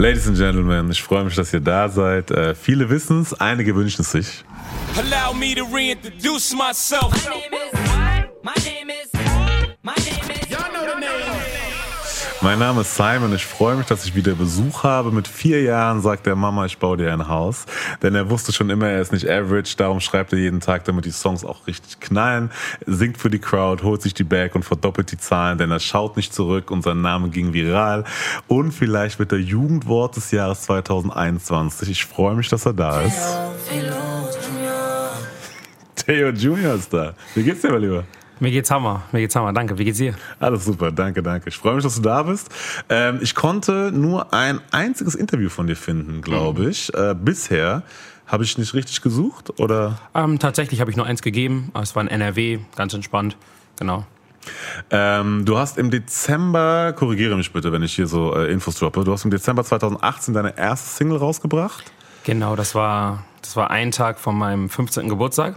Ladies 0.00 0.28
and 0.28 0.36
Gentlemen, 0.36 0.92
ich 0.92 1.02
freue 1.02 1.24
mich, 1.24 1.34
dass 1.34 1.52
ihr 1.52 1.58
da 1.58 1.88
seid. 1.88 2.30
Äh, 2.30 2.54
viele 2.54 2.88
wissen 2.88 3.22
es, 3.22 3.34
einige 3.34 3.74
wünschen 3.74 4.02
es 4.02 4.12
sich. 4.12 4.44
Allow 4.96 5.34
me 5.34 5.56
to 5.56 5.64
reintroduce 5.64 6.54
myself. 6.54 7.10
My 7.24 7.34
name 7.34 7.52
is, 7.52 7.80
my 8.44 8.54
name 8.64 8.77
Mein 12.40 12.60
Name 12.60 12.82
ist 12.82 12.94
Simon. 12.94 13.34
Ich 13.34 13.44
freue 13.44 13.74
mich, 13.74 13.86
dass 13.86 14.04
ich 14.04 14.14
wieder 14.14 14.36
Besuch 14.36 14.84
habe. 14.84 15.10
Mit 15.10 15.26
vier 15.26 15.60
Jahren 15.60 16.00
sagt 16.00 16.24
der 16.24 16.36
Mama, 16.36 16.66
ich 16.66 16.78
baue 16.78 16.96
dir 16.96 17.12
ein 17.12 17.26
Haus. 17.26 17.66
Denn 18.00 18.14
er 18.14 18.30
wusste 18.30 18.52
schon 18.52 18.70
immer, 18.70 18.86
er 18.86 19.00
ist 19.00 19.12
nicht 19.12 19.28
average. 19.28 19.74
Darum 19.76 19.98
schreibt 19.98 20.32
er 20.32 20.38
jeden 20.38 20.60
Tag, 20.60 20.84
damit 20.84 21.04
die 21.04 21.10
Songs 21.10 21.44
auch 21.44 21.66
richtig 21.66 21.98
knallen. 21.98 22.52
Singt 22.86 23.18
für 23.18 23.28
die 23.28 23.40
Crowd, 23.40 23.82
holt 23.82 24.02
sich 24.02 24.14
die 24.14 24.22
Bag 24.22 24.54
und 24.54 24.64
verdoppelt 24.64 25.10
die 25.10 25.18
Zahlen, 25.18 25.58
denn 25.58 25.72
er 25.72 25.80
schaut 25.80 26.16
nicht 26.16 26.32
zurück 26.32 26.70
und 26.70 26.82
sein 26.82 27.00
Name 27.00 27.30
ging 27.30 27.52
viral. 27.52 28.04
Und 28.46 28.70
vielleicht 28.70 29.18
wird 29.18 29.32
der 29.32 29.40
Jugendwort 29.40 30.14
des 30.14 30.30
Jahres 30.30 30.62
2021. 30.62 31.90
Ich 31.90 32.04
freue 32.04 32.36
mich, 32.36 32.48
dass 32.48 32.66
er 32.66 32.72
da 32.72 33.00
ist. 33.00 33.18
Theo 35.96 36.28
Junior 36.28 36.74
ist 36.74 36.92
da. 36.92 37.14
Wie 37.34 37.42
geht's 37.42 37.62
dir, 37.62 37.72
mein 37.72 37.80
Lieber? 37.80 38.04
Mir 38.40 38.52
geht's 38.52 38.70
Hammer, 38.70 39.02
mir 39.10 39.20
geht's 39.20 39.34
Hammer. 39.34 39.52
Danke, 39.52 39.78
wie 39.78 39.84
geht's 39.84 39.98
dir? 39.98 40.14
Alles 40.38 40.64
super, 40.64 40.92
danke, 40.92 41.22
danke. 41.24 41.48
Ich 41.48 41.56
freue 41.56 41.74
mich, 41.74 41.82
dass 41.82 41.96
du 41.96 42.02
da 42.02 42.22
bist. 42.22 42.48
Ähm, 42.88 43.18
ich 43.20 43.34
konnte 43.34 43.90
nur 43.92 44.32
ein 44.32 44.60
einziges 44.70 45.16
Interview 45.16 45.48
von 45.48 45.66
dir 45.66 45.74
finden, 45.74 46.22
glaube 46.22 46.62
mhm. 46.62 46.68
ich. 46.68 46.94
Äh, 46.94 47.16
bisher. 47.18 47.82
Habe 48.26 48.44
ich 48.44 48.58
nicht 48.58 48.74
richtig 48.74 49.00
gesucht, 49.00 49.58
oder? 49.58 49.98
Ähm, 50.14 50.38
tatsächlich 50.38 50.80
habe 50.80 50.90
ich 50.90 50.96
nur 50.96 51.06
eins 51.06 51.22
gegeben. 51.22 51.72
Es 51.80 51.96
war 51.96 52.04
ein 52.04 52.08
NRW, 52.08 52.58
ganz 52.76 52.94
entspannt. 52.94 53.36
Genau. 53.78 54.06
Ähm, 54.90 55.44
du 55.44 55.58
hast 55.58 55.78
im 55.78 55.90
Dezember, 55.90 56.92
korrigiere 56.92 57.36
mich 57.36 57.52
bitte, 57.52 57.72
wenn 57.72 57.82
ich 57.82 57.94
hier 57.94 58.06
so 58.06 58.34
äh, 58.36 58.52
Infos 58.52 58.76
droppe, 58.76 59.02
du 59.02 59.12
hast 59.12 59.24
im 59.24 59.30
Dezember 59.30 59.64
2018 59.64 60.34
deine 60.34 60.56
erste 60.56 60.88
Single 60.90 61.18
rausgebracht. 61.18 61.90
Genau, 62.24 62.54
das 62.54 62.74
war, 62.74 63.24
das 63.42 63.56
war 63.56 63.70
ein 63.70 63.90
Tag 63.90 64.20
von 64.20 64.36
meinem 64.36 64.68
15. 64.68 65.08
Geburtstag. 65.08 65.56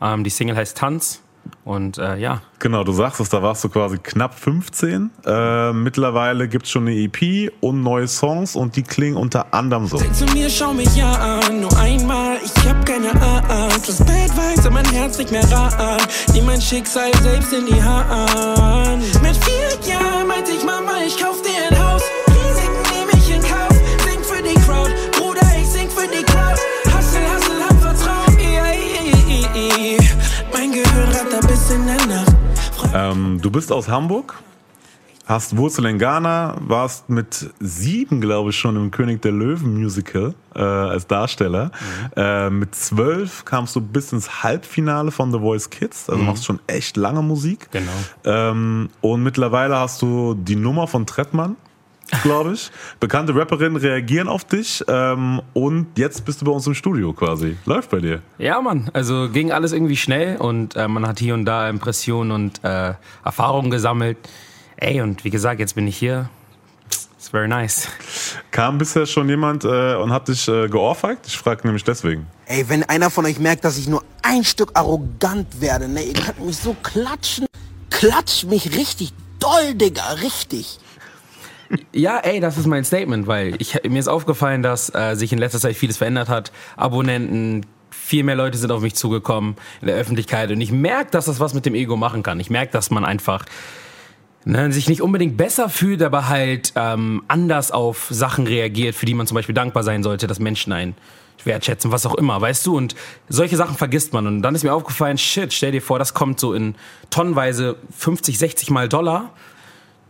Ähm, 0.00 0.24
die 0.24 0.30
Single 0.30 0.56
heißt 0.56 0.76
Tanz 0.76 1.22
und 1.68 1.98
äh, 1.98 2.16
ja. 2.16 2.40
Genau, 2.60 2.82
du 2.82 2.92
sagst 2.92 3.20
es, 3.20 3.28
da 3.28 3.42
warst 3.42 3.62
du 3.62 3.68
quasi 3.68 3.98
knapp 3.98 4.34
15. 4.38 5.10
Äh, 5.24 5.72
mittlerweile 5.74 6.48
gibt 6.48 6.64
es 6.64 6.72
schon 6.72 6.88
eine 6.88 6.96
EP 6.96 7.52
und 7.60 7.82
neue 7.82 8.08
Songs 8.08 8.56
und 8.56 8.74
die 8.74 8.82
klingen 8.82 9.18
unter 9.18 9.52
anderem 9.52 9.86
so. 9.86 9.98
Sag 9.98 10.14
zu 10.14 10.24
mir, 10.32 10.48
schau 10.48 10.72
mich 10.72 10.96
ja 10.96 11.12
an, 11.12 11.60
nur 11.60 11.78
einmal, 11.78 12.38
ich 12.42 12.68
hab 12.68 12.84
keine 12.86 13.10
Angst. 13.48 13.88
Das 13.88 13.98
Bild 13.98 14.34
weiß, 14.36 14.70
mein 14.70 14.86
Herz 14.86 15.18
nicht 15.18 15.30
mehr 15.30 15.44
ran. 15.52 16.00
Nimm 16.32 16.46
mein 16.46 16.60
Schicksal 16.60 17.10
selbst 17.22 17.52
in 17.52 17.66
die 17.66 17.82
Hand. 17.82 19.02
Mit 19.22 19.36
vier 19.36 19.92
Jahren 19.92 20.26
meinte 20.26 20.52
ich, 20.52 20.64
Mama, 20.64 20.92
ich 21.06 21.18
kauf 21.18 21.42
dir 21.42 21.47
Ähm, 32.98 33.40
du 33.40 33.50
bist 33.50 33.70
aus 33.70 33.88
Hamburg, 33.88 34.34
hast 35.26 35.56
Wurzel 35.56 35.86
in 35.86 35.98
Ghana, 35.98 36.56
warst 36.60 37.08
mit 37.10 37.50
sieben, 37.60 38.20
glaube 38.20 38.50
ich, 38.50 38.56
schon 38.56 38.76
im 38.76 38.90
König 38.90 39.22
der 39.22 39.32
Löwen 39.32 39.78
Musical 39.78 40.34
äh, 40.54 40.60
als 40.60 41.06
Darsteller. 41.06 41.66
Mhm. 41.66 42.12
Äh, 42.16 42.50
mit 42.50 42.74
zwölf 42.74 43.44
kamst 43.44 43.76
du 43.76 43.80
bis 43.80 44.12
ins 44.12 44.42
Halbfinale 44.42 45.10
von 45.10 45.30
The 45.32 45.38
Voice 45.38 45.70
Kids, 45.70 46.08
also 46.08 46.20
mhm. 46.20 46.26
machst 46.26 46.44
schon 46.44 46.60
echt 46.66 46.96
lange 46.96 47.22
Musik. 47.22 47.68
Genau. 47.70 47.92
Ähm, 48.24 48.88
und 49.00 49.22
mittlerweile 49.22 49.76
hast 49.76 50.02
du 50.02 50.34
die 50.34 50.56
Nummer 50.56 50.86
von 50.86 51.06
Trettmann 51.06 51.56
glaube 52.22 52.52
ich. 52.52 52.70
Bekannte 53.00 53.34
Rapperinnen 53.34 53.76
reagieren 53.76 54.28
auf 54.28 54.44
dich 54.44 54.84
ähm, 54.88 55.42
und 55.54 55.86
jetzt 55.96 56.24
bist 56.24 56.40
du 56.40 56.44
bei 56.44 56.52
uns 56.52 56.66
im 56.66 56.74
Studio 56.74 57.12
quasi. 57.12 57.56
Läuft 57.66 57.90
bei 57.90 58.00
dir. 58.00 58.22
Ja, 58.38 58.60
Mann. 58.60 58.90
Also 58.92 59.28
ging 59.28 59.52
alles 59.52 59.72
irgendwie 59.72 59.96
schnell 59.96 60.36
und 60.36 60.76
äh, 60.76 60.88
man 60.88 61.06
hat 61.06 61.18
hier 61.18 61.34
und 61.34 61.44
da 61.44 61.68
Impressionen 61.68 62.32
und 62.32 62.64
äh, 62.64 62.94
Erfahrungen 63.24 63.70
gesammelt. 63.70 64.16
Ey, 64.76 65.00
und 65.00 65.24
wie 65.24 65.30
gesagt, 65.30 65.60
jetzt 65.60 65.74
bin 65.74 65.86
ich 65.86 65.96
hier. 65.96 66.30
It's 67.18 67.30
very 67.30 67.48
nice. 67.48 67.88
Kam 68.52 68.78
bisher 68.78 69.04
schon 69.04 69.28
jemand 69.28 69.64
äh, 69.64 69.96
und 69.96 70.12
hat 70.12 70.28
dich 70.28 70.46
äh, 70.46 70.68
geohrfeigt? 70.68 71.26
Ich 71.26 71.36
frage 71.36 71.66
nämlich 71.66 71.82
deswegen. 71.82 72.26
Ey, 72.46 72.68
wenn 72.68 72.84
einer 72.84 73.10
von 73.10 73.26
euch 73.26 73.40
merkt, 73.40 73.64
dass 73.64 73.76
ich 73.76 73.88
nur 73.88 74.04
ein 74.22 74.44
Stück 74.44 74.70
arrogant 74.74 75.60
werde, 75.60 75.88
ne, 75.88 76.02
ihr 76.04 76.14
könnt 76.14 76.44
mich 76.44 76.56
so 76.56 76.76
klatschen. 76.82 77.46
Klatsch 77.90 78.44
mich 78.44 78.76
richtig 78.76 79.12
doll, 79.40 79.74
Digga, 79.74 80.12
richtig. 80.22 80.78
Ja, 81.92 82.18
ey, 82.18 82.40
das 82.40 82.56
ist 82.56 82.66
mein 82.66 82.84
Statement, 82.84 83.26
weil 83.26 83.54
ich, 83.58 83.82
mir 83.88 83.98
ist 83.98 84.08
aufgefallen, 84.08 84.62
dass 84.62 84.94
äh, 84.94 85.14
sich 85.14 85.32
in 85.32 85.38
letzter 85.38 85.58
Zeit 85.58 85.76
vieles 85.76 85.98
verändert 85.98 86.28
hat. 86.28 86.52
Abonnenten, 86.76 87.66
viel 87.90 88.24
mehr 88.24 88.36
Leute 88.36 88.56
sind 88.56 88.70
auf 88.70 88.80
mich 88.80 88.94
zugekommen 88.94 89.56
in 89.80 89.88
der 89.88 89.96
Öffentlichkeit 89.96 90.50
und 90.50 90.60
ich 90.60 90.72
merke, 90.72 91.10
dass 91.10 91.26
das 91.26 91.40
was 91.40 91.52
mit 91.52 91.66
dem 91.66 91.74
Ego 91.74 91.96
machen 91.96 92.22
kann. 92.22 92.40
Ich 92.40 92.48
merke, 92.48 92.72
dass 92.72 92.90
man 92.90 93.04
einfach 93.04 93.44
ne, 94.44 94.72
sich 94.72 94.88
nicht 94.88 95.02
unbedingt 95.02 95.36
besser 95.36 95.68
fühlt, 95.68 96.02
aber 96.02 96.28
halt 96.28 96.72
ähm, 96.74 97.22
anders 97.28 97.70
auf 97.70 98.06
Sachen 98.10 98.46
reagiert, 98.46 98.94
für 98.94 99.06
die 99.06 99.14
man 99.14 99.26
zum 99.26 99.34
Beispiel 99.34 99.54
dankbar 99.54 99.82
sein 99.82 100.02
sollte, 100.02 100.26
dass 100.26 100.38
Menschen 100.38 100.72
einen 100.72 100.94
wertschätzen, 101.44 101.92
was 101.92 102.06
auch 102.06 102.14
immer, 102.14 102.40
weißt 102.40 102.66
du? 102.66 102.76
Und 102.76 102.94
solche 103.28 103.56
Sachen 103.56 103.76
vergisst 103.76 104.12
man. 104.12 104.26
Und 104.26 104.42
dann 104.42 104.54
ist 104.54 104.64
mir 104.64 104.72
aufgefallen, 104.72 105.18
shit, 105.18 105.52
stell 105.52 105.72
dir 105.72 105.82
vor, 105.82 105.98
das 105.98 106.14
kommt 106.14 106.40
so 106.40 106.52
in 106.52 106.74
tonnenweise 107.10 107.76
50, 107.96 108.38
60 108.38 108.70
mal 108.70 108.88
Dollar 108.88 109.32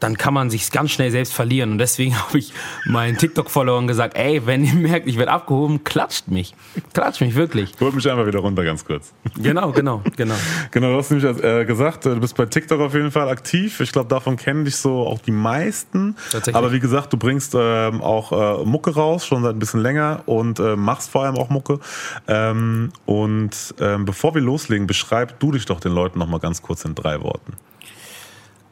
dann 0.01 0.17
kann 0.17 0.35
man 0.35 0.51
sich 0.51 0.71
ganz 0.71 0.91
schnell 0.91 1.11
selbst 1.11 1.33
verlieren. 1.33 1.73
Und 1.73 1.79
deswegen 1.79 2.19
habe 2.21 2.39
ich 2.39 2.53
meinen 2.87 3.17
TikTok-Followern 3.17 3.87
gesagt, 3.87 4.17
ey, 4.17 4.47
wenn 4.47 4.65
ihr 4.65 4.75
merkt, 4.75 5.07
ich 5.07 5.19
werde 5.19 5.33
abgehoben, 5.33 5.85
klatscht 5.85 6.29
mich. 6.29 6.55
Klatscht 6.93 7.21
mich 7.21 7.35
wirklich. 7.35 7.73
Holt 7.81 7.95
mich 7.95 8.09
einfach 8.11 8.27
wieder 8.27 8.41
runter, 8.41 8.65
ganz 8.65 8.85
kurz. 8.85 9.13
Genau, 9.37 9.73
genau, 9.73 10.03
genau. 10.17 10.35
genau, 10.71 10.93
du 10.93 10.97
hast 10.97 11.11
nämlich 11.11 11.45
äh, 11.45 11.65
gesagt, 11.65 12.05
du 12.05 12.21
bist 12.21 12.37
bei 12.37 12.47
TikTok 12.47 12.81
auf 12.81 12.95
jeden 12.95 13.11
Fall 13.11 13.29
aktiv. 13.29 13.81
Ich 13.81 13.93
glaube, 13.93 14.09
davon 14.09 14.37
kennen 14.37 14.65
dich 14.65 14.77
so 14.77 15.07
auch 15.07 15.21
die 15.21 15.33
meisten. 15.33 16.17
Aber 16.53 16.73
wie 16.73 16.81
gesagt, 16.81 17.13
du 17.13 17.17
bringst 17.17 17.55
ähm, 17.57 18.01
auch 18.01 18.33
äh, 18.33 18.65
Mucke 18.65 18.95
raus, 18.95 19.27
schon 19.27 19.43
seit 19.43 19.57
ein 19.57 19.59
bisschen 19.59 19.81
länger 19.81 20.23
und 20.27 20.59
äh, 20.59 20.77
machst 20.77 21.11
vor 21.11 21.25
allem 21.25 21.37
auch 21.37 21.51
Mucke. 21.51 21.81
Ähm, 22.27 22.93
und 23.07 23.75
ähm, 23.81 24.05
bevor 24.05 24.35
wir 24.35 24.43
loslegen, 24.43 24.87
beschreib 24.87 25.39
du 25.41 25.53
dich 25.53 25.67
doch 25.67 25.81
den 25.81 25.93
Leuten 25.93 26.19
nochmal 26.19 26.41
ganz 26.41 26.63
kurz 26.63 26.85
in 26.85 26.95
drei 26.95 27.21
Worten. 27.23 27.55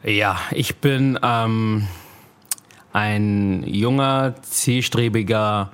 Ja, 0.03 0.39
ich 0.51 0.77
bin 0.77 1.19
ähm, 1.21 1.87
ein 2.93 3.63
junger, 3.65 4.35
zielstrebiger, 4.41 5.71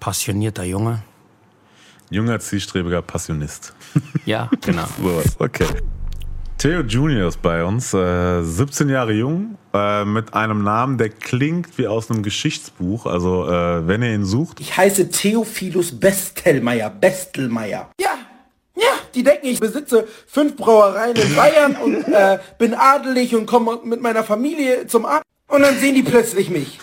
passionierter 0.00 0.64
Junge. 0.64 1.02
Junger, 2.10 2.38
zielstrebiger 2.38 3.02
Passionist. 3.02 3.74
Ja, 4.26 4.50
genau. 4.60 4.86
so 4.98 5.22
okay. 5.38 5.68
Theo 6.58 6.80
Junior 6.80 7.28
ist 7.28 7.40
bei 7.42 7.62
uns, 7.64 7.94
äh, 7.94 8.42
17 8.42 8.88
Jahre 8.88 9.12
jung, 9.12 9.56
äh, 9.72 10.04
mit 10.04 10.34
einem 10.34 10.64
Namen, 10.64 10.98
der 10.98 11.10
klingt 11.10 11.78
wie 11.78 11.86
aus 11.86 12.10
einem 12.10 12.22
Geschichtsbuch. 12.22 13.06
Also, 13.06 13.46
äh, 13.46 13.86
wenn 13.86 14.02
ihr 14.02 14.14
ihn 14.14 14.24
sucht. 14.24 14.60
Ich 14.60 14.76
heiße 14.76 15.10
Theophilus 15.10 15.98
Bestelmeier. 15.98 16.90
Bestelmeier. 16.90 17.90
Ja, 18.00 18.06
ja, 18.08 18.18
die 19.16 19.22
denken, 19.22 19.46
ich 19.46 19.60
besitze 19.60 20.06
fünf 20.26 20.56
Brauereien 20.56 21.16
in 21.16 21.34
Bayern 21.34 21.76
und 21.76 22.04
äh, 22.12 22.38
bin 22.58 22.74
adelig 22.74 23.34
und 23.34 23.46
komme 23.46 23.80
mit 23.82 24.00
meiner 24.02 24.22
Familie 24.22 24.86
zum 24.86 25.06
Arzt. 25.06 25.24
Und 25.48 25.62
dann 25.62 25.78
sehen 25.78 25.94
die 25.94 26.02
plötzlich 26.02 26.50
mich. 26.50 26.78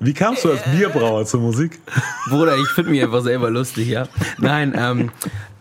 Wie 0.00 0.14
kamst 0.14 0.44
du 0.44 0.50
als 0.50 0.62
Bierbrauer 0.64 1.24
zur 1.26 1.40
Musik? 1.40 1.78
Bruder, 2.28 2.56
ich 2.56 2.68
finde 2.74 2.90
mich 2.90 3.02
einfach 3.02 3.22
selber 3.22 3.50
lustig, 3.50 3.86
ja. 3.88 4.08
Nein, 4.38 4.74
ähm, 4.76 5.12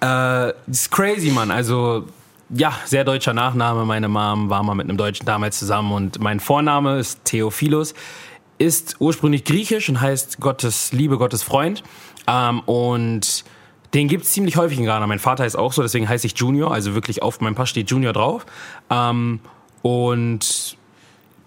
äh, 0.02 0.54
ist 0.68 0.90
crazy, 0.90 1.30
Mann. 1.30 1.52
Also, 1.52 2.08
ja, 2.50 2.74
sehr 2.86 3.04
deutscher 3.04 3.34
Nachname. 3.34 3.86
Meine 3.86 4.08
Mom 4.08 4.50
war 4.50 4.64
mal 4.64 4.74
mit 4.74 4.90
einem 4.90 4.98
Deutschen 4.98 5.28
damals 5.28 5.60
zusammen 5.60 5.92
und 5.92 6.20
mein 6.20 6.40
Vorname 6.40 6.98
ist 6.98 7.24
Theophilus, 7.24 7.94
ist 8.58 8.96
ursprünglich 9.00 9.46
griechisch 9.46 9.90
und 9.90 10.02
heißt 10.02 10.40
Gottes 10.40 10.92
Liebe, 10.92 11.20
Gottes 11.20 11.44
Freund. 11.44 11.84
Ähm, 12.26 12.62
und 12.62 13.44
den 13.94 14.08
gibt 14.08 14.26
es 14.26 14.32
ziemlich 14.32 14.58
häufig 14.58 14.80
in 14.80 14.86
Ghana. 14.86 15.06
Mein 15.08 15.20
Vater 15.20 15.46
ist 15.46 15.56
auch 15.56 15.74
so, 15.74 15.82
deswegen 15.82 16.08
heiße 16.08 16.28
ich 16.28 16.38
Junior. 16.38 16.74
Also 16.74 16.94
wirklich 16.96 17.22
auf 17.22 17.42
meinem 17.42 17.56
Pass 17.56 17.70
steht 17.70 17.90
Junior 17.90 18.14
drauf. 18.14 18.46
Ähm, 18.90 19.40
und 19.82 20.78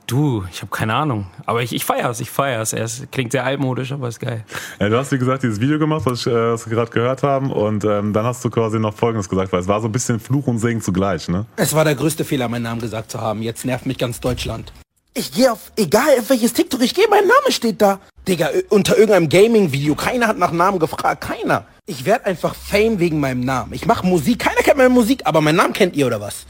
Du, 0.07 0.45
ich 0.53 0.61
habe 0.61 0.71
keine 0.71 0.95
Ahnung. 0.95 1.27
Aber 1.47 1.63
ich, 1.63 1.75
ich 1.75 1.85
feiere 1.85 2.11
es, 2.11 2.21
ich 2.21 2.31
feiere 2.31 2.61
es. 2.61 2.75
Es 2.75 3.05
klingt 3.11 3.33
sehr 3.33 3.45
altmodisch, 3.45 3.91
aber 3.93 4.09
ist 4.09 4.21
geil. 4.21 4.45
Ja, 4.79 4.91
du 4.91 4.99
hast, 4.99 5.11
wie 5.13 5.19
gesagt, 5.19 5.43
dieses 5.43 5.61
Video 5.61 5.79
gemacht, 5.79 6.03
was, 6.05 6.21
ich, 6.21 6.27
äh, 6.27 6.53
was 6.53 6.69
wir 6.69 6.77
gerade 6.77 6.91
gehört 6.91 7.23
haben. 7.23 7.51
Und 7.51 7.85
ähm, 7.85 8.13
dann 8.13 8.25
hast 8.27 8.45
du 8.45 8.51
quasi 8.51 8.79
noch 8.79 8.95
Folgendes 8.95 9.29
gesagt, 9.29 9.53
weil 9.53 9.61
es 9.61 9.69
war 9.69 9.81
so 9.81 9.89
ein 9.89 9.93
bisschen 9.93 10.21
Fluch 10.21 10.47
und 10.47 10.59
Segen 10.59 10.83
zugleich, 10.83 11.29
ne? 11.29 11.47
Es 11.57 11.75
war 11.75 11.85
der 11.85 11.95
größte 11.95 12.25
Fehler, 12.25 12.49
meinen 12.49 12.65
Namen 12.65 12.83
gesagt 12.83 13.11
zu 13.11 13.21
haben. 13.21 13.41
Jetzt 13.41 13.65
nervt 13.65 13.87
mich 13.87 13.97
ganz 13.97 14.21
Deutschland. 14.21 14.73
Ich 15.15 15.33
gehe 15.33 15.51
auf, 15.51 15.73
egal 15.77 16.19
auf 16.19 16.29
welches 16.29 16.53
TikTok 16.53 16.83
ich 16.83 16.95
gehe, 16.95 17.07
mein 17.09 17.27
Name 17.27 17.51
steht 17.51 17.81
da. 17.81 18.01
Digga, 18.29 18.51
unter 18.69 18.99
irgendeinem 18.99 19.29
Gaming-Video. 19.31 19.95
Keiner 19.95 20.27
hat 20.27 20.39
nach 20.39 20.53
Namen 20.53 20.79
gefragt. 20.81 21.23
Keiner. 21.23 21.65
Ich 21.87 22.07
werde 22.07 22.25
einfach 22.25 22.55
Fame 22.55 22.99
wegen 22.99 23.21
meinem 23.21 23.41
Namen. 23.41 23.75
Ich 23.75 23.85
mache 23.85 24.07
Musik. 24.07 24.39
Keiner 24.39 24.63
kennt 24.63 24.79
meine 24.79 24.89
Musik, 24.89 25.21
aber 25.27 25.43
meinen 25.43 25.57
Namen 25.57 25.75
kennt 25.75 25.95
ihr 25.95 26.07
oder 26.07 26.19
was? 26.19 26.47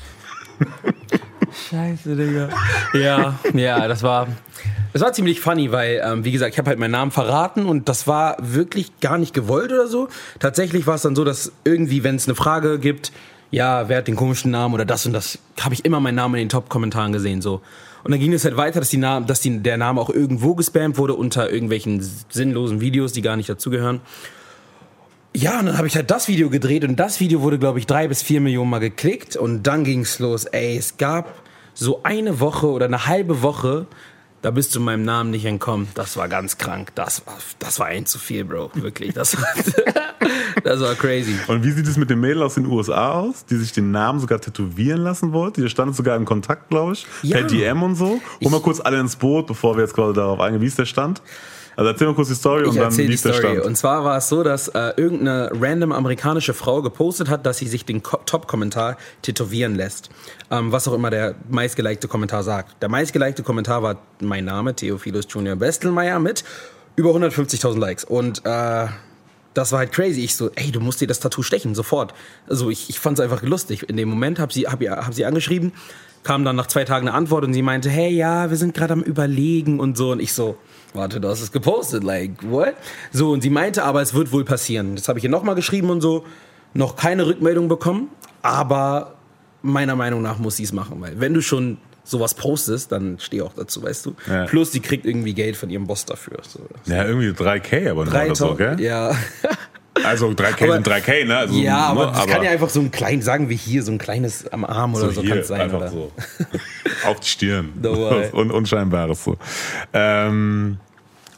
scheiße, 1.70 2.14
Digga. 2.14 2.50
Ja, 2.92 3.36
ja, 3.52 3.88
das 3.88 4.04
war, 4.04 4.28
das 4.92 5.02
war 5.02 5.12
ziemlich 5.12 5.40
funny, 5.40 5.72
weil, 5.72 6.00
ähm, 6.04 6.24
wie 6.24 6.30
gesagt, 6.30 6.52
ich 6.52 6.58
habe 6.58 6.68
halt 6.70 6.78
meinen 6.78 6.92
Namen 6.92 7.10
verraten 7.10 7.66
und 7.66 7.88
das 7.88 8.06
war 8.06 8.36
wirklich 8.40 9.00
gar 9.00 9.18
nicht 9.18 9.34
gewollt 9.34 9.72
oder 9.72 9.88
so. 9.88 10.06
Tatsächlich 10.38 10.86
war 10.86 10.94
es 10.94 11.02
dann 11.02 11.16
so, 11.16 11.24
dass 11.24 11.50
irgendwie, 11.64 12.04
wenn 12.04 12.14
es 12.14 12.28
eine 12.28 12.36
Frage 12.36 12.78
gibt, 12.78 13.10
ja, 13.50 13.88
wer 13.88 13.98
hat 13.98 14.06
den 14.06 14.16
komischen 14.16 14.52
Namen 14.52 14.72
oder 14.72 14.84
das 14.84 15.04
und 15.04 15.12
das, 15.12 15.40
habe 15.60 15.74
ich 15.74 15.84
immer 15.84 15.98
meinen 15.98 16.14
Namen 16.14 16.36
in 16.36 16.42
den 16.42 16.48
Top-Kommentaren 16.48 17.12
gesehen, 17.12 17.42
so. 17.42 17.60
Und 18.04 18.12
dann 18.12 18.20
ging 18.20 18.32
es 18.32 18.44
halt 18.44 18.56
weiter, 18.56 18.78
dass, 18.78 18.90
die 18.90 18.98
Namen, 18.98 19.26
dass 19.26 19.40
die, 19.40 19.58
der 19.58 19.78
Name 19.78 20.00
auch 20.00 20.10
irgendwo 20.10 20.54
gespammt 20.54 20.96
wurde 20.96 21.14
unter 21.14 21.50
irgendwelchen 21.50 22.08
sinnlosen 22.28 22.80
Videos, 22.80 23.12
die 23.12 23.22
gar 23.22 23.36
nicht 23.36 23.48
dazugehören. 23.48 24.00
Ja, 25.36 25.58
und 25.58 25.66
dann 25.66 25.76
habe 25.76 25.88
ich 25.88 25.96
halt 25.96 26.10
das 26.12 26.28
Video 26.28 26.48
gedreht 26.48 26.84
und 26.84 26.94
das 26.96 27.18
Video 27.18 27.40
wurde, 27.42 27.58
glaube 27.58 27.80
ich, 27.80 27.86
drei 27.86 28.06
bis 28.06 28.22
vier 28.22 28.40
Millionen 28.40 28.70
Mal 28.70 28.78
geklickt 28.78 29.36
und 29.36 29.64
dann 29.64 29.82
ging's 29.82 30.20
los. 30.20 30.44
Ey, 30.44 30.76
es 30.76 30.96
gab 30.96 31.42
so 31.74 32.02
eine 32.04 32.38
Woche 32.38 32.68
oder 32.68 32.86
eine 32.86 33.06
halbe 33.06 33.42
Woche, 33.42 33.88
da 34.42 34.52
bist 34.52 34.76
du 34.76 34.80
meinem 34.80 35.04
Namen 35.04 35.30
nicht 35.30 35.44
entkommen. 35.44 35.88
Das 35.94 36.16
war 36.16 36.28
ganz 36.28 36.56
krank. 36.56 36.92
Das 36.94 37.26
war, 37.26 37.38
das 37.58 37.80
war 37.80 37.86
ein 37.86 38.06
zu 38.06 38.20
viel, 38.20 38.44
Bro. 38.44 38.70
Wirklich. 38.74 39.12
Das 39.14 39.36
war, 39.36 39.48
das 40.64 40.80
war 40.80 40.94
crazy. 40.94 41.34
Und 41.48 41.64
wie 41.64 41.72
sieht 41.72 41.88
es 41.88 41.96
mit 41.96 42.10
dem 42.10 42.20
Mädel 42.20 42.42
aus 42.42 42.54
den 42.54 42.66
USA 42.66 43.12
aus, 43.14 43.44
die 43.44 43.56
sich 43.56 43.72
den 43.72 43.90
Namen 43.90 44.20
sogar 44.20 44.40
tätowieren 44.40 45.00
lassen 45.00 45.32
wollte? 45.32 45.62
Die 45.62 45.68
stand 45.68 45.96
sogar 45.96 46.16
in 46.16 46.26
Kontakt, 46.26 46.68
glaube 46.68 46.92
ich, 46.92 47.06
ja. 47.22 47.38
per 47.38 47.46
DM 47.48 47.82
und 47.82 47.96
so. 47.96 48.20
Hol 48.40 48.50
mal 48.50 48.60
kurz 48.60 48.80
alle 48.80 49.00
ins 49.00 49.16
Boot, 49.16 49.48
bevor 49.48 49.76
wir 49.76 49.82
jetzt 49.82 49.94
quasi 49.94 50.12
darauf 50.12 50.38
eingehen. 50.38 50.60
Wie 50.60 50.66
ist 50.66 50.78
der 50.78 50.86
Stand? 50.86 51.22
Also 51.76 51.90
erzähl 51.90 52.06
mal 52.06 52.14
kurz 52.14 52.28
die 52.28 52.34
Story 52.34 52.64
und 52.64 52.76
dann 52.76 52.96
wie 52.96 53.12
ist 53.12 53.24
der 53.24 53.32
Stand. 53.32 53.60
Und 53.60 53.76
zwar 53.76 54.04
war 54.04 54.18
es 54.18 54.28
so, 54.28 54.42
dass 54.42 54.68
äh, 54.68 54.92
irgendeine 54.96 55.50
random 55.52 55.92
amerikanische 55.92 56.54
Frau 56.54 56.82
gepostet 56.82 57.28
hat, 57.28 57.46
dass 57.46 57.58
sie 57.58 57.66
sich 57.66 57.84
den 57.84 58.02
Top-Kommentar 58.02 58.96
tätowieren 59.22 59.74
lässt. 59.74 60.10
Ähm, 60.50 60.72
was 60.72 60.86
auch 60.88 60.92
immer 60.92 61.10
der 61.10 61.34
meistgelikte 61.48 62.08
Kommentar 62.08 62.42
sagt. 62.42 62.82
Der 62.82 62.88
meistgelikte 62.88 63.42
Kommentar 63.42 63.82
war 63.82 63.98
mein 64.20 64.44
Name, 64.44 64.74
Theophilus 64.74 65.26
Junior 65.28 65.56
Bestelmeier, 65.56 66.18
mit 66.18 66.44
über 66.96 67.10
150.000 67.10 67.78
Likes. 67.78 68.04
Und 68.04 68.44
äh, 68.44 68.86
das 69.54 69.72
war 69.72 69.78
halt 69.78 69.92
crazy. 69.92 70.22
Ich 70.22 70.36
so, 70.36 70.50
ey, 70.54 70.70
du 70.70 70.80
musst 70.80 71.00
dir 71.00 71.08
das 71.08 71.20
Tattoo 71.20 71.42
stechen, 71.42 71.74
sofort. 71.74 72.12
Also 72.48 72.70
ich, 72.70 72.90
ich 72.90 73.00
fand 73.00 73.18
es 73.18 73.24
einfach 73.24 73.42
lustig. 73.42 73.88
In 73.88 73.96
dem 73.96 74.08
Moment 74.08 74.38
habe 74.38 74.52
sie, 74.52 74.66
hab, 74.66 74.80
hab 74.82 75.14
sie 75.14 75.24
angeschrieben, 75.24 75.72
kam 76.22 76.44
dann 76.44 76.56
nach 76.56 76.66
zwei 76.66 76.84
Tagen 76.84 77.08
eine 77.08 77.16
Antwort 77.16 77.44
und 77.44 77.54
sie 77.54 77.62
meinte, 77.62 77.88
hey, 77.88 78.10
ja, 78.10 78.50
wir 78.50 78.56
sind 78.56 78.74
gerade 78.74 78.92
am 78.92 79.02
Überlegen 79.02 79.80
und 79.80 79.96
so. 79.96 80.12
Und 80.12 80.20
ich 80.20 80.32
so, 80.32 80.56
warte, 80.94 81.20
du 81.20 81.28
hast 81.28 81.42
es 81.42 81.52
gepostet, 81.52 82.02
like, 82.02 82.32
what? 82.50 82.74
So, 83.12 83.32
und 83.32 83.42
sie 83.42 83.50
meinte 83.50 83.84
aber, 83.84 84.00
es 84.00 84.14
wird 84.14 84.32
wohl 84.32 84.44
passieren. 84.44 84.96
Das 84.96 85.08
habe 85.08 85.18
ich 85.18 85.24
ihr 85.24 85.30
nochmal 85.30 85.54
geschrieben 85.54 85.90
und 85.90 86.00
so, 86.00 86.24
noch 86.72 86.96
keine 86.96 87.26
Rückmeldung 87.26 87.68
bekommen, 87.68 88.08
aber 88.42 89.14
meiner 89.62 89.96
Meinung 89.96 90.22
nach 90.22 90.38
muss 90.38 90.56
sie 90.56 90.64
es 90.64 90.72
machen, 90.72 91.00
weil 91.00 91.20
wenn 91.20 91.34
du 91.34 91.40
schon 91.40 91.78
sowas 92.04 92.34
postest, 92.34 92.92
dann 92.92 93.18
steh 93.18 93.40
auch 93.42 93.54
dazu, 93.54 93.82
weißt 93.82 94.06
du. 94.06 94.14
Ja. 94.28 94.44
Plus, 94.44 94.70
die 94.70 94.80
kriegt 94.80 95.06
irgendwie 95.06 95.32
Geld 95.32 95.56
von 95.56 95.70
ihrem 95.70 95.86
Boss 95.86 96.04
dafür. 96.04 96.38
So. 96.42 96.60
Ja, 96.84 97.04
irgendwie 97.04 97.30
3K 97.30 97.90
aber 97.90 98.04
nur 98.04 98.14
oder 98.14 98.34
so, 98.34 98.54
gell? 98.54 98.80
Ja. 98.80 99.16
Also 100.02 100.28
3K 100.28 100.64
aber, 100.64 100.72
sind 100.74 100.88
3K, 100.88 101.24
ne? 101.24 101.36
Also, 101.36 101.54
ja, 101.54 101.76
aber 101.76 102.06
ne, 102.06 102.12
das 102.12 102.20
aber 102.22 102.32
kann 102.32 102.42
ja 102.42 102.50
einfach 102.50 102.68
so 102.68 102.80
ein 102.80 102.90
klein, 102.90 103.22
sagen 103.22 103.48
wir 103.48 103.56
hier, 103.56 103.82
so 103.82 103.92
ein 103.92 103.98
kleines 103.98 104.46
am 104.52 104.64
Arm 104.64 104.94
oder 104.94 105.10
so, 105.10 105.22
so 105.22 105.28
kann 105.28 105.38
es 105.38 105.48
sein. 105.48 105.60
Einfach 105.62 105.78
oder? 105.78 105.90
so. 105.90 106.12
Auf 107.06 107.20
die 107.20 107.28
Stirn. 107.28 107.72
No 107.80 108.10
Un 108.32 108.50
Unscheinbares 108.50 109.22
so. 109.22 109.36
Ähm, 109.92 110.78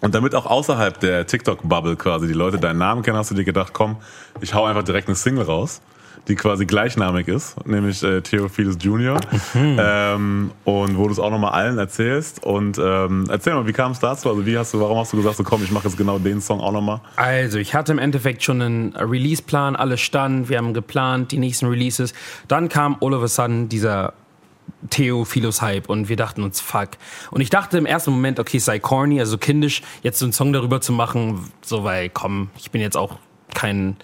und 0.01 0.15
damit 0.15 0.35
auch 0.35 0.47
außerhalb 0.47 0.99
der 1.01 1.27
TikTok-Bubble 1.27 1.97
quasi 1.97 2.27
die 2.27 2.33
Leute 2.33 2.59
deinen 2.59 2.79
Namen 2.79 3.03
kennen, 3.03 3.17
hast 3.17 3.31
du 3.31 3.35
dir 3.35 3.45
gedacht, 3.45 3.73
komm, 3.73 3.97
ich 4.41 4.55
hau 4.55 4.65
einfach 4.65 4.85
direkt 4.85 5.09
eine 5.09 5.17
Single 5.17 5.45
raus 5.45 5.81
die 6.29 6.35
quasi 6.35 6.67
gleichnamig 6.67 7.29
ist, 7.29 7.65
nämlich 7.67 8.03
äh, 8.03 8.21
Theophilus 8.21 8.77
Junior. 8.81 9.21
Mhm. 9.55 9.79
Ähm, 9.81 10.51
und 10.65 10.99
wo 10.99 11.07
du 11.07 11.13
es 11.13 11.19
auch 11.19 11.31
nochmal 11.31 11.53
allen 11.53 11.79
erzählst. 11.79 12.43
Und 12.43 12.79
ähm, 12.79 13.27
erzähl 13.29 13.55
mal, 13.55 13.67
wie 13.67 13.73
kam 13.73 13.93
es 13.93 14.01
dazu? 14.01 14.29
Also 14.29 14.45
wie 14.45 14.59
hast 14.59 14.75
du, 14.75 14.81
warum 14.81 14.99
hast 14.99 15.13
du 15.13 15.17
gesagt, 15.17 15.37
so 15.37 15.45
komm, 15.45 15.63
ich 15.63 15.71
mache 15.71 15.87
jetzt 15.89 15.97
genau 15.97 16.19
den 16.19 16.41
Song 16.41 16.61
auch 16.61 16.73
nochmal? 16.73 17.01
Also 17.17 17.59
ich 17.59 17.75
hatte 17.75 17.93
im 17.93 17.99
Endeffekt 17.99 18.43
schon 18.43 18.61
einen 18.61 18.97
Release-Plan, 18.97 19.77
alles 19.77 20.01
stand, 20.01 20.49
wir 20.49 20.59
haben 20.59 20.75
geplant, 20.75 21.33
die 21.33 21.39
nächsten 21.39 21.67
Releases. 21.67 22.13
Dann 22.49 22.69
kam 22.69 22.97
all 23.01 23.15
of 23.15 23.23
a 23.23 23.29
sudden 23.29 23.69
dieser 23.69 24.15
Theophilus 24.91 25.63
Hype 25.63 25.89
und 25.89 26.09
wir 26.09 26.17
dachten 26.17 26.43
uns, 26.43 26.61
fuck. 26.61 26.91
Und 27.31 27.41
ich 27.41 27.51
dachte 27.51 27.79
im 27.79 27.87
ersten 27.87 28.11
Moment, 28.11 28.41
okay, 28.41 28.59
sei 28.59 28.79
corny, 28.79 29.21
also 29.21 29.39
kindisch, 29.39 29.83
jetzt 30.03 30.19
so 30.19 30.27
einen 30.27 30.33
Song 30.33 30.53
darüber 30.53 30.81
zu 30.81 30.93
machen, 30.93 31.51
so 31.63 31.85
weil, 31.85 32.09
komm, 32.09 32.51
ich 32.57 32.71
bin 32.71 32.81
jetzt 32.81 32.97
auch 32.97 33.19
kein 33.55 33.97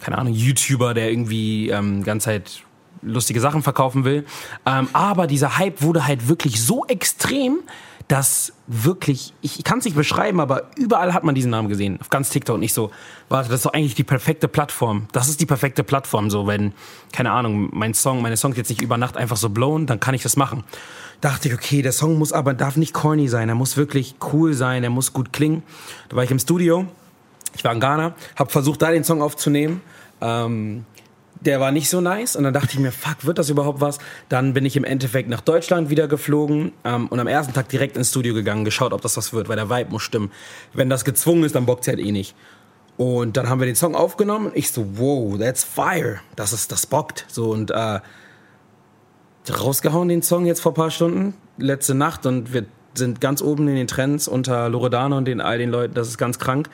keine 0.00 0.18
Ahnung, 0.18 0.32
YouTuber, 0.32 0.94
der 0.94 1.10
irgendwie 1.10 1.70
ähm, 1.70 2.02
ganze 2.02 2.26
Zeit 2.26 2.62
lustige 3.02 3.40
Sachen 3.40 3.62
verkaufen 3.62 4.04
will. 4.04 4.24
Ähm, 4.64 4.88
aber 4.92 5.26
dieser 5.26 5.58
Hype 5.58 5.82
wurde 5.82 6.06
halt 6.06 6.28
wirklich 6.28 6.62
so 6.62 6.84
extrem, 6.86 7.60
dass 8.08 8.52
wirklich, 8.68 9.32
ich 9.42 9.64
kann 9.64 9.80
es 9.80 9.84
nicht 9.84 9.96
beschreiben, 9.96 10.40
aber 10.40 10.70
überall 10.76 11.12
hat 11.12 11.24
man 11.24 11.34
diesen 11.34 11.50
Namen 11.50 11.68
gesehen, 11.68 11.98
auf 12.00 12.08
ganz 12.08 12.30
TikTok 12.30 12.54
und 12.54 12.62
ich 12.62 12.72
so, 12.72 12.92
warte, 13.28 13.48
das 13.48 13.60
ist 13.60 13.66
doch 13.66 13.72
eigentlich 13.72 13.96
die 13.96 14.04
perfekte 14.04 14.46
Plattform. 14.46 15.08
Das 15.12 15.28
ist 15.28 15.40
die 15.40 15.46
perfekte 15.46 15.82
Plattform, 15.82 16.30
so 16.30 16.46
wenn, 16.46 16.72
keine 17.12 17.32
Ahnung, 17.32 17.68
mein 17.72 17.94
Song, 17.94 18.22
meine 18.22 18.36
Songs 18.36 18.56
jetzt 18.56 18.68
nicht 18.68 18.82
über 18.82 18.96
Nacht 18.96 19.16
einfach 19.16 19.36
so 19.36 19.50
blown, 19.50 19.86
dann 19.86 19.98
kann 19.98 20.14
ich 20.14 20.22
das 20.22 20.36
machen. 20.36 20.62
Dachte 21.20 21.48
ich, 21.48 21.54
okay, 21.54 21.82
der 21.82 21.92
Song 21.92 22.16
muss 22.18 22.32
aber, 22.32 22.54
darf 22.54 22.76
nicht 22.76 22.92
corny 22.94 23.26
sein, 23.26 23.48
er 23.48 23.54
muss 23.56 23.76
wirklich 23.76 24.16
cool 24.32 24.54
sein, 24.54 24.84
er 24.84 24.90
muss 24.90 25.12
gut 25.12 25.32
klingen. 25.32 25.64
Da 26.08 26.16
war 26.16 26.22
ich 26.22 26.30
im 26.30 26.38
Studio, 26.38 26.86
ich 27.56 27.64
war 27.64 27.72
in 27.72 27.80
Ghana, 27.80 28.14
habe 28.36 28.50
versucht, 28.50 28.82
da 28.82 28.90
den 28.90 29.04
Song 29.04 29.22
aufzunehmen 29.22 29.80
ähm, 30.20 30.84
der 31.40 31.60
war 31.60 31.70
nicht 31.70 31.90
so 31.90 32.00
nice 32.00 32.34
und 32.34 32.44
dann 32.44 32.54
dachte 32.54 32.68
ich 32.72 32.78
mir, 32.78 32.90
fuck, 32.90 33.24
wird 33.24 33.38
das 33.38 33.50
überhaupt 33.50 33.80
was? 33.80 33.98
Dann 34.28 34.54
bin 34.54 34.64
ich 34.64 34.76
im 34.76 34.84
Endeffekt 34.84 35.28
nach 35.28 35.42
Deutschland 35.42 35.90
wieder 35.90 36.08
geflogen 36.08 36.72
ähm, 36.84 37.08
und 37.08 37.20
am 37.20 37.26
ersten 37.26 37.52
Tag 37.52 37.68
direkt 37.68 37.96
ins 37.96 38.10
Studio 38.10 38.34
gegangen, 38.34 38.64
geschaut, 38.64 38.92
ob 38.92 39.02
das 39.02 39.16
was 39.16 39.32
wird, 39.32 39.48
weil 39.48 39.56
der 39.56 39.68
Vibe 39.68 39.90
muss 39.90 40.02
stimmen. 40.02 40.32
Wenn 40.72 40.88
das 40.88 41.04
gezwungen 41.04 41.44
ist, 41.44 41.54
dann 41.54 41.66
bockt 41.66 41.86
halt 41.88 41.98
eh 41.98 42.10
nicht. 42.10 42.34
Und 42.96 43.36
dann 43.36 43.50
haben 43.50 43.60
wir 43.60 43.66
den 43.66 43.76
Song 43.76 43.94
aufgenommen 43.94 44.46
und 44.46 44.56
ich 44.56 44.70
so, 44.72 44.86
wow, 44.94 45.38
that's 45.38 45.62
fire, 45.62 46.20
das 46.34 46.54
ist, 46.54 46.72
das 46.72 46.86
bockt. 46.86 47.26
So 47.28 47.50
und 47.50 47.70
äh, 47.70 48.00
rausgehauen 49.52 50.08
den 50.08 50.22
Song 50.22 50.46
jetzt 50.46 50.60
vor 50.60 50.72
paar 50.72 50.90
Stunden, 50.90 51.34
letzte 51.58 51.94
Nacht 51.94 52.24
und 52.24 52.54
wir 52.54 52.64
sind 52.94 53.20
ganz 53.20 53.42
oben 53.42 53.68
in 53.68 53.76
den 53.76 53.86
Trends 53.86 54.26
unter 54.26 54.70
Loredana 54.70 55.18
und 55.18 55.26
den 55.26 55.42
all 55.42 55.58
den 55.58 55.70
Leuten, 55.70 55.92
das 55.92 56.08
ist 56.08 56.16
ganz 56.16 56.38
krank 56.38 56.70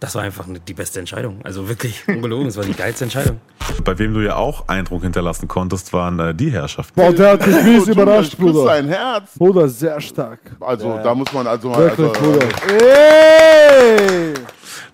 das 0.00 0.14
war 0.14 0.22
einfach 0.22 0.46
die 0.66 0.74
beste 0.74 0.98
Entscheidung. 0.98 1.40
Also 1.44 1.68
wirklich 1.68 2.08
ungelogen, 2.08 2.46
es 2.46 2.56
war 2.56 2.64
die 2.64 2.72
geilste 2.72 3.04
Entscheidung. 3.04 3.40
Bei 3.84 3.98
wem 3.98 4.14
du 4.14 4.20
ja 4.20 4.36
auch 4.36 4.66
Eindruck 4.68 5.02
hinterlassen 5.02 5.46
konntest, 5.46 5.92
waren 5.92 6.18
äh, 6.18 6.34
die 6.34 6.50
Herrschaften. 6.50 6.98
Boah, 6.98 7.12
der 7.12 7.32
hat 7.32 7.46
mich 7.46 7.62
mies 7.62 7.86
überrascht, 7.86 8.36
Bruder. 8.36 8.64
Sein 8.64 8.88
Herz. 8.88 9.30
Bruder, 9.36 9.68
sehr 9.68 10.00
stark. 10.00 10.40
Also, 10.58 10.88
ja. 10.88 11.02
da 11.02 11.14
muss 11.14 11.32
man 11.32 11.46
also 11.46 11.68
mal. 11.68 11.78
Wirklich, 11.78 12.08
also, 12.08 12.20
Bruder. 12.20 12.46
Ey! 12.82 14.34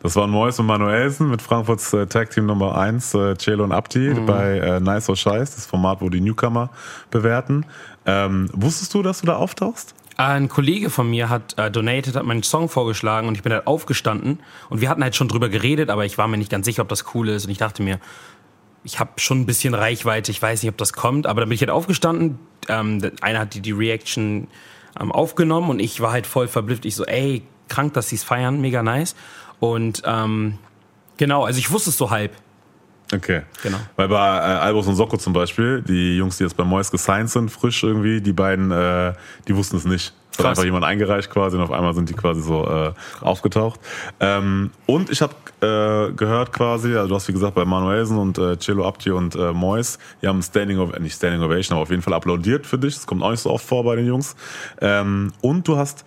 Das 0.03 0.15
waren 0.15 0.31
Mois 0.31 0.59
und 0.59 0.67
Manuelsen 0.67 1.31
mit 1.31 1.41
Frankfurts 1.41 1.93
äh, 1.93 2.07
Tag 2.07 2.31
Team 2.31 2.47
Nummer 2.47 2.77
1, 2.77 3.15
äh, 3.15 3.35
Celo 3.39 3.65
und 3.65 3.73
Abdi 3.73 4.11
mhm. 4.11 4.27
bei 4.27 4.59
äh, 4.59 4.81
Nice 4.81 5.09
or 5.09 5.17
Scheiß, 5.17 5.55
das 5.55 5.67
Format, 5.67 6.01
wo 6.01 6.09
die 6.09 6.21
Newcomer 6.21 6.71
bewerten. 7.11 7.65
Ähm, 8.05 8.49
wusstest 8.53 8.95
du, 8.95 9.03
dass 9.03 9.21
du 9.21 9.27
da 9.27 9.37
auftauchst? 9.37 9.95
Ein 10.17 10.49
Kollege 10.49 10.89
von 10.89 11.11
mir 11.11 11.29
hat 11.29 11.59
äh, 11.59 11.71
donated, 11.71 12.17
hat 12.17 12.25
meinen 12.25 12.43
Song 12.43 12.69
vorgeschlagen 12.69 13.29
und 13.29 13.35
ich 13.35 13.43
bin 13.43 13.53
halt 13.53 13.67
aufgestanden 13.67 14.41
und 14.71 14.81
wir 14.81 14.89
hatten 14.89 15.03
halt 15.03 15.15
schon 15.15 15.29
drüber 15.29 15.51
geredet, 15.51 15.91
aber 15.91 16.07
ich 16.07 16.17
war 16.17 16.27
mir 16.27 16.39
nicht 16.39 16.51
ganz 16.51 16.65
sicher, 16.65 16.83
ob 16.83 16.89
das 16.89 17.15
cool 17.15 17.29
ist 17.29 17.45
und 17.45 17.51
ich 17.51 17.59
dachte 17.59 17.83
mir, 17.83 18.01
ich 18.83 18.99
habe 18.99 19.11
schon 19.17 19.41
ein 19.41 19.47
bisschen 19.47 19.75
Reichweite, 19.75 20.31
ich 20.31 20.41
weiß 20.41 20.63
nicht, 20.63 20.71
ob 20.71 20.79
das 20.79 20.93
kommt, 20.95 21.27
aber 21.27 21.41
dann 21.41 21.49
bin 21.51 21.57
ich 21.57 21.61
halt 21.61 21.71
aufgestanden, 21.71 22.39
ähm, 22.69 23.11
einer 23.21 23.41
hat 23.41 23.55
die, 23.55 23.61
die 23.61 23.73
Reaction 23.73 24.49
ähm, 24.99 25.13
aufgenommen 25.13 25.71
und 25.71 25.81
ich 25.81 26.01
war 26.01 26.13
halt 26.13 26.27
voll 26.27 26.49
verblüfft. 26.49 26.85
Ich 26.85 26.95
so, 26.95 27.05
ey, 27.05 27.43
krank, 27.69 27.95
dass 27.95 28.09
sie 28.09 28.17
es 28.17 28.25
feiern, 28.25 28.61
mega 28.61 28.83
nice. 28.83 29.15
Und 29.61 30.03
ähm, 30.07 30.59
genau, 31.17 31.45
also 31.45 31.59
ich 31.59 31.71
wusste 31.71 31.91
es 31.91 31.97
so 31.97 32.11
halb. 32.11 32.33
Okay. 33.13 33.43
Genau. 33.63 33.79
Weil 33.95 34.09
bei 34.09 34.17
äh, 34.17 34.41
Albus 34.41 34.87
und 34.89 34.97
Socko 34.97 35.17
zum 35.17 35.33
Beispiel, 35.33 35.83
die 35.83 36.17
Jungs, 36.17 36.39
die 36.39 36.45
jetzt 36.45 36.57
bei 36.57 36.65
Mois 36.65 36.91
gesigned 36.91 37.31
sind, 37.31 37.51
frisch 37.51 37.83
irgendwie, 37.83 38.21
die 38.21 38.33
beiden, 38.33 38.71
äh, 38.71 39.13
die 39.47 39.57
wussten 39.57 39.77
es 39.77 39.85
nicht. 39.85 40.13
Es 40.33 40.45
hat 40.45 40.51
einfach 40.51 40.65
jemand 40.65 40.85
eingereicht 40.85 41.31
quasi 41.31 41.57
und 41.57 41.63
auf 41.63 41.71
einmal 41.71 41.95
sind 41.95 42.11
die 42.11 42.15
quasi 42.15 42.43
so 42.43 42.67
äh, 42.69 42.93
aufgetaucht. 43.23 43.81
Ähm, 44.21 44.71
und 44.85 45.09
ich 45.09 45.23
habe 45.23 45.35
äh, 45.63 46.13
gehört 46.13 46.53
quasi, 46.53 46.95
also 46.95 47.09
du 47.09 47.15
hast 47.15 47.29
wie 47.29 47.33
gesagt 47.33 47.55
bei 47.55 47.65
Manuelsen 47.65 48.19
und 48.19 48.37
äh, 48.37 48.59
Cello 48.59 48.87
Abdi 48.87 49.13
und 49.13 49.35
äh, 49.35 49.53
Mois, 49.53 49.99
die 50.21 50.29
haben 50.29 50.43
Standing 50.43 50.79
Ovation, 50.79 51.03
nicht 51.03 51.17
Standing 51.17 51.43
Ovation, 51.43 51.77
aber 51.77 51.85
auf 51.85 51.91
jeden 51.91 52.03
Fall 52.03 52.13
applaudiert 52.13 52.67
für 52.67 52.77
dich. 52.77 52.95
Das 52.95 53.07
kommt 53.07 53.23
auch 53.23 53.31
nicht 53.31 53.41
so 53.41 53.51
oft 53.51 53.65
vor 53.65 53.85
bei 53.85 53.97
den 53.97 54.07
Jungs. 54.07 54.37
Ähm, 54.83 55.33
und 55.41 55.67
du 55.67 55.79
hast 55.79 56.05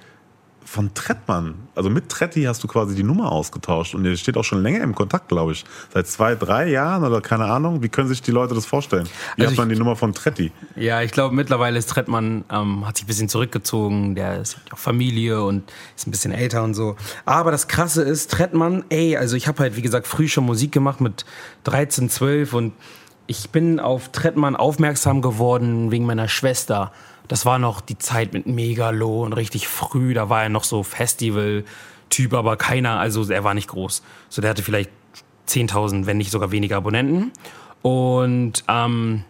von 0.66 0.94
Trettmann, 0.94 1.56
also 1.76 1.90
mit 1.90 2.10
Tretti 2.10 2.44
hast 2.44 2.64
du 2.64 2.68
quasi 2.68 2.96
die 2.96 3.04
Nummer 3.04 3.32
ausgetauscht 3.32 3.96
und 3.96 4.06
ihr 4.06 4.16
steht 4.18 4.38
auch 4.38 4.44
schon 4.44 4.62
länger 4.62 4.84
im 4.84 4.94
Kontakt, 4.94 5.30
glaube 5.30 5.54
ich. 5.54 5.66
Seit 5.94 6.08
zwei, 6.08 6.36
drei 6.36 6.70
Jahren 6.70 7.04
oder 7.04 7.22
keine 7.22 7.46
Ahnung. 7.46 7.82
Wie 7.82 7.90
können 7.90 8.08
sich 8.08 8.22
die 8.22 8.32
Leute 8.32 8.54
das 8.54 8.66
vorstellen? 8.66 9.10
Wie 9.36 9.42
also 9.42 9.54
hat 9.54 9.58
man 9.58 9.70
die 9.70 9.76
Nummer 9.76 9.96
von 9.96 10.14
Tretti? 10.14 10.52
Ja, 10.76 11.02
ich 11.02 11.12
glaube 11.12 11.34
mittlerweile 11.34 11.80
ist 11.80 11.90
Trettmann, 11.90 12.44
ähm, 12.52 12.86
hat 12.88 12.98
sich 12.98 13.06
ein 13.06 13.08
bisschen 13.08 13.30
zurückgezogen. 13.30 14.16
Der 14.16 14.42
ist 14.42 14.58
auch 14.72 14.78
Familie 14.78 15.44
und 15.44 15.64
ist 15.96 16.08
ein 16.08 16.12
bisschen 16.12 16.32
älter 16.32 16.64
und 16.64 16.76
so. 16.76 16.96
Aber 17.26 17.52
das 17.52 17.68
Krasse 17.68 18.04
ist, 18.04 18.32
Trettmann, 18.32 18.84
ey, 18.90 19.18
also 19.18 19.36
ich 19.36 19.48
habe 19.48 19.60
halt, 19.60 19.76
wie 19.76 19.82
gesagt, 19.82 20.06
früh 20.06 20.28
schon 20.28 20.46
Musik 20.46 20.72
gemacht 20.72 21.02
mit 21.02 21.26
13, 21.64 22.10
12 22.10 22.54
und 22.54 22.74
ich 23.30 23.52
bin 23.52 23.80
auf 23.80 24.10
Trettmann 24.10 24.56
aufmerksam 24.56 25.22
geworden 25.22 25.92
wegen 25.92 26.04
meiner 26.08 26.28
Schwester. 26.28 26.92
Das 27.28 27.46
war 27.46 27.60
noch 27.60 27.80
die 27.80 28.00
Zeit 28.00 28.34
mit 28.34 28.48
Megalo 28.48 29.24
und 29.24 29.34
richtig 29.34 29.68
früh. 29.68 30.16
Da 30.16 30.30
war 30.30 30.42
er 30.42 30.50
noch 30.50 30.64
so 30.64 30.82
Festival-Typ, 30.82 32.34
aber 32.34 32.58
keiner, 32.58 33.00
also 33.00 33.30
er 33.30 33.44
war 33.44 33.54
nicht 33.54 33.68
groß. 33.68 34.02
So, 34.30 34.42
der 34.42 34.50
hatte 34.50 34.64
vielleicht 34.64 34.90
10.000, 35.48 36.08
wenn 36.08 36.18
nicht 36.18 36.32
sogar 36.32 36.50
weniger 36.50 36.78
Abonnenten. 36.78 37.32
Und 37.84 38.64
ähm, 38.68 39.24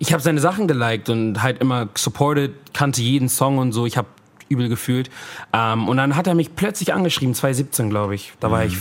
ich 0.00 0.12
habe 0.12 0.20
seine 0.20 0.40
Sachen 0.40 0.66
geliked 0.66 1.08
und 1.08 1.40
halt 1.40 1.60
immer 1.60 1.88
supported, 1.94 2.74
kannte 2.74 3.00
jeden 3.00 3.28
Song 3.28 3.58
und 3.58 3.70
so. 3.70 3.86
Ich 3.86 3.96
habe 3.96 4.08
übel 4.48 4.68
gefühlt. 4.68 5.08
Ähm, 5.52 5.86
und 5.86 5.98
dann 5.98 6.16
hat 6.16 6.26
er 6.26 6.34
mich 6.34 6.56
plötzlich 6.56 6.92
angeschrieben, 6.92 7.32
2017, 7.32 7.90
glaube 7.90 8.16
ich. 8.16 8.32
Da 8.40 8.48
mhm. 8.48 8.52
war 8.52 8.64
ich 8.64 8.76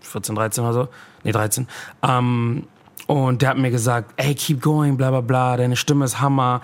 14, 0.00 0.34
13 0.34 0.64
oder 0.64 0.72
so. 0.72 0.88
Nee, 1.24 1.32
13. 1.32 1.68
Ähm, 2.02 2.64
und 3.08 3.40
der 3.40 3.48
hat 3.48 3.58
mir 3.58 3.70
gesagt, 3.70 4.12
ey, 4.16 4.34
keep 4.34 4.60
going, 4.60 4.98
bla 4.98 5.08
bla 5.08 5.22
bla, 5.22 5.56
deine 5.56 5.76
Stimme 5.76 6.04
ist 6.04 6.20
Hammer, 6.20 6.60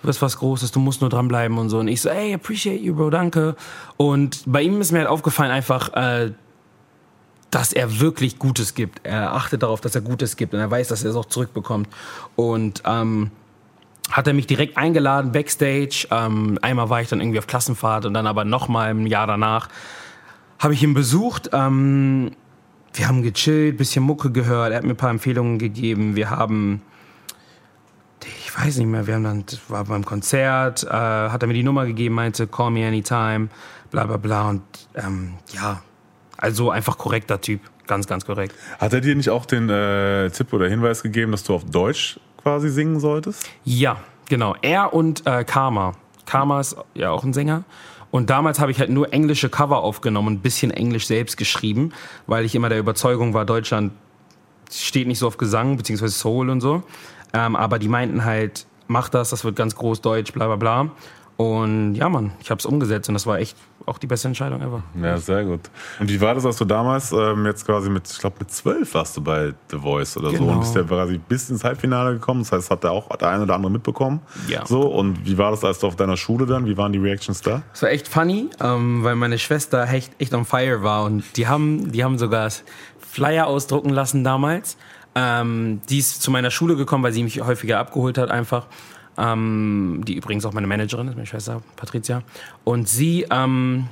du 0.00 0.06
wirst 0.06 0.22
was 0.22 0.38
Großes, 0.38 0.70
du 0.70 0.78
musst 0.78 1.00
nur 1.00 1.10
dranbleiben 1.10 1.58
und 1.58 1.70
so. 1.70 1.80
Und 1.80 1.88
ich 1.88 2.00
so, 2.00 2.08
ey, 2.08 2.32
appreciate 2.32 2.80
you, 2.80 2.94
Bro, 2.94 3.10
danke. 3.10 3.56
Und 3.96 4.44
bei 4.46 4.62
ihm 4.62 4.80
ist 4.80 4.92
mir 4.92 5.00
halt 5.00 5.08
aufgefallen 5.08 5.50
einfach, 5.50 5.92
äh, 5.94 6.32
dass 7.50 7.72
er 7.72 7.98
wirklich 7.98 8.38
Gutes 8.38 8.74
gibt. 8.74 9.00
Er 9.02 9.34
achtet 9.34 9.64
darauf, 9.64 9.80
dass 9.80 9.96
er 9.96 10.02
Gutes 10.02 10.36
gibt 10.36 10.54
und 10.54 10.60
er 10.60 10.70
weiß, 10.70 10.86
dass 10.86 11.02
er 11.02 11.10
es 11.10 11.16
auch 11.16 11.24
zurückbekommt. 11.24 11.88
Und 12.36 12.82
ähm, 12.86 13.32
hat 14.12 14.28
er 14.28 14.34
mich 14.34 14.46
direkt 14.46 14.76
eingeladen, 14.76 15.32
Backstage. 15.32 16.06
Ähm, 16.12 16.60
einmal 16.62 16.90
war 16.90 17.02
ich 17.02 17.08
dann 17.08 17.20
irgendwie 17.20 17.40
auf 17.40 17.48
Klassenfahrt 17.48 18.06
und 18.06 18.14
dann 18.14 18.28
aber 18.28 18.44
nochmal 18.44 18.92
im 18.92 19.04
Jahr 19.06 19.26
danach 19.26 19.68
habe 20.60 20.74
ich 20.74 20.82
ihn 20.82 20.94
besucht. 20.94 21.50
Ähm, 21.52 22.32
wir 22.94 23.08
haben 23.08 23.22
gechillt, 23.22 23.76
bisschen 23.76 24.04
Mucke 24.04 24.30
gehört, 24.30 24.72
er 24.72 24.78
hat 24.78 24.84
mir 24.84 24.90
ein 24.90 24.96
paar 24.96 25.10
Empfehlungen 25.10 25.58
gegeben. 25.58 26.16
Wir 26.16 26.30
haben, 26.30 26.82
ich 28.20 28.56
weiß 28.58 28.78
nicht 28.78 28.86
mehr, 28.86 29.06
wir 29.06 29.14
haben 29.14 29.24
dann, 29.24 29.44
war 29.68 29.84
beim 29.84 30.04
Konzert, 30.04 30.84
äh, 30.84 30.88
hat 30.88 31.42
er 31.42 31.48
mir 31.48 31.54
die 31.54 31.62
Nummer 31.62 31.86
gegeben, 31.86 32.14
meinte, 32.14 32.46
call 32.46 32.70
me 32.70 32.86
anytime, 32.86 33.48
bla 33.90 34.04
bla 34.04 34.16
bla. 34.16 34.48
Und 34.48 34.62
ähm, 34.94 35.34
ja, 35.52 35.82
also 36.36 36.70
einfach 36.70 36.98
korrekter 36.98 37.40
Typ, 37.40 37.60
ganz, 37.86 38.06
ganz 38.06 38.24
korrekt. 38.24 38.54
Hat 38.78 38.92
er 38.92 39.00
dir 39.00 39.14
nicht 39.14 39.30
auch 39.30 39.46
den 39.46 39.68
äh, 39.68 40.30
Tipp 40.30 40.52
oder 40.52 40.68
Hinweis 40.68 41.02
gegeben, 41.02 41.32
dass 41.32 41.44
du 41.44 41.54
auf 41.54 41.64
Deutsch 41.64 42.18
quasi 42.42 42.70
singen 42.70 43.00
solltest? 43.00 43.48
Ja, 43.64 43.98
genau. 44.28 44.54
Er 44.62 44.92
und 44.94 45.26
äh, 45.26 45.44
Karma. 45.44 45.92
Karma 46.26 46.60
ist 46.60 46.76
ja 46.94 47.10
auch 47.10 47.24
ein 47.24 47.32
Sänger. 47.32 47.64
Und 48.10 48.30
damals 48.30 48.58
habe 48.58 48.70
ich 48.70 48.80
halt 48.80 48.90
nur 48.90 49.12
englische 49.12 49.48
Cover 49.48 49.82
aufgenommen 49.82 50.36
ein 50.36 50.40
bisschen 50.40 50.70
Englisch 50.70 51.06
selbst 51.06 51.36
geschrieben, 51.36 51.92
weil 52.26 52.44
ich 52.44 52.54
immer 52.54 52.68
der 52.68 52.78
Überzeugung 52.78 53.34
war, 53.34 53.44
Deutschland 53.44 53.92
steht 54.72 55.06
nicht 55.06 55.18
so 55.18 55.26
auf 55.26 55.36
Gesang, 55.36 55.76
beziehungsweise 55.76 56.14
Soul 56.14 56.50
und 56.50 56.60
so. 56.60 56.82
Ähm, 57.32 57.56
aber 57.56 57.78
die 57.78 57.88
meinten 57.88 58.24
halt, 58.24 58.66
mach 58.86 59.08
das, 59.08 59.30
das 59.30 59.44
wird 59.44 59.56
ganz 59.56 59.76
groß 59.76 60.00
Deutsch, 60.00 60.32
bla 60.32 60.46
bla 60.46 60.56
bla. 60.56 60.90
Und 61.38 61.94
ja, 61.94 62.08
Mann, 62.08 62.32
ich 62.40 62.50
habe 62.50 62.58
es 62.58 62.66
umgesetzt 62.66 63.08
und 63.08 63.14
das 63.14 63.24
war 63.24 63.38
echt 63.38 63.56
auch 63.86 63.98
die 63.98 64.08
beste 64.08 64.26
Entscheidung 64.26 64.60
ever. 64.60 64.82
Ja, 65.00 65.18
sehr 65.18 65.44
gut. 65.44 65.60
Und 66.00 66.10
wie 66.10 66.20
war 66.20 66.34
das, 66.34 66.44
als 66.44 66.56
du 66.56 66.64
damals 66.64 67.12
ähm, 67.12 67.46
jetzt 67.46 67.64
quasi 67.64 67.88
mit, 67.88 68.10
ich 68.10 68.18
glaube 68.18 68.38
mit 68.40 68.50
zwölf 68.50 68.92
warst 68.92 69.16
du 69.16 69.20
bei 69.20 69.54
The 69.70 69.78
Voice 69.78 70.16
oder 70.16 70.32
genau. 70.32 70.46
so 70.46 70.50
und 70.50 70.60
bist 70.60 70.74
ja 70.74 70.82
quasi 70.82 71.18
bis 71.18 71.48
ins 71.48 71.62
Halbfinale 71.62 72.14
gekommen. 72.14 72.40
Das 72.40 72.50
heißt, 72.50 72.72
hat 72.72 72.82
der 72.82 72.90
auch 72.90 73.14
der 73.14 73.28
eine 73.28 73.44
oder 73.44 73.54
andere 73.54 73.70
mitbekommen. 73.70 74.20
Ja. 74.48 74.66
So 74.66 74.80
und 74.80 75.24
wie 75.26 75.38
war 75.38 75.52
das, 75.52 75.62
als 75.62 75.78
du 75.78 75.86
auf 75.86 75.94
deiner 75.94 76.16
Schule 76.16 76.44
dann? 76.44 76.66
Wie 76.66 76.76
waren 76.76 76.92
die 76.92 76.98
Reactions 76.98 77.40
da? 77.40 77.62
Es 77.72 77.82
war 77.82 77.90
echt 77.90 78.08
funny, 78.08 78.50
ähm, 78.60 79.04
weil 79.04 79.14
meine 79.14 79.38
Schwester 79.38 79.88
echt, 79.88 80.20
echt 80.20 80.34
on 80.34 80.44
fire 80.44 80.82
war 80.82 81.04
und 81.04 81.22
die 81.36 81.46
haben, 81.46 81.92
die 81.92 82.02
haben 82.02 82.18
sogar 82.18 82.50
Flyer 82.98 83.46
ausdrucken 83.46 83.90
lassen 83.90 84.24
damals. 84.24 84.76
Ähm, 85.14 85.82
die 85.88 85.98
ist 85.98 86.20
zu 86.20 86.32
meiner 86.32 86.50
Schule 86.50 86.74
gekommen, 86.74 87.04
weil 87.04 87.12
sie 87.12 87.22
mich 87.22 87.40
häufiger 87.40 87.78
abgeholt 87.78 88.18
hat 88.18 88.28
einfach 88.32 88.66
ähm, 89.18 90.02
die 90.06 90.14
übrigens 90.14 90.46
auch 90.46 90.52
meine 90.52 90.66
Managerin 90.66 91.08
ist, 91.08 91.14
meine 91.14 91.26
Schwester 91.26 91.62
Patricia. 91.76 92.22
Und 92.64 92.88
sie, 92.88 93.26
ähm, 93.30 93.88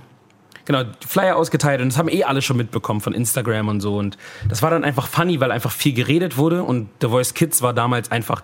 genau, 0.64 0.84
Flyer 1.06 1.36
ausgeteilt 1.36 1.80
und 1.80 1.88
das 1.88 1.98
haben 1.98 2.08
eh 2.08 2.24
alle 2.24 2.42
schon 2.42 2.56
mitbekommen 2.56 3.00
von 3.00 3.12
Instagram 3.12 3.68
und 3.68 3.80
so. 3.80 3.96
Und 3.96 4.16
das 4.48 4.62
war 4.62 4.70
dann 4.70 4.84
einfach 4.84 5.08
funny, 5.08 5.40
weil 5.40 5.50
einfach 5.50 5.72
viel 5.72 5.92
geredet 5.92 6.36
wurde 6.36 6.62
und 6.62 6.88
The 7.00 7.08
Voice 7.08 7.34
Kids 7.34 7.62
war 7.62 7.74
damals 7.74 8.10
einfach 8.10 8.42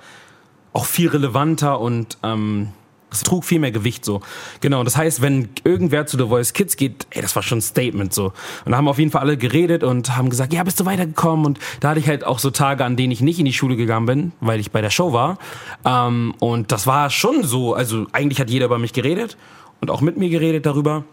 auch 0.72 0.86
viel 0.86 1.08
relevanter 1.08 1.80
und 1.80 2.18
ähm, 2.22 2.70
es 3.12 3.22
trug 3.22 3.44
viel 3.44 3.58
mehr 3.58 3.70
Gewicht 3.70 4.04
so. 4.04 4.20
Genau, 4.60 4.82
das 4.84 4.96
heißt, 4.96 5.22
wenn 5.22 5.50
irgendwer 5.64 6.06
zu 6.06 6.16
The 6.16 6.24
Voice 6.24 6.52
Kids 6.52 6.76
geht, 6.76 7.06
ey, 7.10 7.22
das 7.22 7.36
war 7.36 7.42
schon 7.42 7.58
ein 7.58 7.62
Statement 7.62 8.12
so. 8.12 8.32
Und 8.64 8.72
da 8.72 8.76
haben 8.76 8.88
auf 8.88 8.98
jeden 8.98 9.10
Fall 9.10 9.22
alle 9.22 9.36
geredet 9.36 9.84
und 9.84 10.16
haben 10.16 10.30
gesagt, 10.30 10.52
ja, 10.52 10.64
bist 10.64 10.80
du 10.80 10.84
weitergekommen? 10.84 11.46
Und 11.46 11.58
da 11.80 11.90
hatte 11.90 12.00
ich 12.00 12.08
halt 12.08 12.24
auch 12.24 12.38
so 12.38 12.50
Tage, 12.50 12.84
an 12.84 12.96
denen 12.96 13.12
ich 13.12 13.20
nicht 13.20 13.38
in 13.38 13.44
die 13.44 13.52
Schule 13.52 13.76
gegangen 13.76 14.06
bin, 14.06 14.32
weil 14.40 14.60
ich 14.60 14.70
bei 14.70 14.80
der 14.80 14.90
Show 14.90 15.12
war. 15.12 15.38
Ähm, 15.84 16.34
und 16.40 16.72
das 16.72 16.86
war 16.86 17.10
schon 17.10 17.44
so, 17.44 17.74
also 17.74 18.06
eigentlich 18.12 18.40
hat 18.40 18.50
jeder 18.50 18.66
über 18.66 18.78
mich 18.78 18.92
geredet 18.92 19.36
und 19.80 19.90
auch 19.90 20.00
mit 20.00 20.16
mir 20.16 20.28
geredet 20.28 20.66
darüber. 20.66 21.04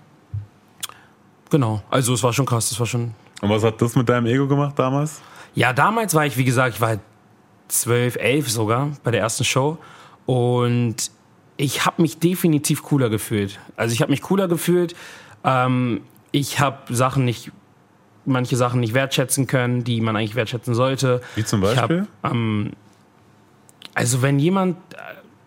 Genau, 1.50 1.82
also 1.90 2.14
es 2.14 2.24
war 2.24 2.34
schon 2.34 2.46
krass, 2.46 2.72
es 2.72 2.80
war 2.80 2.88
schon... 2.88 3.14
Und 3.42 3.50
was 3.50 3.64
hat 3.64 3.82
das 3.82 3.96
mit 3.96 4.08
deinem 4.08 4.28
Ego 4.28 4.48
gemacht 4.48 4.78
damals? 4.78 5.22
Ja, 5.56 5.74
damals 5.74 6.14
war 6.14 6.26
ich, 6.26 6.38
wie 6.38 6.44
gesagt, 6.44 6.76
ich 6.76 6.82
war 6.82 6.90
halt 6.90 7.00
zwölf, 7.68 8.16
elf 8.18 8.50
sogar 8.50 8.92
bei 9.04 9.12
der 9.12 9.22
ersten 9.22 9.44
Show. 9.44 9.78
Und 10.26 11.12
ich 11.60 11.86
habe 11.86 12.02
mich 12.02 12.20
definitiv 12.20 12.84
cooler 12.84 13.10
gefühlt. 13.10 13.60
Also 13.76 13.94
ich 13.94 14.02
habe 14.02 14.12
mich 14.12 14.22
cooler 14.22 14.48
gefühlt. 14.48 14.96
Ähm, 15.44 16.02
ich 16.32 16.62
habe 16.62 16.96
Sachen 16.96 17.26
nicht, 17.26 17.52
manche 18.26 18.56
Sachen 18.56 18.80
nicht 18.80 18.94
wertschätzen 18.94 19.46
können, 19.46 19.84
die 19.84 20.00
man 20.00 20.16
eigentlich 20.16 20.36
wertschätzen 20.36 20.74
sollte. 20.74 21.20
Wie 21.36 21.44
zum 21.44 21.60
Beispiel? 21.60 22.08
Hab, 22.24 22.32
ähm, 22.32 22.72
also 23.94 24.22
wenn 24.22 24.40
jemand, 24.40 24.78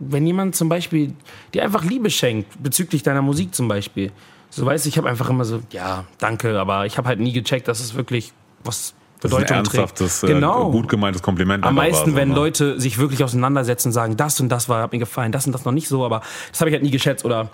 wenn 0.00 0.26
jemand 0.26 0.54
zum 0.54 0.68
Beispiel 0.68 1.14
dir 1.54 1.62
einfach 1.62 1.82
Liebe 1.82 2.10
schenkt 2.10 2.62
bezüglich 2.62 3.02
deiner 3.02 3.22
Musik 3.22 3.54
zum 3.54 3.66
Beispiel. 3.68 4.12
So 4.50 4.66
weißt 4.66 4.84
du, 4.84 4.90
ich 4.90 4.98
habe 4.98 5.08
einfach 5.08 5.30
immer 5.30 5.46
so, 5.46 5.62
ja, 5.70 6.04
danke, 6.18 6.60
aber 6.60 6.84
ich 6.84 6.98
habe 6.98 7.08
halt 7.08 7.20
nie 7.20 7.32
gecheckt, 7.32 7.68
dass 7.68 7.80
es 7.80 7.94
wirklich 7.94 8.34
was 8.64 8.92
Bedeutung 9.22 9.40
das 9.40 9.48
ist 9.48 9.52
ein 9.52 9.56
ernsthaftes, 9.56 10.20
trägt. 10.20 10.32
Genau. 10.34 10.68
Äh, 10.68 10.72
gut 10.72 10.88
gemeintes 10.88 11.22
Kompliment. 11.22 11.64
Am 11.64 11.74
meisten, 11.74 12.10
so, 12.10 12.16
wenn 12.16 12.30
ne? 12.30 12.34
Leute 12.34 12.80
sich 12.80 12.98
wirklich 12.98 13.24
auseinandersetzen 13.24 13.88
und 13.88 13.92
sagen, 13.92 14.16
das 14.16 14.40
und 14.40 14.48
das 14.48 14.68
war, 14.68 14.82
hat 14.82 14.92
mir 14.92 14.98
gefallen, 14.98 15.32
das 15.32 15.46
und 15.46 15.52
das 15.52 15.64
noch 15.64 15.72
nicht 15.72 15.88
so, 15.88 16.04
aber 16.04 16.22
das 16.50 16.60
habe 16.60 16.70
ich 16.70 16.74
halt 16.74 16.82
nie 16.82 16.90
geschätzt 16.90 17.24
oder 17.24 17.50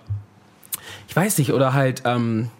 ich 1.08 1.16
weiß 1.16 1.38
nicht, 1.38 1.52
oder 1.52 1.72
halt, 1.72 2.02
ähm, 2.04 2.50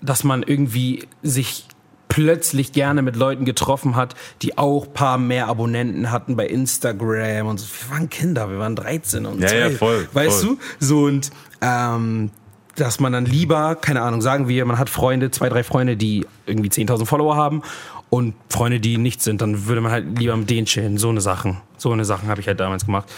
dass 0.00 0.24
man 0.24 0.42
irgendwie 0.42 1.06
sich 1.22 1.66
plötzlich 2.08 2.72
gerne 2.72 3.00
mit 3.00 3.16
Leuten 3.16 3.46
getroffen 3.46 3.96
hat, 3.96 4.14
die 4.42 4.58
auch 4.58 4.92
paar 4.92 5.16
mehr 5.16 5.48
Abonnenten 5.48 6.10
hatten 6.10 6.36
bei 6.36 6.46
Instagram 6.46 7.46
und 7.46 7.58
so. 7.58 7.66
Wir 7.66 7.96
waren 7.96 8.10
Kinder, 8.10 8.50
wir 8.50 8.58
waren 8.58 8.76
13 8.76 9.24
und 9.24 9.40
ja, 9.40 9.48
12, 9.48 9.72
ja, 9.72 9.78
voll, 9.78 10.08
weißt 10.12 10.44
voll. 10.44 10.56
du? 10.56 10.86
So 10.86 11.04
und 11.04 11.30
ähm, 11.62 12.30
dass 12.76 13.00
man 13.00 13.12
dann 13.12 13.26
lieber, 13.26 13.74
keine 13.74 14.02
Ahnung, 14.02 14.22
sagen 14.22 14.48
wir, 14.48 14.64
man 14.64 14.78
hat 14.78 14.88
Freunde, 14.88 15.30
zwei, 15.30 15.48
drei 15.48 15.62
Freunde, 15.62 15.96
die 15.96 16.26
irgendwie 16.46 16.70
10.000 16.70 17.06
Follower 17.06 17.36
haben 17.36 17.62
und 18.08 18.34
Freunde, 18.48 18.80
die 18.80 18.98
nicht 18.98 19.22
sind, 19.22 19.40
dann 19.40 19.66
würde 19.66 19.80
man 19.80 19.92
halt 19.92 20.18
lieber 20.18 20.36
mit 20.36 20.50
denen 20.50 20.66
chillen. 20.66 20.98
So 20.98 21.08
eine 21.08 21.20
Sachen. 21.20 21.60
So 21.76 21.92
eine 21.92 22.04
Sachen 22.04 22.28
habe 22.28 22.40
ich 22.40 22.46
halt 22.46 22.60
damals 22.60 22.84
gemacht. 22.86 23.10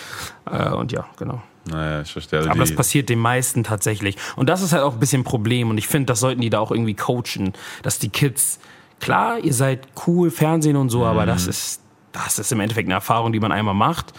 Äh, 0.50 0.70
und 0.70 0.92
ja, 0.92 1.06
genau. 1.18 1.42
Naja, 1.66 2.02
ich 2.02 2.12
verstehe. 2.12 2.48
Aber 2.48 2.60
das 2.60 2.74
passiert 2.74 3.08
den 3.08 3.18
meisten 3.18 3.64
tatsächlich. 3.64 4.16
Und 4.36 4.48
das 4.48 4.62
ist 4.62 4.72
halt 4.72 4.82
auch 4.82 4.94
ein 4.94 5.00
bisschen 5.00 5.22
ein 5.22 5.24
Problem. 5.24 5.70
Und 5.70 5.78
ich 5.78 5.88
finde, 5.88 6.06
das 6.06 6.20
sollten 6.20 6.40
die 6.40 6.50
da 6.50 6.58
auch 6.58 6.70
irgendwie 6.70 6.94
coachen, 6.94 7.54
dass 7.82 7.98
die 7.98 8.08
Kids, 8.08 8.58
klar, 9.00 9.38
ihr 9.38 9.54
seid 9.54 9.86
cool, 10.06 10.30
Fernsehen 10.30 10.76
und 10.76 10.90
so, 10.90 11.00
mhm. 11.00 11.04
aber 11.06 11.26
das 11.26 11.46
ist, 11.46 11.80
das 12.12 12.38
ist 12.38 12.52
im 12.52 12.60
Endeffekt 12.60 12.86
eine 12.86 12.94
Erfahrung, 12.94 13.32
die 13.32 13.40
man 13.40 13.50
einmal 13.50 13.74
macht. 13.74 14.12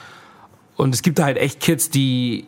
Und 0.75 0.93
es 0.93 1.01
gibt 1.01 1.19
da 1.19 1.23
halt 1.23 1.37
echt 1.37 1.59
Kids, 1.59 1.89
die 1.89 2.47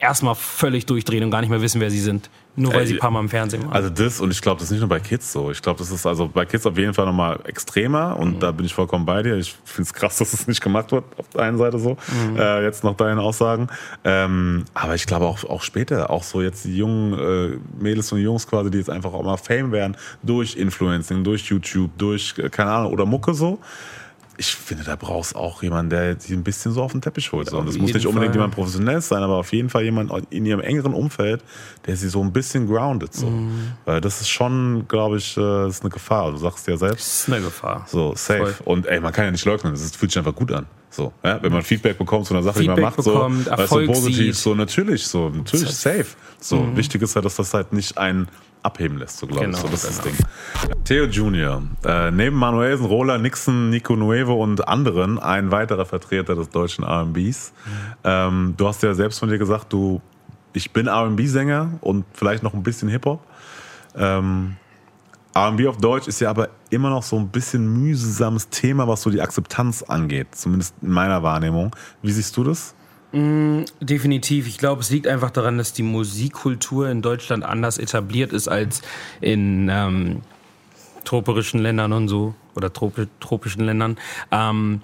erstmal 0.00 0.34
völlig 0.34 0.86
durchdrehen 0.86 1.24
und 1.24 1.30
gar 1.30 1.40
nicht 1.40 1.50
mehr 1.50 1.62
wissen, 1.62 1.80
wer 1.80 1.90
sie 1.90 2.00
sind. 2.00 2.30
Nur 2.56 2.74
weil 2.74 2.82
äh, 2.82 2.86
sie 2.86 2.94
ein 2.94 2.98
paar 2.98 3.10
Mal 3.10 3.20
im 3.20 3.28
Fernsehen 3.28 3.62
waren. 3.62 3.72
Also 3.72 3.88
das, 3.88 4.20
und 4.20 4.32
ich 4.32 4.42
glaube, 4.42 4.58
das 4.58 4.64
ist 4.64 4.72
nicht 4.72 4.80
nur 4.80 4.88
bei 4.88 4.98
Kids 4.98 5.32
so. 5.32 5.50
Ich 5.52 5.62
glaube, 5.62 5.78
das 5.78 5.92
ist 5.92 6.04
also 6.06 6.28
bei 6.28 6.44
Kids 6.44 6.66
auf 6.66 6.76
jeden 6.76 6.92
Fall 6.92 7.06
nochmal 7.06 7.38
extremer 7.44 8.16
und 8.18 8.36
mhm. 8.36 8.40
da 8.40 8.50
bin 8.50 8.66
ich 8.66 8.74
vollkommen 8.74 9.06
bei 9.06 9.22
dir. 9.22 9.36
Ich 9.36 9.54
finde 9.64 9.82
es 9.88 9.94
krass, 9.94 10.16
dass 10.18 10.32
es 10.32 10.48
nicht 10.48 10.60
gemacht 10.60 10.90
wird, 10.90 11.04
auf 11.16 11.28
der 11.28 11.42
einen 11.42 11.58
Seite 11.58 11.78
so, 11.78 11.96
mhm. 12.30 12.36
äh, 12.36 12.64
jetzt 12.64 12.82
noch 12.82 12.96
deine 12.96 13.20
Aussagen. 13.20 13.68
Ähm, 14.04 14.64
aber 14.74 14.94
ich 14.96 15.06
glaube 15.06 15.26
auch, 15.26 15.44
auch 15.44 15.62
später, 15.62 16.10
auch 16.10 16.24
so 16.24 16.42
jetzt 16.42 16.64
die 16.64 16.76
jungen 16.76 17.12
äh, 17.12 17.58
Mädels 17.80 18.10
und 18.10 18.20
Jungs 18.20 18.46
quasi, 18.46 18.70
die 18.70 18.78
jetzt 18.78 18.90
einfach 18.90 19.12
auch 19.12 19.22
mal 19.22 19.36
Fame 19.36 19.70
werden 19.70 19.96
durch 20.22 20.56
Influencing, 20.56 21.22
durch 21.22 21.44
YouTube, 21.44 21.90
durch, 21.96 22.34
äh, 22.38 22.48
keine 22.48 22.72
Ahnung, 22.72 22.92
oder 22.92 23.06
Mucke 23.06 23.34
so 23.34 23.60
ich 24.38 24.54
finde, 24.54 24.84
da 24.84 24.94
brauchst 24.94 25.34
auch 25.34 25.62
jemanden, 25.64 25.90
der 25.90 26.18
sie 26.18 26.32
ein 26.32 26.44
bisschen 26.44 26.72
so 26.72 26.82
auf 26.82 26.92
den 26.92 27.00
Teppich 27.00 27.32
holt. 27.32 27.52
Und 27.52 27.66
das 27.66 27.76
muss 27.76 27.92
nicht 27.92 28.06
unbedingt 28.06 28.30
Fall. 28.30 28.36
jemand 28.36 28.54
Professionelles 28.54 29.08
sein, 29.08 29.22
aber 29.22 29.34
auf 29.34 29.52
jeden 29.52 29.68
Fall 29.68 29.82
jemand 29.82 30.12
in 30.30 30.46
ihrem 30.46 30.60
engeren 30.60 30.94
Umfeld, 30.94 31.42
der 31.86 31.96
sie 31.96 32.08
so 32.08 32.22
ein 32.22 32.32
bisschen 32.32 32.68
grounded. 32.68 33.12
So. 33.12 33.26
Mhm. 33.26 33.72
Weil 33.84 34.00
das 34.00 34.20
ist 34.20 34.28
schon, 34.28 34.86
glaube 34.86 35.16
ich, 35.16 35.36
äh, 35.36 35.68
ist 35.68 35.82
eine 35.82 35.90
Gefahr. 35.90 36.30
Du 36.30 36.36
sagst 36.36 36.68
ja 36.68 36.76
selbst. 36.76 37.04
Das 37.04 37.20
ist 37.22 37.34
eine 37.34 37.44
Gefahr. 37.44 37.84
So, 37.88 38.14
safe. 38.14 38.54
Voll. 38.54 38.54
Und 38.64 38.86
ey, 38.86 39.00
man 39.00 39.12
kann 39.12 39.24
ja 39.24 39.32
nicht 39.32 39.44
leugnen, 39.44 39.72
das 39.72 39.96
fühlt 39.96 40.12
sich 40.12 40.18
einfach 40.18 40.36
gut 40.36 40.52
an. 40.52 40.66
So, 40.90 41.12
ja? 41.24 41.42
Wenn 41.42 41.52
man 41.52 41.62
Feedback 41.62 41.98
bekommt 41.98 42.26
zu 42.26 42.34
einer 42.34 42.42
Sache, 42.44 42.60
Feedback 42.60 42.76
die 42.76 42.82
man 42.82 42.90
macht, 42.90 43.04
bekommt, 43.04 43.44
so, 43.44 43.50
weißt 43.50 43.72
du, 43.72 43.86
positiv, 43.86 44.16
sieht. 44.16 44.34
so 44.36 44.54
natürlich, 44.54 45.06
so, 45.06 45.28
natürlich 45.30 45.70
safe. 45.70 46.06
So, 46.40 46.60
mhm. 46.60 46.76
wichtig 46.76 47.02
ist 47.02 47.14
ja, 47.14 47.20
dass 47.20 47.36
das 47.36 47.52
halt 47.52 47.72
nicht 47.72 47.98
ein 47.98 48.28
abheben 48.68 48.98
lässt, 48.98 49.18
so 49.18 49.26
glaube 49.26 49.46
Genau, 49.46 49.58
ich. 49.58 49.62
So, 49.62 49.68
das 49.68 49.84
ist 49.84 50.02
genau. 50.02 50.16
das 50.16 50.66
Ding. 50.68 50.78
Theo 50.84 51.04
Junior, 51.06 51.62
äh, 51.84 52.10
neben 52.10 52.36
Manuelsen, 52.36 52.86
Roller, 52.86 53.18
Nixon, 53.18 53.70
Nico 53.70 53.96
Nuevo 53.96 54.42
und 54.42 54.66
anderen 54.68 55.18
ein 55.18 55.50
weiterer 55.50 55.84
Vertreter 55.86 56.34
des 56.34 56.50
deutschen 56.50 56.84
R&Bs. 56.84 57.52
Ähm, 58.04 58.54
du 58.56 58.68
hast 58.68 58.82
ja 58.82 58.94
selbst 58.94 59.18
von 59.18 59.28
dir 59.28 59.38
gesagt, 59.38 59.72
du, 59.72 60.00
ich 60.52 60.70
bin 60.72 60.86
R&B-Sänger 60.86 61.78
und 61.80 62.04
vielleicht 62.12 62.42
noch 62.42 62.54
ein 62.54 62.62
bisschen 62.62 62.88
Hip-Hop. 62.88 63.20
Ähm, 63.96 64.56
R&B 65.34 65.66
auf 65.66 65.76
Deutsch 65.78 66.08
ist 66.08 66.20
ja 66.20 66.30
aber 66.30 66.48
immer 66.70 66.90
noch 66.90 67.02
so 67.02 67.16
ein 67.16 67.28
bisschen 67.28 67.80
mühsames 67.82 68.48
Thema, 68.48 68.88
was 68.88 69.02
so 69.02 69.10
die 69.10 69.20
Akzeptanz 69.20 69.82
angeht, 69.82 70.28
zumindest 70.32 70.74
in 70.82 70.90
meiner 70.90 71.22
Wahrnehmung. 71.22 71.74
Wie 72.02 72.10
siehst 72.12 72.36
du 72.36 72.44
das? 72.44 72.74
Definitiv. 73.10 74.46
Ich 74.46 74.58
glaube, 74.58 74.82
es 74.82 74.90
liegt 74.90 75.06
einfach 75.06 75.30
daran, 75.30 75.56
dass 75.56 75.72
die 75.72 75.82
Musikkultur 75.82 76.90
in 76.90 77.00
Deutschland 77.00 77.42
anders 77.42 77.78
etabliert 77.78 78.32
ist 78.34 78.48
als 78.48 78.82
in 79.22 79.70
ähm, 79.70 80.20
tropischen 81.04 81.60
Ländern 81.60 81.92
und 81.92 82.08
so 82.08 82.34
oder 82.54 82.70
tropi 82.70 83.06
tropischen 83.20 83.64
Ländern. 83.64 83.96
Ähm, 84.30 84.82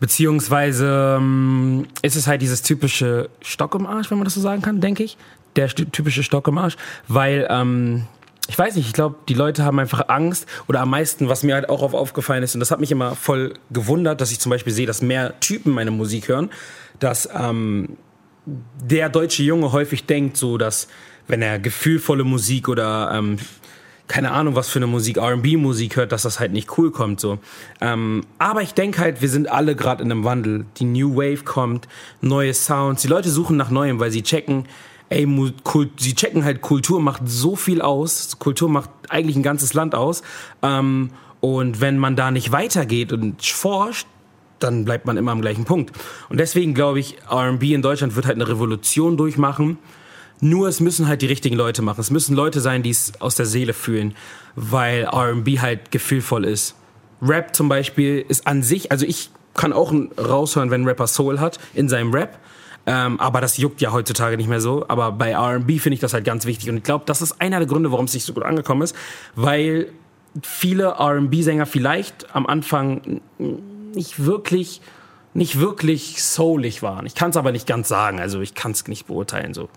beziehungsweise 0.00 1.18
ähm, 1.18 1.86
ist 2.02 2.16
es 2.16 2.26
halt 2.26 2.42
dieses 2.42 2.62
typische 2.62 3.30
Stock 3.40 3.76
im 3.76 3.86
Arsch, 3.86 4.10
wenn 4.10 4.18
man 4.18 4.24
das 4.24 4.34
so 4.34 4.40
sagen 4.40 4.62
kann, 4.62 4.80
denke 4.80 5.04
ich. 5.04 5.16
Der 5.54 5.68
typische 5.68 6.24
Stock 6.24 6.48
im 6.48 6.58
Arsch, 6.58 6.76
weil 7.06 7.46
ähm, 7.48 8.06
ich 8.48 8.58
weiß 8.58 8.74
nicht, 8.74 8.86
ich 8.86 8.92
glaube, 8.92 9.16
die 9.28 9.34
Leute 9.34 9.64
haben 9.64 9.78
einfach 9.78 10.08
Angst 10.08 10.46
oder 10.66 10.80
am 10.80 10.90
meisten, 10.90 11.28
was 11.28 11.42
mir 11.42 11.54
halt 11.54 11.68
auch 11.68 11.82
auf 11.82 11.94
aufgefallen 11.94 12.42
ist, 12.42 12.54
und 12.54 12.60
das 12.60 12.70
hat 12.70 12.80
mich 12.80 12.90
immer 12.90 13.14
voll 13.14 13.54
gewundert, 13.70 14.20
dass 14.20 14.32
ich 14.32 14.40
zum 14.40 14.50
Beispiel 14.50 14.72
sehe, 14.72 14.86
dass 14.86 15.02
mehr 15.02 15.38
Typen 15.40 15.72
meine 15.72 15.90
Musik 15.90 16.28
hören, 16.28 16.50
dass 16.98 17.28
ähm, 17.34 17.96
der 18.46 19.08
deutsche 19.08 19.42
Junge 19.42 19.72
häufig 19.72 20.06
denkt, 20.06 20.36
so 20.36 20.58
dass 20.58 20.88
wenn 21.28 21.42
er 21.42 21.58
gefühlvolle 21.58 22.24
Musik 22.24 22.68
oder 22.68 23.12
ähm, 23.14 23.38
keine 24.08 24.32
Ahnung, 24.32 24.56
was 24.56 24.68
für 24.68 24.78
eine 24.78 24.86
Musik, 24.86 25.16
R&B-Musik 25.16 25.96
hört, 25.96 26.12
dass 26.12 26.22
das 26.22 26.38
halt 26.38 26.52
nicht 26.52 26.76
cool 26.76 26.90
kommt 26.90 27.20
so. 27.20 27.38
Ähm, 27.80 28.22
aber 28.38 28.60
ich 28.60 28.74
denke 28.74 29.00
halt, 29.00 29.22
wir 29.22 29.28
sind 29.28 29.50
alle 29.50 29.74
gerade 29.74 30.02
in 30.02 30.10
einem 30.10 30.24
Wandel. 30.24 30.66
Die 30.76 30.84
New 30.84 31.16
Wave 31.16 31.44
kommt, 31.44 31.88
neue 32.20 32.52
Sounds. 32.52 33.02
Die 33.02 33.08
Leute 33.08 33.30
suchen 33.30 33.56
nach 33.56 33.70
Neuem, 33.70 34.00
weil 34.00 34.10
sie 34.10 34.22
checken, 34.22 34.66
ey, 35.08 35.26
Kult, 35.62 36.00
sie 36.00 36.14
checken 36.14 36.44
halt, 36.44 36.60
Kultur 36.60 37.00
macht 37.00 37.22
so 37.26 37.56
viel 37.56 37.80
aus. 37.80 38.38
Kultur 38.38 38.68
macht 38.68 38.90
eigentlich 39.08 39.36
ein 39.36 39.42
ganzes 39.42 39.72
Land 39.72 39.94
aus. 39.94 40.22
Ähm, 40.62 41.10
und 41.40 41.80
wenn 41.80 41.96
man 41.96 42.14
da 42.14 42.30
nicht 42.30 42.52
weitergeht 42.52 43.12
und 43.12 43.42
forscht, 43.42 44.06
dann 44.62 44.84
bleibt 44.84 45.06
man 45.06 45.16
immer 45.16 45.32
am 45.32 45.40
gleichen 45.40 45.64
Punkt. 45.64 45.92
Und 46.28 46.38
deswegen 46.38 46.74
glaube 46.74 47.00
ich, 47.00 47.18
R&B 47.30 47.74
in 47.74 47.82
Deutschland 47.82 48.16
wird 48.16 48.26
halt 48.26 48.36
eine 48.36 48.48
Revolution 48.48 49.16
durchmachen. 49.16 49.78
Nur 50.40 50.68
es 50.68 50.80
müssen 50.80 51.06
halt 51.06 51.22
die 51.22 51.26
richtigen 51.26 51.56
Leute 51.56 51.82
machen. 51.82 52.00
Es 52.00 52.10
müssen 52.10 52.34
Leute 52.34 52.60
sein, 52.60 52.82
die 52.82 52.90
es 52.90 53.12
aus 53.20 53.36
der 53.36 53.46
Seele 53.46 53.72
fühlen, 53.72 54.14
weil 54.56 55.04
R&B 55.04 55.60
halt 55.60 55.90
gefühlvoll 55.90 56.44
ist. 56.44 56.74
Rap 57.22 57.54
zum 57.54 57.68
Beispiel 57.68 58.24
ist 58.28 58.46
an 58.46 58.62
sich, 58.62 58.90
also 58.90 59.06
ich 59.06 59.30
kann 59.54 59.72
auch 59.72 59.94
raushören, 60.18 60.70
wenn 60.70 60.82
ein 60.82 60.88
Rapper 60.88 61.06
Soul 61.06 61.38
hat 61.38 61.58
in 61.74 61.88
seinem 61.88 62.12
Rap. 62.12 62.38
Ähm, 62.84 63.20
aber 63.20 63.40
das 63.40 63.58
juckt 63.58 63.80
ja 63.80 63.92
heutzutage 63.92 64.36
nicht 64.36 64.48
mehr 64.48 64.60
so. 64.60 64.84
Aber 64.88 65.12
bei 65.12 65.30
R&B 65.30 65.78
finde 65.78 65.94
ich 65.94 66.00
das 66.00 66.14
halt 66.14 66.24
ganz 66.24 66.46
wichtig. 66.46 66.68
Und 66.68 66.78
ich 66.78 66.82
glaube, 66.82 67.04
das 67.06 67.22
ist 67.22 67.40
einer 67.40 67.58
der 67.58 67.68
Gründe, 67.68 67.92
warum 67.92 68.06
es 68.06 68.14
nicht 68.14 68.24
so 68.24 68.32
gut 68.32 68.42
angekommen 68.42 68.82
ist, 68.82 68.96
weil 69.36 69.92
viele 70.42 70.96
R&B-Sänger 70.98 71.66
vielleicht 71.66 72.34
am 72.34 72.46
Anfang 72.46 73.20
nicht 73.94 74.24
wirklich, 74.24 74.80
nicht 75.34 75.58
wirklich 75.58 76.22
soulig 76.22 76.82
waren. 76.82 77.06
Ich 77.06 77.14
kann 77.14 77.30
es 77.30 77.36
aber 77.36 77.52
nicht 77.52 77.66
ganz 77.66 77.88
sagen. 77.88 78.20
Also 78.20 78.40
ich 78.40 78.54
kann 78.54 78.72
es 78.72 78.86
nicht 78.86 79.06
beurteilen 79.06 79.54
so. 79.54 79.68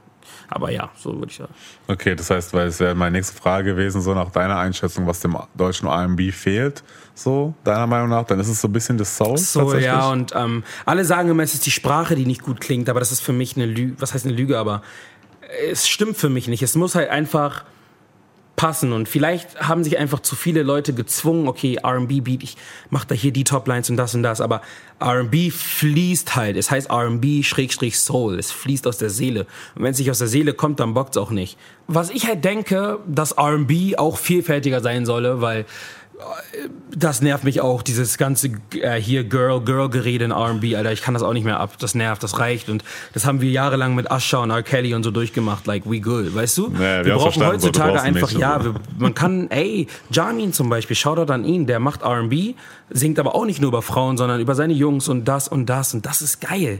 Aber 0.48 0.70
ja, 0.70 0.90
so 0.98 1.18
würde 1.18 1.28
ich 1.32 1.38
sagen. 1.38 1.54
Okay, 1.88 2.16
das 2.16 2.30
heißt, 2.30 2.54
weil 2.54 2.68
es 2.68 2.80
wäre 2.80 2.96
meine 2.96 3.18
nächste 3.18 3.36
Frage 3.36 3.72
gewesen, 3.72 4.02
so 4.02 4.14
nach 4.14 4.32
deiner 4.32 4.58
Einschätzung, 4.58 5.08
was 5.08 5.20
dem 5.20 5.38
deutschen 5.56 5.88
R&B 5.88 6.32
fehlt, 6.32 6.84
so 7.14 7.54
deiner 7.64 7.88
Meinung 7.88 8.10
nach, 8.10 8.26
dann 8.26 8.40
ist 8.40 8.48
es 8.48 8.62
so 8.62 8.68
ein 8.68 8.74
bisschen 8.74 8.98
das 8.98 9.18
Soul 9.18 9.38
So, 9.38 9.76
ja, 9.76 10.10
und 10.10 10.34
ähm, 10.36 10.64
alle 10.86 11.06
sagen 11.06 11.30
immer, 11.30 11.44
es 11.44 11.54
ist 11.54 11.66
die 11.66 11.72
Sprache, 11.72 12.16
die 12.16 12.26
nicht 12.26 12.44
gut 12.44 12.62
klingt, 12.62 12.90
aber 12.90 13.00
das 13.00 13.12
ist 13.12 13.22
für 13.22 13.34
mich 13.34 13.56
eine 13.56 13.66
Lüge. 13.66 13.96
Was 14.00 14.14
heißt 14.14 14.26
eine 14.26 14.36
Lüge? 14.36 14.58
Aber 14.60 14.82
es 15.70 15.88
stimmt 15.88 16.18
für 16.18 16.30
mich 16.30 16.48
nicht. 16.48 16.62
Es 16.62 16.76
muss 16.76 16.96
halt 16.96 17.10
einfach 17.10 17.64
passen 18.56 18.94
und 18.94 19.10
vielleicht 19.10 19.60
haben 19.60 19.84
sich 19.84 19.98
einfach 19.98 20.22
zu 20.22 20.36
viele 20.36 20.64
Leute 20.64 20.94
gezwungen, 20.94 21.48
okay, 21.48 21.78
R&B 21.84 22.22
Beat, 22.22 22.44
ich 22.44 22.58
mach 22.90 23.06
da 23.06 23.16
hier 23.16 23.32
die 23.32 23.44
Toplines 23.44 23.90
und 23.90 23.98
das 23.98 24.16
und 24.16 24.24
das, 24.24 24.42
aber 24.42 24.62
R&B 25.00 25.52
fließt 25.52 26.36
halt. 26.36 26.56
Es 26.56 26.72
heißt 26.72 26.90
R&B 26.90 27.44
Schrägstrich 27.44 28.00
Soul. 28.00 28.40
Es 28.40 28.52
fließt 28.52 28.88
aus 28.88 28.98
der 28.98 29.10
Seele. 29.10 29.42
Und 29.76 29.84
wenn 29.84 29.92
es 29.92 30.00
nicht 30.00 30.10
aus 30.10 30.20
der 30.20 30.28
Seele 30.28 30.54
kommt, 30.54 30.80
dann 30.80 30.94
bockt's 30.94 31.18
auch 31.18 31.32
nicht. 31.32 31.58
Was 31.88 32.10
ich 32.10 32.28
halt 32.28 32.46
denke, 32.46 33.00
dass 33.08 33.34
R&B 33.34 33.98
auch 33.98 34.18
vielfältiger 34.18 34.80
sein 34.80 35.06
solle, 35.06 35.42
weil 35.42 35.66
das 36.96 37.22
nervt 37.22 37.44
mich 37.44 37.62
auch, 37.62 37.82
dieses 37.82 38.18
ganze 38.18 38.50
äh, 38.74 38.96
hier 39.00 39.24
Girl, 39.26 39.60
Girl-Gerede 39.62 40.26
in 40.26 40.32
R&B, 40.32 40.76
Alter, 40.76 40.92
ich 40.94 41.02
kann 41.02 41.14
das 41.14 41.24
auch 41.24 41.34
nicht 41.34 41.44
mehr 41.44 41.60
ab, 41.60 41.78
das 41.80 41.94
nervt, 41.96 42.24
das 42.24 42.40
reicht 42.40 42.70
und 42.70 42.84
das 43.14 43.26
haben 43.26 43.42
wir 43.42 43.50
jahrelang 43.50 43.96
mit 43.96 44.10
Usher 44.12 44.42
und 44.42 44.50
R. 44.52 44.64
Kelly 44.64 44.94
und 44.94 45.04
so 45.04 45.12
durchgemacht, 45.12 45.68
like, 45.68 45.84
we 45.90 46.00
good, 46.00 46.34
weißt 46.34 46.58
du? 46.58 46.72
Ja, 46.80 47.04
wir 47.06 47.16
brauchen 47.16 47.46
heutzutage 47.46 48.02
einfach, 48.02 48.32
ja, 48.32 48.64
wir, 48.64 48.76
man 48.98 49.14
kann, 49.14 49.50
ey, 49.52 49.88
Jamin 50.10 50.54
zum 50.54 50.70
Beispiel, 50.70 50.96
Shoutout 50.96 51.32
an 51.34 51.44
ihn, 51.44 51.68
der 51.68 51.80
macht 51.80 52.02
R&B, 52.02 52.54
singt 52.90 53.20
aber 53.20 53.36
auch 53.36 53.46
nicht 53.46 53.60
nur 53.62 53.70
über 53.70 53.82
Frauen, 53.82 54.18
sondern 54.18 54.40
über 54.40 54.56
seine 54.56 54.74
Jungs 54.74 55.10
und 55.10 55.26
das 55.26 55.48
und 55.48 55.66
das 55.68 55.94
und 55.94 56.06
das 56.06 56.22
ist 56.22 56.40
geil. 56.40 56.80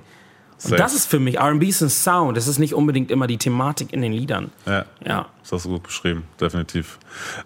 Und 0.64 0.70
Safe. 0.70 0.76
das 0.78 0.94
ist 0.96 1.08
für 1.10 1.20
mich, 1.20 1.38
R&B 1.40 1.66
ist 1.68 1.82
ein 1.82 1.90
Sound, 1.90 2.38
das 2.38 2.48
ist 2.48 2.60
nicht 2.60 2.74
unbedingt 2.74 3.12
immer 3.12 3.28
die 3.28 3.38
Thematik 3.38 3.92
in 3.92 4.02
den 4.02 4.14
Liedern. 4.14 4.52
Ja, 4.66 4.86
Ja. 5.06 5.26
das 5.44 5.52
hast 5.52 5.66
du 5.66 5.70
gut 5.72 5.84
beschrieben, 5.84 6.24
definitiv. 6.40 6.98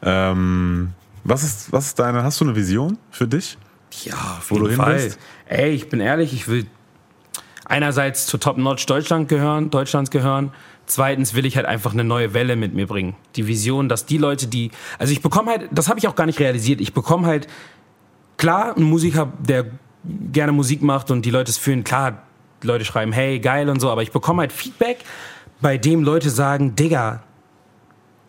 Ähm, 0.03 0.93
was 1.23 1.43
ist, 1.43 1.71
was 1.71 1.87
ist 1.87 1.99
deine, 1.99 2.23
hast 2.23 2.39
du 2.41 2.45
eine 2.45 2.55
Vision 2.55 2.97
für 3.11 3.27
dich? 3.27 3.57
Ja, 4.03 4.37
auf 4.37 4.51
Wo 4.51 4.59
du 4.59 4.65
jeden 4.65 4.77
Fall. 4.77 4.95
willst? 4.95 5.19
Ey, 5.47 5.71
ich 5.71 5.89
bin 5.89 5.99
ehrlich, 5.99 6.33
ich 6.33 6.47
will 6.47 6.67
einerseits 7.65 8.25
zu 8.25 8.37
Top 8.37 8.57
Notch 8.57 8.85
Deutschland 8.85 9.29
gehören, 9.29 9.69
Deutschlands 9.69 10.11
gehören. 10.11 10.51
Zweitens 10.85 11.35
will 11.35 11.45
ich 11.45 11.55
halt 11.55 11.67
einfach 11.67 11.93
eine 11.93 12.03
neue 12.03 12.33
Welle 12.33 12.55
mit 12.55 12.73
mir 12.73 12.87
bringen. 12.87 13.15
Die 13.35 13.45
Vision, 13.45 13.89
dass 13.89 14.05
die 14.05 14.17
Leute, 14.17 14.47
die, 14.47 14.71
also 14.97 15.13
ich 15.13 15.21
bekomme 15.21 15.51
halt, 15.51 15.69
das 15.71 15.87
habe 15.87 15.99
ich 15.99 16.07
auch 16.07 16.15
gar 16.15 16.25
nicht 16.25 16.39
realisiert. 16.39 16.81
Ich 16.81 16.93
bekomme 16.93 17.27
halt 17.27 17.47
klar 18.37 18.75
ein 18.75 18.83
Musiker, 18.83 19.31
der 19.39 19.65
gerne 20.03 20.51
Musik 20.51 20.81
macht 20.81 21.11
und 21.11 21.25
die 21.25 21.31
Leute 21.31 21.51
es 21.51 21.59
fühlen. 21.59 21.83
Klar, 21.83 22.23
die 22.63 22.67
Leute 22.67 22.85
schreiben, 22.85 23.11
hey, 23.11 23.39
geil 23.39 23.69
und 23.69 23.79
so, 23.79 23.91
aber 23.91 24.01
ich 24.01 24.11
bekomme 24.11 24.41
halt 24.41 24.51
Feedback, 24.51 24.99
bei 25.61 25.77
dem 25.77 26.03
Leute 26.03 26.29
sagen, 26.29 26.75
Digga, 26.75 27.21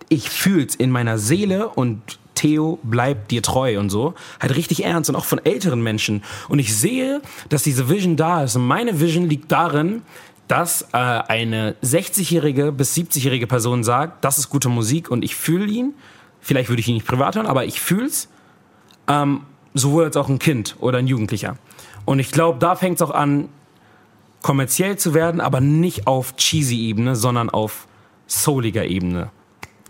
ich 0.08 0.28
fühl's 0.28 0.74
in 0.74 0.90
meiner 0.90 1.16
Seele 1.16 1.68
und 1.68 2.19
Theo 2.34 2.78
bleibt 2.82 3.30
dir 3.30 3.42
treu 3.42 3.78
und 3.78 3.90
so. 3.90 4.14
Halt 4.40 4.56
richtig 4.56 4.84
ernst 4.84 5.10
und 5.10 5.16
auch 5.16 5.24
von 5.24 5.44
älteren 5.44 5.82
Menschen. 5.82 6.22
Und 6.48 6.58
ich 6.58 6.76
sehe, 6.76 7.20
dass 7.48 7.62
diese 7.62 7.88
Vision 7.88 8.16
da 8.16 8.44
ist. 8.44 8.56
Und 8.56 8.66
meine 8.66 9.00
Vision 9.00 9.28
liegt 9.28 9.52
darin, 9.52 10.02
dass 10.48 10.82
äh, 10.92 10.96
eine 10.96 11.76
60-jährige 11.82 12.72
bis 12.72 12.94
70-jährige 12.96 13.46
Person 13.46 13.84
sagt, 13.84 14.24
das 14.24 14.38
ist 14.38 14.50
gute 14.50 14.68
Musik 14.68 15.10
und 15.10 15.24
ich 15.24 15.36
fühle 15.36 15.66
ihn. 15.66 15.94
Vielleicht 16.40 16.68
würde 16.70 16.80
ich 16.80 16.88
ihn 16.88 16.94
nicht 16.94 17.06
privat 17.06 17.36
hören, 17.36 17.46
aber 17.46 17.66
ich 17.66 17.80
fühl's. 17.80 18.28
Ähm, 19.06 19.42
sowohl 19.74 20.04
als 20.04 20.16
auch 20.16 20.28
ein 20.28 20.38
Kind 20.38 20.76
oder 20.80 20.98
ein 20.98 21.06
Jugendlicher. 21.06 21.56
Und 22.04 22.18
ich 22.18 22.32
glaube, 22.32 22.58
da 22.58 22.74
fängt 22.74 22.96
es 22.96 23.02
auch 23.02 23.12
an, 23.12 23.48
kommerziell 24.42 24.96
zu 24.96 25.14
werden, 25.14 25.40
aber 25.40 25.60
nicht 25.60 26.06
auf 26.06 26.36
cheesy 26.36 26.88
Ebene, 26.88 27.14
sondern 27.14 27.50
auf 27.50 27.86
souliger 28.26 28.86
Ebene. 28.86 29.30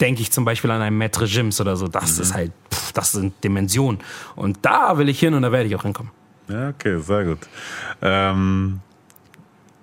Denke 0.01 0.23
ich 0.23 0.33
zum 0.33 0.45
Beispiel 0.45 0.71
an 0.71 0.81
einen 0.81 1.01
Maître 1.01 1.27
Gims 1.27 1.61
oder 1.61 1.77
so. 1.77 1.87
Das 1.89 2.19
ist 2.19 2.35
halt, 2.35 2.53
pff, 2.73 2.93
das 2.93 3.13
sind 3.13 3.43
Dimensionen. 3.45 4.01
Und 4.37 4.59
da 4.63 4.97
will 4.99 5.09
ich 5.09 5.21
hin 5.21 5.35
und 5.35 5.43
da 5.43 5.53
werde 5.53 5.69
ich 5.69 5.77
auch 5.77 5.83
hinkommen. 5.83 6.13
Ja, 6.49 6.71
okay, 6.71 6.99
sehr 6.99 7.25
gut. 7.25 7.39
Ähm, 8.03 8.81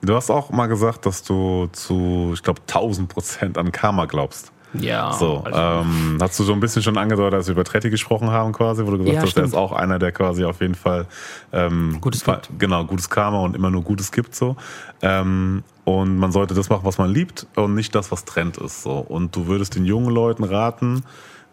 du 0.02 0.16
hast 0.16 0.30
auch 0.30 0.50
mal 0.52 0.68
gesagt, 0.68 1.06
dass 1.06 1.24
du 1.24 1.68
zu, 1.72 2.32
ich 2.34 2.44
glaube, 2.44 2.62
1000 2.62 3.08
Prozent 3.08 3.58
an 3.58 3.72
Karma 3.72 4.06
glaubst. 4.06 4.52
Ja. 4.74 5.14
So, 5.14 5.44
also, 5.46 5.60
ähm, 5.60 6.18
hast 6.20 6.38
du 6.40 6.44
so 6.44 6.54
ein 6.54 6.60
bisschen 6.60 6.82
schon 6.84 6.98
angedeutet, 6.98 7.36
als 7.36 7.48
wir 7.48 7.54
über 7.54 7.64
Tretti 7.64 7.90
gesprochen 7.90 8.30
haben, 8.30 8.52
quasi, 8.52 8.86
wo 8.86 8.92
du 8.92 8.98
gesagt 8.98 9.16
Ja, 9.16 9.22
hast, 9.22 9.38
der 9.38 9.46
ist 9.46 9.56
auch 9.56 9.72
einer, 9.72 9.98
der 9.98 10.12
quasi 10.12 10.44
auf 10.44 10.62
jeden 10.62 10.76
Fall 10.76 11.06
ähm, 11.54 11.98
Gutes 12.02 12.24
gibt. 12.24 12.50
Genau, 12.60 12.84
gutes 12.86 13.10
Karma 13.10 13.40
und 13.40 13.56
immer 13.56 13.70
nur 13.70 13.84
Gutes 13.84 14.12
gibt 14.12 14.36
so. 14.36 14.58
Ähm, 15.02 15.64
und 15.88 16.18
man 16.18 16.34
sollte 16.34 16.54
das 16.54 16.68
machen, 16.70 16.84
was 16.84 16.98
man 16.98 17.10
liebt 17.10 17.48
und 17.56 17.74
nicht 17.74 17.96
das, 17.96 18.12
was 18.12 18.26
Trend 18.26 18.58
ist. 18.58 18.84
So. 18.84 18.98
Und 18.98 19.34
du 19.34 19.48
würdest 19.48 19.74
den 19.76 19.86
jungen 19.86 20.14
Leuten 20.14 20.44
raten, 20.44 21.02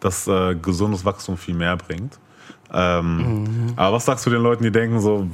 dass 0.01 0.27
äh, 0.27 0.55
gesundes 0.55 1.05
Wachstum 1.05 1.37
viel 1.37 1.55
mehr 1.55 1.77
bringt. 1.77 2.19
Ähm, 2.73 3.15
Mhm. 3.17 3.73
Aber 3.77 3.95
was 3.95 4.03
sagst 4.05 4.25
du 4.25 4.29
den 4.29 4.41
Leuten, 4.41 4.63
die 4.63 4.71
denken 4.71 4.99
so, 4.99 5.25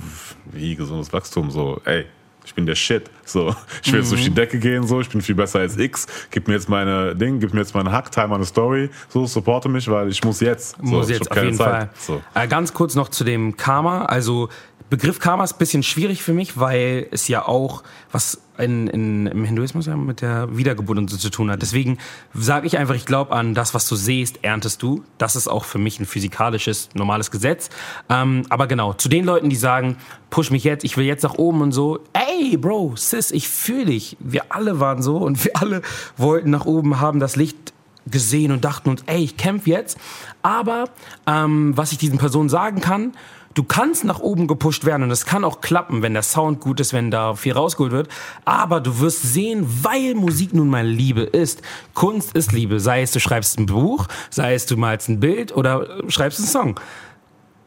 wie 0.51 0.75
gesundes 0.75 1.11
Wachstum? 1.11 1.49
So, 1.49 1.81
ey, 1.85 2.05
ich 2.45 2.53
bin 2.53 2.67
der 2.67 2.75
Shit. 2.75 3.09
So, 3.25 3.55
ich 3.83 3.91
will 3.91 4.01
jetzt 4.01 4.11
Mhm. 4.11 4.15
durch 4.15 4.23
die 4.25 4.33
Decke 4.35 4.59
gehen, 4.59 4.85
so, 4.85 5.01
ich 5.01 5.09
bin 5.09 5.21
viel 5.21 5.35
besser 5.35 5.59
als 5.59 5.77
X. 5.77 6.05
Gib 6.29 6.47
mir 6.47 6.53
jetzt 6.55 6.69
meine 6.69 7.15
Ding, 7.15 7.39
gib 7.39 7.53
mir 7.55 7.61
jetzt 7.61 7.73
meine 7.73 7.91
Hack, 7.91 8.11
teile 8.11 8.27
meine 8.27 8.45
Story, 8.45 8.89
so, 9.09 9.25
supporte 9.25 9.67
mich, 9.69 9.89
weil 9.89 10.09
ich 10.09 10.23
muss 10.23 10.41
jetzt. 10.41 10.75
So, 10.77 10.83
muss 10.83 11.09
ich 11.09 11.17
jetzt 11.17 11.31
auf 11.31 11.37
jeden 11.41 11.55
Zeit. 11.57 11.67
Fall. 11.67 11.89
So. 11.97 12.21
Äh, 12.35 12.47
ganz 12.47 12.71
kurz 12.73 12.93
noch 12.93 13.09
zu 13.09 13.23
dem 13.23 13.57
Karma. 13.57 14.05
Also 14.05 14.49
Begriff 14.91 15.19
Karma 15.19 15.45
ist 15.45 15.53
ein 15.53 15.57
bisschen 15.57 15.83
schwierig 15.83 16.21
für 16.21 16.33
mich, 16.33 16.59
weil 16.59 17.07
es 17.11 17.29
ja 17.29 17.47
auch 17.47 17.81
was 18.11 18.41
in, 18.57 18.87
in, 18.87 19.25
im 19.25 19.45
Hinduismus 19.45 19.85
ja 19.85 19.95
mit 19.95 20.19
der 20.19 20.57
Wiedergeburt 20.57 20.97
und 20.97 21.09
so 21.09 21.15
zu 21.15 21.29
tun 21.29 21.49
hat. 21.49 21.61
Deswegen 21.61 21.97
sage 22.33 22.67
ich 22.67 22.77
einfach, 22.77 22.95
ich 22.95 23.05
glaube 23.05 23.31
an 23.31 23.55
das, 23.55 23.73
was 23.73 23.87
du 23.87 23.95
siehst, 23.95 24.39
erntest 24.41 24.83
du. 24.83 25.05
Das 25.17 25.37
ist 25.37 25.47
auch 25.47 25.63
für 25.63 25.77
mich 25.77 26.01
ein 26.01 26.05
physikalisches, 26.05 26.89
normales 26.93 27.31
Gesetz. 27.31 27.69
Ähm, 28.09 28.43
aber 28.49 28.67
genau, 28.67 28.91
zu 28.91 29.07
den 29.07 29.23
Leuten, 29.23 29.49
die 29.49 29.55
sagen, 29.55 29.95
push 30.29 30.51
mich 30.51 30.65
jetzt, 30.65 30.83
ich 30.83 30.97
will 30.97 31.05
jetzt 31.05 31.23
nach 31.23 31.35
oben 31.35 31.61
und 31.61 31.71
so. 31.71 32.01
Ey, 32.11 32.57
Bro, 32.57 32.95
Sis, 32.97 33.31
ich 33.31 33.47
fühle 33.47 33.85
dich. 33.85 34.17
Wir 34.19 34.43
alle 34.49 34.81
waren 34.81 35.01
so 35.01 35.15
und 35.19 35.41
wir 35.45 35.53
alle 35.55 35.83
wollten 36.17 36.49
nach 36.49 36.65
oben, 36.65 36.99
haben 36.99 37.21
das 37.21 37.37
Licht 37.37 37.71
gesehen 38.07 38.51
und 38.51 38.65
dachten 38.65 38.89
uns, 38.89 39.03
ey, 39.05 39.23
ich 39.23 39.37
kämpfe 39.37 39.69
jetzt. 39.69 39.97
Aber 40.41 40.89
ähm, 41.27 41.77
was 41.77 41.93
ich 41.93 41.97
diesen 41.97 42.17
Personen 42.17 42.49
sagen 42.49 42.81
kann, 42.81 43.13
du 43.53 43.63
kannst 43.63 44.03
nach 44.03 44.19
oben 44.19 44.47
gepusht 44.47 44.85
werden 44.85 45.03
und 45.03 45.11
es 45.11 45.25
kann 45.25 45.43
auch 45.43 45.61
klappen, 45.61 46.01
wenn 46.01 46.13
der 46.13 46.23
Sound 46.23 46.59
gut 46.59 46.79
ist, 46.79 46.93
wenn 46.93 47.11
da 47.11 47.35
viel 47.35 47.53
rausgeholt 47.53 47.91
wird. 47.91 48.09
Aber 48.45 48.79
du 48.79 48.99
wirst 48.99 49.21
sehen, 49.23 49.65
weil 49.81 50.15
Musik 50.15 50.53
nun 50.53 50.69
mal 50.69 50.85
Liebe 50.85 51.21
ist. 51.21 51.61
Kunst 51.93 52.35
ist 52.35 52.51
Liebe. 52.51 52.79
Sei 52.79 53.01
es 53.01 53.11
du 53.11 53.19
schreibst 53.19 53.59
ein 53.59 53.65
Buch, 53.65 54.07
sei 54.29 54.53
es 54.53 54.65
du 54.65 54.77
malst 54.77 55.09
ein 55.09 55.19
Bild 55.19 55.55
oder 55.55 56.01
schreibst 56.09 56.39
einen 56.39 56.47
Song. 56.47 56.79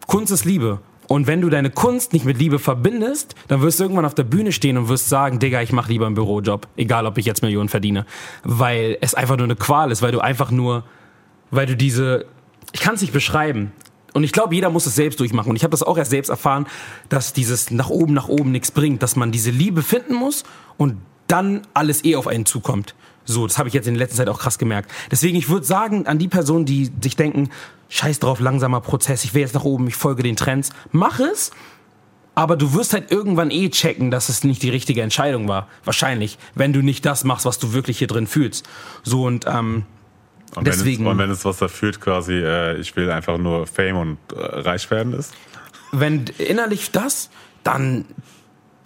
Kunst 0.07 0.33
ist 0.33 0.45
Liebe. 0.45 0.81
Und 1.07 1.27
wenn 1.27 1.43
du 1.43 1.51
deine 1.51 1.71
Kunst 1.71 2.15
nicht 2.15 2.25
mit 2.25 2.39
Liebe 2.39 2.59
verbindest, 2.59 3.35
dann 3.49 3.61
wirst 3.61 3.79
du 3.79 3.85
irgendwann 3.85 4.07
auf 4.07 4.15
der 4.15 4.25
Bühne 4.25 4.53
stehen 4.53 4.79
und 4.79 4.89
wirst 4.89 5.09
sagen, 5.09 5.39
Digga, 5.39 5.61
ich 5.61 5.73
mach 5.73 5.89
lieber 5.89 6.07
einen 6.07 6.15
Bürojob, 6.15 6.67
egal 6.77 7.07
ob 7.07 7.19
ich 7.19 7.27
jetzt 7.27 7.43
Millionen 7.43 7.69
verdiene. 7.69 8.07
Weil 8.43 8.97
es 9.03 9.15
einfach 9.15 9.37
nur 9.37 9.45
eine 9.45 9.57
Qual 9.57 9.91
ist, 9.91 10.01
weil 10.01 10.13
du 10.13 10.21
einfach 10.21 10.51
nur, 10.51 10.85
weil 11.51 11.67
du 11.67 11.77
diese, 11.77 12.25
ich 12.73 12.81
kann 12.81 12.95
es 12.95 13.03
nicht 13.03 13.13
beschreiben, 13.13 13.73
und 14.15 14.25
ich 14.25 14.33
glaube, 14.33 14.55
jeder 14.55 14.71
muss 14.71 14.87
es 14.87 14.95
selbst 14.95 15.21
durchmachen. 15.21 15.51
Und 15.51 15.57
ich 15.57 15.65
habe 15.65 15.73
das 15.73 15.83
auch 15.83 15.99
erst 15.99 16.13
selbst 16.13 16.29
erfahren, 16.29 16.67
dass 17.09 17.33
dieses 17.33 17.71
nach 17.71 17.91
oben, 17.91 18.15
nach 18.15 18.29
oben 18.29 18.53
nichts 18.53 18.71
bringt, 18.71 19.03
dass 19.03 19.17
man 19.17 19.33
diese 19.33 19.51
Liebe 19.51 19.83
finden 19.83 20.15
muss 20.15 20.45
und 20.79 20.97
dann 21.27 21.67
alles 21.75 22.05
eh 22.05 22.15
auf 22.15 22.29
einen 22.29 22.47
zukommt. 22.47 22.95
So, 23.25 23.47
das 23.47 23.59
habe 23.59 23.69
ich 23.69 23.75
jetzt 23.75 23.89
in 23.89 23.95
der 23.95 24.05
letzten 24.05 24.19
Zeit 24.19 24.29
auch 24.29 24.39
krass 24.39 24.59
gemerkt. 24.59 24.91
Deswegen, 25.11 25.37
ich 25.37 25.49
würde 25.49 25.67
sagen, 25.67 26.07
an 26.07 26.19
die 26.19 26.29
Personen, 26.29 26.65
die 26.65 26.93
sich 27.03 27.17
denken, 27.17 27.51
scheiß 27.89 28.21
drauf, 28.21 28.39
langsamer 28.39 28.81
Prozess, 28.81 29.25
ich 29.25 29.35
will 29.35 29.41
jetzt 29.41 29.55
nach 29.55 29.65
oben, 29.65 29.89
ich 29.89 29.97
folge 29.97 30.23
den 30.23 30.37
Trends, 30.37 30.71
mach 30.93 31.19
es, 31.19 31.51
aber 32.37 32.57
du 32.57 32.75
wirst 32.75 32.93
halt 32.93 33.11
irgendwann 33.11 33.51
eh 33.51 33.69
checken, 33.71 34.11
dass 34.11 34.29
es 34.29 34.45
nicht 34.45 34.63
die 34.63 34.71
richtige 34.71 35.03
Entscheidung 35.03 35.49
war. 35.49 35.69
Wahrscheinlich, 35.85 36.39
wenn 36.55 36.73
du 36.73 36.83
nicht 36.83 37.05
das 37.05 37.25
machst, 37.25 37.47
was 37.47 37.59
du 37.59 37.73
wirklich 37.73 37.99
hier 37.99 38.09
drin 38.09 38.27
fühlst. 38.27 38.69
So 39.03 39.25
und 39.25 39.47
ähm, 39.49 39.87
und 40.57 40.67
Deswegen, 40.67 41.05
wenn 41.05 41.07
es, 41.07 41.13
und 41.13 41.19
wenn 41.19 41.31
es 41.31 41.45
was 41.45 41.59
dafür 41.59 41.93
quasi, 41.93 42.35
äh, 42.35 42.77
ich 42.79 42.95
will 42.97 43.11
einfach 43.11 43.39
nur 43.39 43.67
Fame 43.67 43.97
und 43.97 44.19
äh, 44.33 44.41
reich 44.41 44.91
werden 44.91 45.13
ist? 45.13 45.35
Wenn 45.93 46.27
innerlich 46.39 46.91
das, 46.91 47.31
dann, 47.63 48.05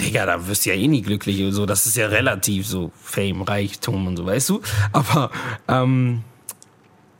Digga, 0.00 0.26
da 0.26 0.46
wirst 0.46 0.66
du 0.66 0.70
ja 0.70 0.76
eh 0.76 0.86
nie 0.86 1.02
glücklich. 1.02 1.42
So, 1.52 1.66
das 1.66 1.86
ist 1.86 1.96
ja 1.96 2.06
relativ 2.06 2.66
so 2.66 2.92
Fame, 3.02 3.42
Reichtum 3.42 4.06
und 4.06 4.16
so, 4.16 4.26
weißt 4.26 4.48
du? 4.50 4.60
Aber 4.92 5.30
ähm, 5.68 6.22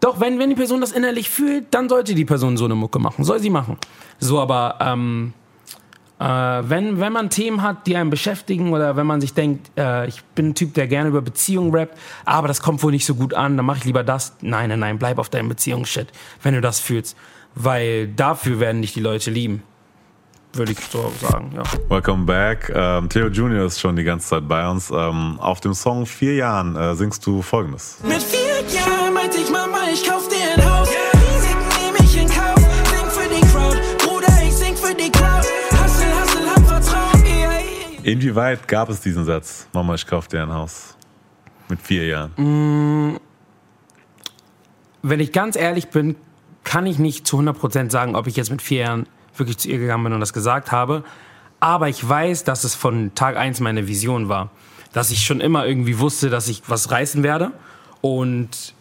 doch, 0.01 0.21
wenn, 0.21 0.39
wenn 0.39 0.51
die 0.51 0.57
Person 0.57 0.81
das 0.81 0.93
innerlich 0.93 1.29
fühlt, 1.29 1.67
dann 1.73 1.89
sollte 1.89 2.15
die 2.15 2.25
Person 2.25 2.57
so 2.57 2.65
eine 2.65 2.75
Mucke 2.75 2.99
machen. 2.99 3.25
Soll 3.25 3.41
sie 3.41 3.51
machen. 3.51 3.79
So, 4.21 4.41
aber 4.41 4.79
ähm, 4.81 5.33
äh, 6.21 6.25
wenn, 6.25 7.01
wenn 7.01 7.13
man 7.13 7.31
Themen 7.31 7.63
hat, 7.63 7.87
die 7.87 7.97
einen 7.97 8.11
beschäftigen 8.11 8.73
oder 8.73 8.97
wenn 8.97 9.07
man 9.07 9.21
sich 9.21 9.35
denkt, 9.35 9.71
äh, 9.79 10.09
ich 10.09 10.23
bin 10.35 10.49
ein 10.49 10.55
Typ, 10.55 10.75
der 10.75 10.89
gerne 10.89 11.11
über 11.11 11.23
Beziehungen 11.23 11.75
rappt, 11.75 11.97
aber 12.25 12.49
das 12.49 12.61
kommt 12.61 12.83
wohl 12.83 12.93
nicht 12.93 13.07
so 13.07 13.15
gut 13.15 13.35
an, 13.35 13.57
dann 13.57 13.67
mache 13.67 13.79
ich 13.79 13.85
lieber 13.85 14.03
das. 14.03 14.35
Nein, 14.41 14.71
nein, 14.71 14.81
nein, 14.81 14.99
bleib 14.99 15.19
auf 15.19 15.29
deinem 15.29 15.49
Beziehungsshit, 15.49 16.09
wenn 16.43 16.55
du 16.55 16.61
das 16.61 16.81
fühlst. 16.81 17.17
Weil 17.55 18.09
dafür 18.09 18.61
werden 18.61 18.83
dich 18.83 18.93
die 18.93 19.01
Leute 19.01 19.31
lieben. 19.31 19.63
Würde 20.55 20.73
ich 20.73 20.79
so 20.81 21.13
sagen, 21.21 21.53
ja. 21.55 21.63
Welcome 21.89 22.25
back. 22.25 22.73
Ähm, 22.75 23.09
Theo 23.09 23.29
Junior 23.29 23.67
ist 23.67 23.81
schon 23.81 23.97
die 23.97 24.05
ganze 24.05 24.29
Zeit 24.29 24.49
bei 24.49 24.69
uns. 24.69 24.91
Ähm, 24.91 25.39
auf 25.39 25.61
dem 25.61 25.75
Song 25.75 26.07
Vier 26.07 26.35
Jahren 26.37 26.75
äh, 26.75 26.95
singst 26.97 27.25
du 27.27 27.43
folgendes. 27.43 27.99
Mit 28.03 28.23
vier 28.23 28.65
Jahren 28.75 29.13
meinte 29.13 29.37
ich, 29.39 29.51
Mama, 29.51 29.79
ich 29.93 30.09
kauf 30.09 30.18
Inwieweit 38.09 38.67
gab 38.69 38.89
es 38.89 39.03
diesen 39.03 39.27
Satz, 39.27 39.69
Mama, 39.75 39.95
ich 39.95 40.07
kauf 40.07 40.29
dir 40.29 40.43
ein 40.43 40.53
Haus? 40.53 40.97
Mit 41.69 41.83
vier 41.83 42.07
Jahren. 42.07 42.31
Mm, 42.37 43.19
wenn 45.03 45.21
ich 45.21 45.33
ganz 45.33 45.57
ehrlich 45.57 45.89
bin, 45.89 46.17
kann 46.65 46.87
ich 46.87 46.99
nicht 46.99 47.27
zu 47.27 47.39
100% 47.39 47.91
sagen, 47.91 48.17
ob 48.17 48.27
ich 48.27 48.37
jetzt 48.37 48.51
mit 48.51 48.63
vier 48.63 48.81
Jahren 48.81 49.07
wirklich 49.37 49.59
zu 49.59 49.69
ihr 49.69 49.79
gegangen 49.79 50.05
bin 50.05 50.15
und 50.15 50.21
das 50.21 50.33
gesagt 50.33 50.73
habe. 50.73 51.05
Aber 51.61 51.91
ich 51.91 52.07
weiß, 52.07 52.45
dass 52.45 52.65
es 52.65 52.75
von 52.75 53.15
Tag 53.15 53.37
eins 53.37 53.61
meine 53.61 53.89
Vision 53.89 54.31
war. 54.31 54.51
Dass 54.95 55.11
ich 55.11 55.25
schon 55.25 55.41
immer 55.41 55.67
irgendwie 55.67 55.99
wusste, 55.99 56.31
dass 56.31 56.49
ich 56.49 56.63
was 56.67 56.91
reißen 56.91 57.23
werde. 57.23 57.53
Und 58.01 58.75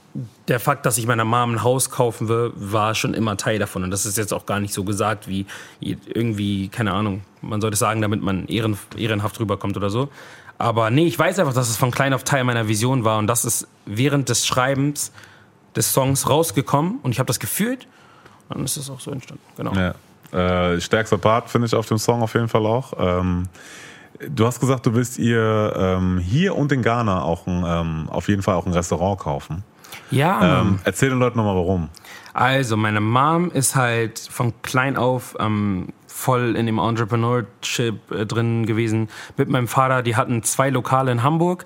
der 0.47 0.60
Fakt, 0.60 0.86
dass 0.86 0.97
ich 0.97 1.06
meiner 1.06 1.25
Mom 1.25 1.56
ein 1.56 1.63
Haus 1.63 1.89
kaufen 1.89 2.27
will, 2.27 2.51
war 2.56 2.95
schon 2.95 3.13
immer 3.13 3.38
Teil 3.38 3.60
davon. 3.60 3.84
Und 3.84 3.91
das 3.91 4.06
ist 4.06 4.17
jetzt 4.17 4.34
auch 4.34 4.45
gar 4.45 4.60
nicht 4.60 4.73
so 4.73 4.84
gesagt, 4.84 5.27
wie 5.27 5.45
irgendwie, 5.80 6.69
keine 6.69 6.93
Ahnung, 6.93 7.21
man 7.41 7.62
sollte 7.62 7.77
sagen, 7.77 8.01
damit 8.01 8.21
man 8.21 8.47
ehren, 8.47 8.77
ehrenhaft 8.97 9.39
rüberkommt 9.39 9.77
oder 9.77 9.89
so. 9.89 10.10
Aber 10.58 10.89
nee, 10.89 11.06
ich 11.06 11.17
weiß 11.17 11.38
einfach, 11.39 11.53
dass 11.53 11.69
es 11.69 11.77
von 11.77 11.91
klein 11.91 12.13
auf 12.13 12.23
Teil 12.23 12.43
meiner 12.43 12.67
Vision 12.67 13.03
war. 13.03 13.19
Und 13.19 13.27
das 13.27 13.45
ist 13.45 13.67
während 13.86 14.30
des 14.30 14.47
Schreibens 14.47 15.12
des 15.75 15.93
Songs 15.93 16.30
rausgekommen. 16.30 16.99
Und 17.03 17.12
ich 17.12 17.19
habe 17.19 17.27
das 17.27 17.39
gefühlt. 17.39 17.88
Und 18.49 18.58
dann 18.58 18.65
ist 18.65 18.77
es 18.77 18.89
auch 18.89 18.99
so 18.99 19.12
entstanden. 19.12 19.43
Genau. 19.56 19.73
Ja. 19.73 19.93
Äh, 20.73 20.82
stärkster 20.82 21.17
Part 21.17 21.49
finde 21.49 21.67
ich 21.67 21.75
auf 21.75 21.88
dem 21.88 21.99
Song 21.99 22.21
auf 22.21 22.34
jeden 22.34 22.49
Fall 22.49 22.65
auch. 22.65 22.93
Ähm 22.97 23.49
Du 24.30 24.45
hast 24.45 24.60
gesagt, 24.60 24.86
du 24.86 24.95
willst 24.95 25.19
ihr 25.19 25.73
ähm, 25.77 26.17
hier 26.17 26.56
und 26.56 26.71
in 26.71 26.82
Ghana 26.82 27.21
auch 27.21 27.45
ein, 27.45 27.63
ähm, 27.65 28.10
auf 28.10 28.30
jeden 28.30 28.41
Fall 28.41 28.56
auch 28.56 28.65
ein 28.65 28.73
Restaurant 28.73 29.19
kaufen. 29.19 29.63
Ja. 30.12 30.62
Ähm, 30.62 30.79
erzähl 30.83 31.10
den 31.10 31.19
Leuten 31.19 31.38
nochmal 31.38 31.55
warum. 31.55 31.89
Also, 32.33 32.77
meine 32.77 33.01
Mom 33.01 33.49
ist 33.51 33.75
halt 33.75 34.19
von 34.19 34.53
klein 34.62 34.95
auf 34.95 35.36
ähm, 35.39 35.88
voll 36.17 36.55
in 36.55 36.65
dem 36.65 36.79
Entrepreneurship 36.79 38.12
äh, 38.12 38.25
drin 38.25 38.65
gewesen. 38.65 39.10
Mit 39.38 39.49
meinem 39.49 39.67
Vater, 39.67 40.03
die 40.03 40.15
hatten 40.15 40.43
zwei 40.43 40.69
Lokale 40.69 41.12
in 41.12 41.23
Hamburg. 41.23 41.65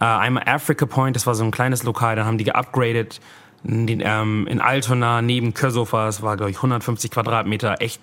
Äh, 0.00 0.04
einmal 0.04 0.44
Africa 0.46 0.86
Point, 0.86 1.16
das 1.16 1.26
war 1.26 1.34
so 1.34 1.44
ein 1.44 1.50
kleines 1.50 1.82
Lokal, 1.82 2.16
dann 2.16 2.26
haben 2.26 2.38
die 2.38 2.44
geupgradet. 2.44 3.20
In, 3.62 4.00
ähm, 4.02 4.46
in 4.46 4.58
Altona 4.58 5.20
neben 5.20 5.52
Kösofa, 5.52 6.06
das 6.06 6.22
war 6.22 6.38
glaube 6.38 6.50
ich 6.50 6.56
150 6.56 7.10
Quadratmeter, 7.10 7.82
echt 7.82 8.00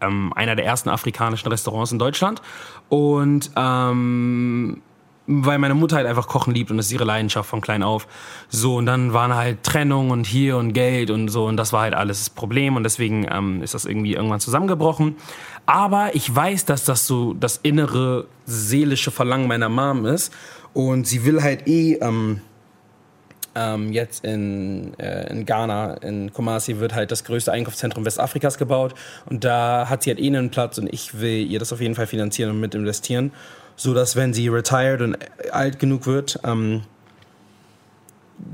ähm, 0.00 0.32
einer 0.34 0.56
der 0.56 0.64
ersten 0.64 0.88
afrikanischen 0.88 1.48
Restaurants 1.48 1.92
in 1.92 2.00
Deutschland. 2.00 2.42
Und 2.88 3.52
ähm, 3.56 4.82
weil 5.30 5.58
meine 5.58 5.74
Mutter 5.74 5.96
halt 5.96 6.06
einfach 6.06 6.26
kochen 6.26 6.54
liebt 6.54 6.70
und 6.70 6.78
das 6.78 6.86
ist 6.86 6.92
ihre 6.92 7.04
Leidenschaft 7.04 7.48
von 7.48 7.60
klein 7.60 7.82
auf. 7.82 8.08
So, 8.48 8.76
und 8.76 8.86
dann 8.86 9.12
waren 9.12 9.34
halt 9.34 9.62
Trennung 9.62 10.10
und 10.10 10.26
hier 10.26 10.56
und 10.56 10.72
Geld 10.72 11.10
und 11.10 11.28
so 11.28 11.44
und 11.44 11.58
das 11.58 11.72
war 11.72 11.82
halt 11.82 11.94
alles 11.94 12.18
das 12.20 12.30
Problem 12.30 12.76
und 12.76 12.82
deswegen 12.82 13.26
ähm, 13.30 13.62
ist 13.62 13.74
das 13.74 13.84
irgendwie 13.84 14.14
irgendwann 14.14 14.40
zusammengebrochen. 14.40 15.16
Aber 15.66 16.14
ich 16.14 16.34
weiß, 16.34 16.64
dass 16.64 16.84
das 16.84 17.06
so 17.06 17.34
das 17.34 17.58
innere 17.58 18.26
seelische 18.46 19.10
Verlangen 19.10 19.48
meiner 19.48 19.68
Mom 19.68 20.06
ist 20.06 20.32
und 20.72 21.06
sie 21.06 21.26
will 21.26 21.42
halt 21.42 21.68
eh 21.68 21.96
ähm, 21.96 22.40
ähm, 23.54 23.92
jetzt 23.92 24.24
in, 24.24 24.98
äh, 24.98 25.30
in 25.30 25.44
Ghana, 25.44 25.94
in 25.94 26.32
Kumasi, 26.32 26.78
wird 26.78 26.94
halt 26.94 27.10
das 27.10 27.24
größte 27.24 27.52
Einkaufszentrum 27.52 28.06
Westafrikas 28.06 28.56
gebaut 28.56 28.94
und 29.26 29.44
da 29.44 29.90
hat 29.90 30.04
sie 30.04 30.10
halt 30.10 30.20
eh 30.20 30.26
einen 30.26 30.50
Platz 30.50 30.78
und 30.78 30.90
ich 30.90 31.20
will 31.20 31.50
ihr 31.50 31.58
das 31.58 31.70
auf 31.72 31.82
jeden 31.82 31.94
Fall 31.94 32.06
finanzieren 32.06 32.50
und 32.50 32.60
mit 32.60 32.74
investieren 32.74 33.32
so 33.78 33.94
dass 33.94 34.16
wenn 34.16 34.34
sie 34.34 34.48
retired 34.48 35.00
und 35.00 35.16
alt 35.52 35.78
genug 35.78 36.06
wird, 36.06 36.40
ähm, 36.44 36.82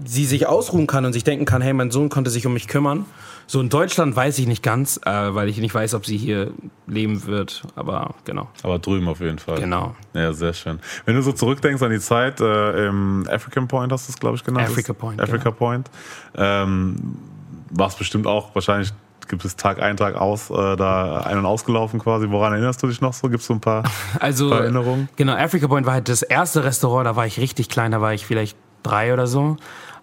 sie 0.04 0.24
sich 0.26 0.46
ausruhen 0.46 0.87
kann 0.87 1.04
und 1.04 1.12
sich 1.12 1.24
denken 1.24 1.46
kann, 1.46 1.62
hey, 1.62 1.72
mein 1.72 1.90
Sohn 1.90 2.10
konnte 2.10 2.30
sich 2.30 2.46
um 2.46 2.52
mich 2.52 2.68
kümmern. 2.68 3.06
So 3.46 3.60
in 3.60 3.68
Deutschland 3.68 4.14
weiß 4.14 4.38
ich 4.38 4.46
nicht 4.46 4.62
ganz, 4.62 4.98
äh, 5.04 5.10
weil 5.10 5.48
ich 5.48 5.58
nicht 5.58 5.74
weiß, 5.74 5.94
ob 5.94 6.06
sie 6.06 6.16
hier 6.16 6.52
leben 6.87 7.26
wird, 7.26 7.62
aber 7.74 8.14
genau. 8.24 8.48
Aber 8.62 8.78
drüben 8.78 9.08
auf 9.08 9.20
jeden 9.20 9.38
Fall. 9.38 9.60
Genau. 9.60 9.94
Ja, 10.14 10.32
sehr 10.32 10.52
schön. 10.52 10.78
Wenn 11.04 11.16
du 11.16 11.22
so 11.22 11.32
zurückdenkst 11.32 11.82
an 11.82 11.90
die 11.90 12.00
Zeit 12.00 12.40
äh, 12.40 12.87
im 12.87 13.26
African 13.28 13.68
Point, 13.68 13.92
hast 13.92 14.08
du 14.08 14.12
es, 14.12 14.18
glaube 14.18 14.37
ich, 14.37 14.44
genannt? 14.44 14.68
Africa 14.68 14.92
Point. 14.92 15.20
Africa 15.20 15.44
genau. 15.44 15.56
Point. 15.56 15.90
Ähm, 16.37 17.16
war 17.70 17.88
es 17.88 17.96
bestimmt 17.96 18.26
auch 18.26 18.54
wahrscheinlich 18.54 18.92
gibt 19.28 19.44
es 19.44 19.56
Tag 19.56 19.80
ein, 19.80 19.96
Tag 19.96 20.14
aus, 20.14 20.50
äh, 20.50 20.76
da 20.76 21.20
ein- 21.20 21.38
und 21.38 21.46
ausgelaufen 21.46 22.00
quasi. 22.00 22.28
Woran 22.30 22.52
erinnerst 22.52 22.82
du 22.82 22.87
dich 22.87 23.00
noch 23.00 23.12
so? 23.12 23.28
Gibt 23.28 23.40
es 23.40 23.46
so 23.46 23.54
ein 23.54 23.60
paar, 23.60 23.84
also, 24.20 24.50
paar 24.50 24.60
Erinnerungen? 24.60 25.08
Genau, 25.16 25.34
Africa 25.34 25.68
Point 25.68 25.87
war 25.87 25.94
halt 25.94 26.08
das 26.08 26.22
erste 26.22 26.64
Restaurant, 26.64 27.06
da 27.06 27.16
war 27.16 27.26
ich 27.26 27.38
richtig 27.38 27.68
klein, 27.68 27.92
da 27.92 28.00
war 28.00 28.14
ich 28.14 28.26
vielleicht 28.26 28.56
drei 28.82 29.12
oder 29.12 29.26
so. 29.26 29.56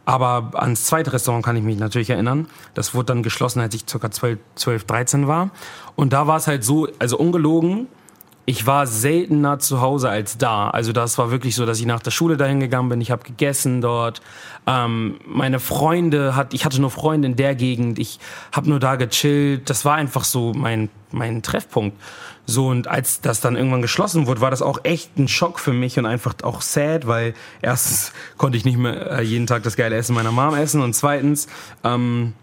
Aber 0.05 0.51
ans 0.53 0.85
zweite 0.85 1.13
Restaurant 1.13 1.45
kann 1.45 1.55
ich 1.55 1.63
mich 1.63 1.77
natürlich 1.77 2.09
erinnern. 2.09 2.47
Das 2.73 2.95
wurde 2.95 3.05
dann 3.07 3.23
geschlossen, 3.23 3.59
als 3.59 3.75
ich 3.75 3.85
ca. 3.85 4.09
12, 4.09 4.39
12 4.55 4.85
13 4.85 5.27
war. 5.27 5.51
Und 5.95 6.11
da 6.11 6.25
war 6.27 6.37
es 6.37 6.47
halt 6.47 6.63
so, 6.63 6.87
also 6.97 7.17
ungelogen, 7.17 7.87
ich 8.51 8.67
war 8.67 8.85
seltener 8.85 9.59
zu 9.59 9.79
Hause 9.79 10.09
als 10.09 10.37
da. 10.37 10.69
Also 10.69 10.91
das 10.91 11.17
war 11.17 11.31
wirklich 11.31 11.55
so, 11.55 11.65
dass 11.65 11.79
ich 11.79 11.85
nach 11.85 12.01
der 12.01 12.11
Schule 12.11 12.35
dahin 12.35 12.59
gegangen 12.59 12.89
bin. 12.89 12.99
Ich 12.99 13.09
habe 13.09 13.23
gegessen 13.23 13.79
dort. 13.79 14.21
Ähm, 14.67 15.21
meine 15.25 15.61
Freunde 15.61 16.35
hat, 16.35 16.53
ich 16.53 16.65
hatte 16.65 16.81
nur 16.81 16.91
Freunde 16.91 17.29
in 17.29 17.37
der 17.37 17.55
Gegend. 17.55 17.97
Ich 17.97 18.19
habe 18.51 18.69
nur 18.69 18.81
da 18.81 18.97
gechillt. 18.97 19.69
Das 19.69 19.85
war 19.85 19.95
einfach 19.95 20.25
so 20.25 20.51
mein 20.53 20.89
mein 21.13 21.41
Treffpunkt. 21.41 21.97
So 22.45 22.67
und 22.67 22.89
als 22.89 23.21
das 23.21 23.39
dann 23.39 23.55
irgendwann 23.55 23.81
geschlossen 23.81 24.27
wurde, 24.27 24.41
war 24.41 24.51
das 24.51 24.61
auch 24.61 24.79
echt 24.83 25.17
ein 25.17 25.29
Schock 25.29 25.57
für 25.57 25.71
mich 25.71 25.97
und 25.97 26.05
einfach 26.05 26.35
auch 26.43 26.61
sad, 26.61 27.07
weil 27.07 27.33
erstens 27.61 28.11
konnte 28.37 28.57
ich 28.57 28.65
nicht 28.65 28.77
mehr 28.77 29.19
äh, 29.19 29.23
jeden 29.23 29.47
Tag 29.47 29.63
das 29.63 29.77
geile 29.77 29.95
Essen 29.95 30.13
meiner 30.13 30.33
Mom 30.33 30.55
essen 30.55 30.81
und 30.81 30.93
zweitens 30.93 31.47
ähm, 31.85 32.33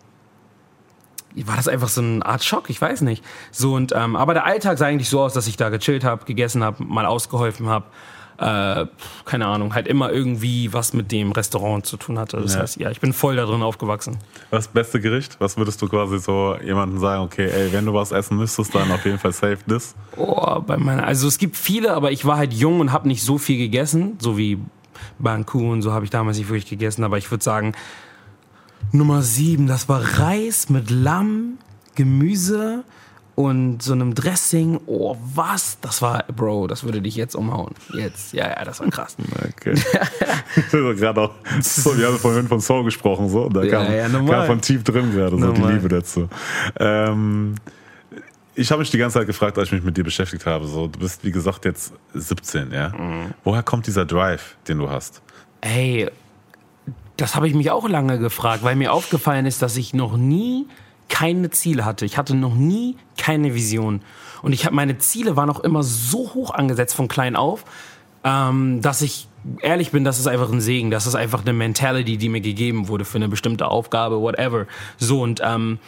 war 1.46 1.56
das 1.56 1.68
einfach 1.68 1.88
so 1.88 2.00
eine 2.00 2.24
Art 2.24 2.44
Schock, 2.44 2.70
ich 2.70 2.80
weiß 2.80 3.02
nicht. 3.02 3.24
So 3.50 3.74
und 3.74 3.92
ähm, 3.94 4.16
aber 4.16 4.34
der 4.34 4.44
Alltag 4.44 4.78
sah 4.78 4.86
eigentlich 4.86 5.08
so 5.08 5.20
aus, 5.20 5.32
dass 5.32 5.46
ich 5.46 5.56
da 5.56 5.68
gechillt 5.68 6.04
habe, 6.04 6.24
gegessen 6.24 6.64
habe, 6.64 6.82
mal 6.84 7.06
ausgeholfen 7.06 7.68
habe. 7.68 7.86
Äh, 8.38 8.86
keine 9.24 9.46
Ahnung, 9.46 9.74
halt 9.74 9.88
immer 9.88 10.12
irgendwie 10.12 10.72
was 10.72 10.92
mit 10.92 11.10
dem 11.10 11.32
Restaurant 11.32 11.84
zu 11.84 11.96
tun 11.96 12.20
hatte. 12.20 12.36
Das 12.36 12.54
ja. 12.54 12.60
heißt, 12.60 12.76
ja, 12.76 12.88
ich 12.88 13.00
bin 13.00 13.12
voll 13.12 13.34
da 13.34 13.44
drin 13.44 13.62
aufgewachsen. 13.62 14.18
Das 14.52 14.68
beste 14.68 15.00
Gericht? 15.00 15.40
Was 15.40 15.56
würdest 15.56 15.82
du 15.82 15.88
quasi 15.88 16.20
so 16.20 16.56
jemandem 16.64 17.00
sagen, 17.00 17.24
okay, 17.24 17.50
ey, 17.50 17.72
wenn 17.72 17.84
du 17.84 17.94
was 17.94 18.12
essen 18.12 18.36
müsstest, 18.36 18.76
dann 18.76 18.92
auf 18.92 19.04
jeden 19.04 19.18
Fall 19.18 19.32
safe 19.32 19.58
this? 19.68 19.96
Oh, 20.16 20.60
bei 20.60 20.76
meiner, 20.76 21.04
also 21.04 21.26
es 21.26 21.38
gibt 21.38 21.56
viele, 21.56 21.92
aber 21.94 22.12
ich 22.12 22.24
war 22.26 22.36
halt 22.36 22.52
jung 22.52 22.78
und 22.78 22.92
habe 22.92 23.08
nicht 23.08 23.24
so 23.24 23.38
viel 23.38 23.58
gegessen, 23.58 24.18
so 24.20 24.38
wie 24.38 24.58
Banku 25.18 25.72
und 25.72 25.82
so 25.82 25.92
habe 25.92 26.04
ich 26.04 26.10
damals 26.12 26.38
nicht 26.38 26.48
wirklich 26.48 26.70
gegessen, 26.70 27.02
aber 27.02 27.18
ich 27.18 27.30
würde 27.32 27.42
sagen, 27.42 27.72
Nummer 28.92 29.22
sieben, 29.22 29.66
das 29.66 29.88
war 29.88 30.00
Reis 30.18 30.70
mit 30.70 30.90
Lamm, 30.90 31.58
Gemüse 31.94 32.84
und 33.34 33.82
so 33.82 33.92
einem 33.92 34.14
Dressing. 34.14 34.80
Oh, 34.86 35.16
was? 35.34 35.78
Das 35.80 36.02
war, 36.02 36.24
Bro, 36.24 36.66
das 36.66 36.82
würde 36.82 37.00
dich 37.00 37.14
jetzt 37.14 37.36
umhauen. 37.36 37.74
Jetzt, 37.94 38.32
ja, 38.32 38.48
ja, 38.48 38.64
das 38.64 38.80
war 38.80 38.88
krass. 38.88 39.16
Okay. 39.46 39.74
gerade 40.96 41.20
auch, 41.20 41.30
so, 41.60 41.96
wir 41.96 42.08
haben 42.08 42.18
vorhin 42.18 42.48
von 42.48 42.60
Soul 42.60 42.84
gesprochen, 42.84 43.28
so, 43.28 43.48
da 43.48 43.62
ja, 43.62 43.84
kam, 43.84 43.94
ja, 43.94 44.08
kam 44.08 44.46
von 44.46 44.60
tief 44.60 44.82
drin 44.82 45.12
gerade 45.12 45.38
so 45.38 45.46
normal. 45.46 45.68
die 45.68 45.74
Liebe 45.74 45.88
dazu. 45.88 46.28
Ähm, 46.80 47.54
ich 48.56 48.72
habe 48.72 48.80
mich 48.80 48.90
die 48.90 48.98
ganze 48.98 49.20
Zeit 49.20 49.28
gefragt, 49.28 49.56
als 49.56 49.68
ich 49.68 49.72
mich 49.72 49.84
mit 49.84 49.96
dir 49.96 50.02
beschäftigt 50.02 50.44
habe. 50.44 50.66
So, 50.66 50.88
du 50.88 50.98
bist, 50.98 51.24
wie 51.24 51.30
gesagt, 51.30 51.64
jetzt 51.64 51.92
17, 52.14 52.72
ja? 52.72 52.88
Mhm. 52.88 53.34
Woher 53.44 53.62
kommt 53.62 53.86
dieser 53.86 54.04
Drive, 54.04 54.56
den 54.66 54.78
du 54.78 54.90
hast? 54.90 55.22
Ey, 55.60 56.10
das 57.18 57.34
habe 57.34 57.48
ich 57.48 57.54
mich 57.54 57.70
auch 57.70 57.88
lange 57.88 58.18
gefragt, 58.18 58.62
weil 58.62 58.76
mir 58.76 58.92
aufgefallen 58.92 59.44
ist, 59.44 59.60
dass 59.60 59.76
ich 59.76 59.92
noch 59.92 60.16
nie 60.16 60.66
keine 61.08 61.50
Ziele 61.50 61.84
hatte. 61.84 62.04
Ich 62.04 62.16
hatte 62.16 62.34
noch 62.34 62.54
nie 62.54 62.96
keine 63.16 63.54
Vision. 63.54 64.02
Und 64.40 64.52
ich 64.52 64.64
habe 64.64 64.76
meine 64.76 64.98
Ziele 64.98 65.36
waren 65.36 65.50
auch 65.50 65.60
immer 65.60 65.82
so 65.82 66.32
hoch 66.32 66.52
angesetzt 66.52 66.94
von 66.94 67.08
klein 67.08 67.34
auf, 67.34 67.64
ähm, 68.22 68.80
dass 68.82 69.02
ich 69.02 69.26
ehrlich 69.60 69.90
bin, 69.90 70.04
das 70.04 70.20
ist 70.20 70.28
einfach 70.28 70.52
ein 70.52 70.60
Segen. 70.60 70.92
Das 70.92 71.08
ist 71.08 71.16
einfach 71.16 71.42
eine 71.42 71.52
Mentality, 71.52 72.18
die 72.18 72.28
mir 72.28 72.40
gegeben 72.40 72.86
wurde 72.86 73.04
für 73.04 73.18
eine 73.18 73.28
bestimmte 73.28 73.66
Aufgabe, 73.66 74.20
whatever. 74.20 74.66
So 74.96 75.20
und 75.22 75.40
ähm, 75.44 75.80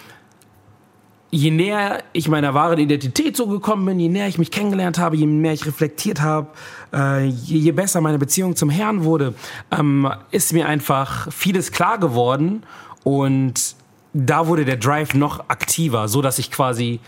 je 1.30 1.50
näher 1.50 2.02
ich 2.12 2.28
meiner 2.28 2.54
wahren 2.54 2.78
Identität 2.78 3.36
so 3.36 3.46
gekommen 3.46 3.86
bin, 3.86 4.00
je 4.00 4.08
näher 4.08 4.28
ich 4.28 4.38
mich 4.38 4.50
kennengelernt 4.50 4.98
habe, 4.98 5.16
je 5.16 5.26
mehr 5.26 5.52
ich 5.52 5.64
reflektiert 5.66 6.20
habe, 6.20 6.48
äh, 6.92 7.26
je, 7.26 7.58
je, 7.58 7.72
besser 7.72 8.00
meine 8.00 8.18
Beziehung 8.18 8.56
zum 8.56 8.70
Herrn 8.70 9.04
wurde, 9.04 9.34
ähm, 9.70 10.10
ist 10.30 10.52
mir 10.52 10.66
einfach 10.66 11.32
vieles 11.32 11.72
klar 11.72 11.98
geworden 11.98 12.64
und 13.04 13.76
da 14.12 14.48
wurde 14.48 14.64
der 14.64 14.76
Drive 14.76 15.14
noch 15.14 15.48
aktiver, 15.48 16.08
so 16.08 16.20
dass 16.20 16.38
ich 16.38 16.50
quasi 16.50 17.00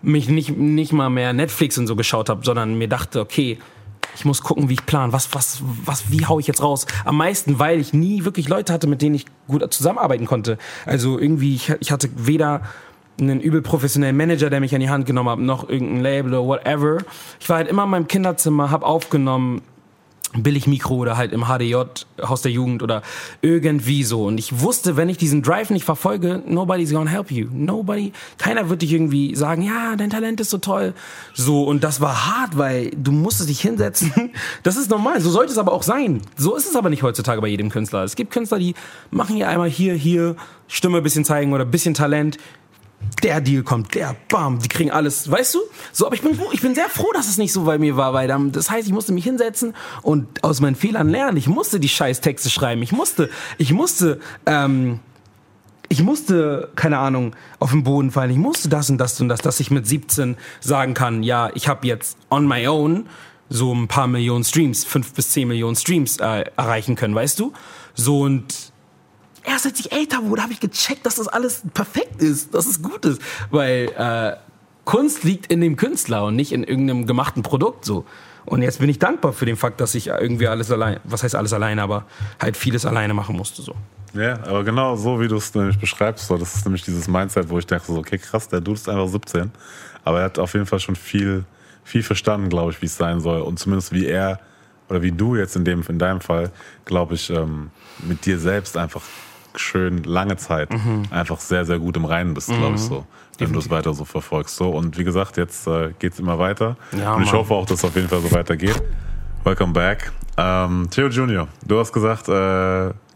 mich 0.00 0.28
nicht, 0.28 0.56
nicht 0.56 0.92
mal 0.92 1.10
mehr 1.10 1.32
Netflix 1.32 1.76
und 1.76 1.86
so 1.86 1.96
geschaut 1.96 2.30
habe, 2.30 2.44
sondern 2.44 2.78
mir 2.78 2.88
dachte, 2.88 3.20
okay, 3.20 3.58
ich 4.14 4.24
muss 4.24 4.40
gucken, 4.40 4.70
wie 4.70 4.74
ich 4.74 4.86
plan, 4.86 5.12
was, 5.12 5.34
was, 5.34 5.58
was, 5.84 6.10
wie 6.10 6.24
hau 6.24 6.38
ich 6.38 6.46
jetzt 6.46 6.62
raus? 6.62 6.86
Am 7.04 7.18
meisten, 7.18 7.58
weil 7.58 7.80
ich 7.80 7.92
nie 7.92 8.24
wirklich 8.24 8.48
Leute 8.48 8.72
hatte, 8.72 8.86
mit 8.86 9.02
denen 9.02 9.14
ich 9.14 9.26
gut 9.46 9.74
zusammenarbeiten 9.74 10.24
konnte. 10.24 10.56
Also 10.86 11.18
irgendwie, 11.18 11.54
ich, 11.54 11.70
ich 11.80 11.90
hatte 11.90 12.08
weder 12.16 12.62
einen 13.18 13.40
übel 13.40 13.62
professionellen 13.62 14.16
Manager, 14.16 14.50
der 14.50 14.60
mich 14.60 14.74
an 14.74 14.80
die 14.80 14.90
Hand 14.90 15.06
genommen 15.06 15.30
hat, 15.30 15.38
noch 15.38 15.68
irgendein 15.68 16.00
Label 16.00 16.34
oder 16.34 16.46
whatever. 16.46 16.98
Ich 17.40 17.48
war 17.48 17.56
halt 17.56 17.68
immer 17.68 17.84
in 17.84 17.90
meinem 17.90 18.08
Kinderzimmer, 18.08 18.70
hab 18.70 18.82
aufgenommen, 18.82 19.62
Billigmikro 20.42 20.96
oder 20.96 21.16
halt 21.16 21.32
im 21.32 21.44
HDJ, 21.44 21.76
Haus 22.22 22.42
der 22.42 22.52
Jugend 22.52 22.82
oder 22.82 23.02
irgendwie 23.42 24.02
so. 24.04 24.24
Und 24.24 24.38
ich 24.38 24.60
wusste, 24.60 24.96
wenn 24.96 25.08
ich 25.08 25.18
diesen 25.18 25.42
Drive 25.42 25.70
nicht 25.70 25.84
verfolge, 25.84 26.42
nobody's 26.46 26.92
gonna 26.92 27.10
help 27.10 27.30
you. 27.30 27.48
Nobody, 27.52 28.12
keiner 28.38 28.68
wird 28.68 28.82
dich 28.82 28.92
irgendwie 28.92 29.34
sagen, 29.34 29.62
ja, 29.62 29.96
dein 29.96 30.10
Talent 30.10 30.40
ist 30.40 30.50
so 30.50 30.58
toll. 30.58 30.94
So, 31.34 31.64
und 31.64 31.84
das 31.84 32.00
war 32.00 32.26
hart, 32.26 32.58
weil 32.58 32.90
du 32.90 33.12
musstest 33.12 33.48
dich 33.48 33.60
hinsetzen. 33.60 34.12
Das 34.62 34.76
ist 34.76 34.90
normal, 34.90 35.20
so 35.20 35.30
sollte 35.30 35.52
es 35.52 35.58
aber 35.58 35.72
auch 35.72 35.82
sein. 35.82 36.20
So 36.36 36.56
ist 36.56 36.68
es 36.68 36.76
aber 36.76 36.90
nicht 36.90 37.02
heutzutage 37.02 37.40
bei 37.40 37.46
jedem 37.48 37.70
Künstler. 37.70 38.04
Es 38.04 38.16
gibt 38.16 38.32
Künstler, 38.32 38.58
die 38.58 38.74
machen 39.10 39.36
ja 39.36 39.48
einmal 39.48 39.68
hier, 39.68 39.94
hier, 39.94 40.36
Stimme 40.68 40.98
ein 40.98 41.02
bisschen 41.02 41.24
zeigen 41.24 41.52
oder 41.52 41.64
bisschen 41.64 41.94
Talent 41.94 42.38
der 43.22 43.40
Deal 43.40 43.62
kommt, 43.62 43.94
der 43.94 44.16
Bam, 44.28 44.58
die 44.58 44.68
kriegen 44.68 44.90
alles, 44.90 45.30
weißt 45.30 45.54
du? 45.54 45.58
So, 45.92 46.06
aber 46.06 46.14
ich 46.14 46.22
bin, 46.22 46.38
ich 46.52 46.60
bin 46.60 46.74
sehr 46.74 46.88
froh, 46.88 47.12
dass 47.12 47.28
es 47.28 47.38
nicht 47.38 47.52
so 47.52 47.64
bei 47.64 47.78
mir 47.78 47.96
war, 47.96 48.12
weil 48.12 48.28
dann, 48.28 48.52
das 48.52 48.70
heißt, 48.70 48.86
ich 48.86 48.92
musste 48.92 49.12
mich 49.12 49.24
hinsetzen 49.24 49.74
und 50.02 50.44
aus 50.44 50.60
meinen 50.60 50.76
Fehlern 50.76 51.08
lernen. 51.08 51.36
Ich 51.36 51.48
musste 51.48 51.80
die 51.80 51.88
scheiß 51.88 52.20
Texte 52.20 52.50
schreiben. 52.50 52.82
Ich 52.82 52.92
musste, 52.92 53.30
ich 53.58 53.72
musste, 53.72 54.20
ähm, 54.44 55.00
ich 55.88 56.02
musste, 56.02 56.70
keine 56.76 56.98
Ahnung, 56.98 57.34
auf 57.58 57.70
den 57.70 57.84
Boden 57.84 58.10
fallen. 58.10 58.30
Ich 58.30 58.38
musste 58.38 58.68
das 58.68 58.90
und 58.90 58.98
das 58.98 59.20
und 59.20 59.28
das, 59.28 59.40
dass 59.40 59.60
ich 59.60 59.70
mit 59.70 59.86
17 59.86 60.36
sagen 60.60 60.94
kann, 60.94 61.22
ja, 61.22 61.50
ich 61.54 61.68
habe 61.68 61.86
jetzt 61.86 62.18
on 62.30 62.46
my 62.46 62.66
own 62.68 63.06
so 63.48 63.72
ein 63.72 63.86
paar 63.86 64.08
Millionen 64.08 64.44
Streams, 64.44 64.84
fünf 64.84 65.12
bis 65.14 65.30
zehn 65.30 65.46
Millionen 65.48 65.76
Streams 65.76 66.18
äh, 66.18 66.44
erreichen 66.56 66.96
können, 66.96 67.14
weißt 67.14 67.38
du? 67.38 67.52
So 67.94 68.22
und 68.22 68.72
erst 69.46 69.66
als 69.66 69.80
ich 69.80 69.92
älter 69.92 70.24
wurde, 70.24 70.42
habe 70.42 70.52
ich 70.52 70.60
gecheckt, 70.60 71.06
dass 71.06 71.16
das 71.16 71.28
alles 71.28 71.62
perfekt 71.72 72.22
ist, 72.22 72.54
dass 72.54 72.66
es 72.66 72.82
gut 72.82 73.04
ist. 73.04 73.20
Weil 73.50 73.90
äh, 73.96 74.36
Kunst 74.84 75.24
liegt 75.24 75.50
in 75.50 75.60
dem 75.60 75.76
Künstler 75.76 76.24
und 76.24 76.36
nicht 76.36 76.52
in 76.52 76.64
irgendeinem 76.64 77.06
gemachten 77.06 77.42
Produkt 77.42 77.84
so. 77.84 78.04
Und 78.44 78.62
jetzt 78.62 78.78
bin 78.78 78.88
ich 78.88 78.98
dankbar 78.98 79.32
für 79.32 79.44
den 79.44 79.56
Fakt, 79.56 79.80
dass 79.80 79.94
ich 79.94 80.06
irgendwie 80.06 80.46
alles 80.46 80.70
allein, 80.70 81.00
was 81.02 81.24
heißt 81.24 81.34
alles 81.34 81.52
alleine, 81.52 81.82
aber 81.82 82.04
halt 82.40 82.56
vieles 82.56 82.86
alleine 82.86 83.12
machen 83.12 83.36
musste 83.36 83.62
so. 83.62 83.74
Ja, 84.14 84.34
aber 84.44 84.62
genau 84.62 84.96
so, 84.96 85.20
wie 85.20 85.28
du 85.28 85.36
es 85.36 85.52
nämlich 85.54 85.78
beschreibst, 85.78 86.28
so, 86.28 86.38
das 86.38 86.54
ist 86.54 86.64
nämlich 86.64 86.82
dieses 86.82 87.08
Mindset, 87.08 87.50
wo 87.50 87.58
ich 87.58 87.66
dachte 87.66 87.92
so, 87.92 87.98
okay, 87.98 88.18
krass, 88.18 88.48
der 88.48 88.60
Dude 88.60 88.78
ist 88.78 88.88
einfach 88.88 89.08
17, 89.08 89.50
aber 90.04 90.20
er 90.20 90.24
hat 90.26 90.38
auf 90.38 90.54
jeden 90.54 90.64
Fall 90.64 90.78
schon 90.78 90.94
viel, 90.94 91.44
viel 91.82 92.02
verstanden, 92.04 92.48
glaube 92.48 92.70
ich, 92.70 92.80
wie 92.80 92.86
es 92.86 92.96
sein 92.96 93.20
soll 93.20 93.40
und 93.40 93.58
zumindest 93.58 93.92
wie 93.92 94.06
er 94.06 94.38
oder 94.88 95.02
wie 95.02 95.12
du 95.12 95.34
jetzt 95.34 95.56
in 95.56 95.64
dem, 95.64 95.82
in 95.88 95.98
deinem 95.98 96.20
Fall, 96.20 96.52
glaube 96.84 97.14
ich, 97.14 97.28
ähm, 97.30 97.70
mit 98.06 98.24
dir 98.24 98.38
selbst 98.38 98.76
einfach 98.76 99.02
schön 99.60 100.02
lange 100.04 100.36
Zeit 100.36 100.72
mhm. 100.72 101.04
einfach 101.10 101.40
sehr, 101.40 101.64
sehr 101.64 101.78
gut 101.78 101.96
im 101.96 102.04
Reinen 102.04 102.34
bist, 102.34 102.50
mhm. 102.50 102.58
glaube 102.58 102.74
ich 102.76 102.82
so. 102.82 103.06
Wenn 103.38 103.52
du 103.52 103.58
es 103.58 103.68
weiter 103.68 103.92
so 103.92 104.06
verfolgst. 104.06 104.56
So, 104.56 104.70
und 104.70 104.96
wie 104.96 105.04
gesagt, 105.04 105.36
jetzt 105.36 105.66
äh, 105.66 105.92
geht 105.98 106.14
es 106.14 106.18
immer 106.18 106.38
weiter. 106.38 106.76
Ja, 106.98 107.14
und 107.14 107.22
ich 107.22 107.32
Mann. 107.32 107.40
hoffe 107.40 107.54
auch, 107.54 107.66
dass 107.66 107.80
es 107.80 107.84
auf 107.84 107.94
jeden 107.94 108.08
Fall 108.08 108.20
so 108.20 108.32
weitergeht. 108.32 108.82
Welcome 109.44 109.74
back. 109.74 110.10
Ähm, 110.38 110.88
Theo 110.90 111.08
Junior, 111.08 111.46
du 111.66 111.78
hast 111.78 111.92
gesagt, 111.92 112.28
äh, 112.28 112.32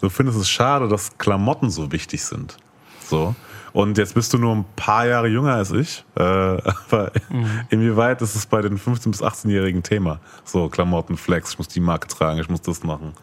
du 0.01 0.09
findest 0.09 0.39
es 0.39 0.49
schade, 0.49 0.89
dass 0.89 1.17
Klamotten 1.17 1.71
so 1.71 1.91
wichtig 1.91 2.23
sind. 2.23 2.59
So. 3.03 3.35
Und 3.73 3.99
jetzt 3.99 4.15
bist 4.15 4.33
du 4.33 4.39
nur 4.39 4.55
ein 4.57 4.65
paar 4.77 5.07
Jahre 5.07 5.29
jünger 5.29 5.55
als 5.55 5.71
ich. 5.71 6.05
Äh, 6.17 6.23
aber 6.23 7.13
mhm. 7.31 7.61
inwieweit 7.71 8.21
ist 8.21 8.37
es 8.37 8.45
bei 8.45 8.61
den 8.61 8.79
15- 8.79 9.11
bis 9.11 9.23
18-jährigen 9.23 9.83
Thema? 9.83 10.21
So, 10.45 10.69
Klamotten, 10.69 11.17
Flex, 11.17 11.53
ich 11.53 11.59
muss 11.59 11.69
die 11.69 11.81
Marke 11.81 12.09
tragen, 12.09 12.39
ich 12.41 12.49
muss 12.49 12.61
das 12.61 12.83
machen 12.83 13.15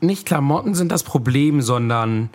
nicht 0.00 0.26
Klamotten 0.26 0.74
sind 0.74 0.90
das 0.92 1.02
Problem, 1.02 1.60
sondern 1.60 2.30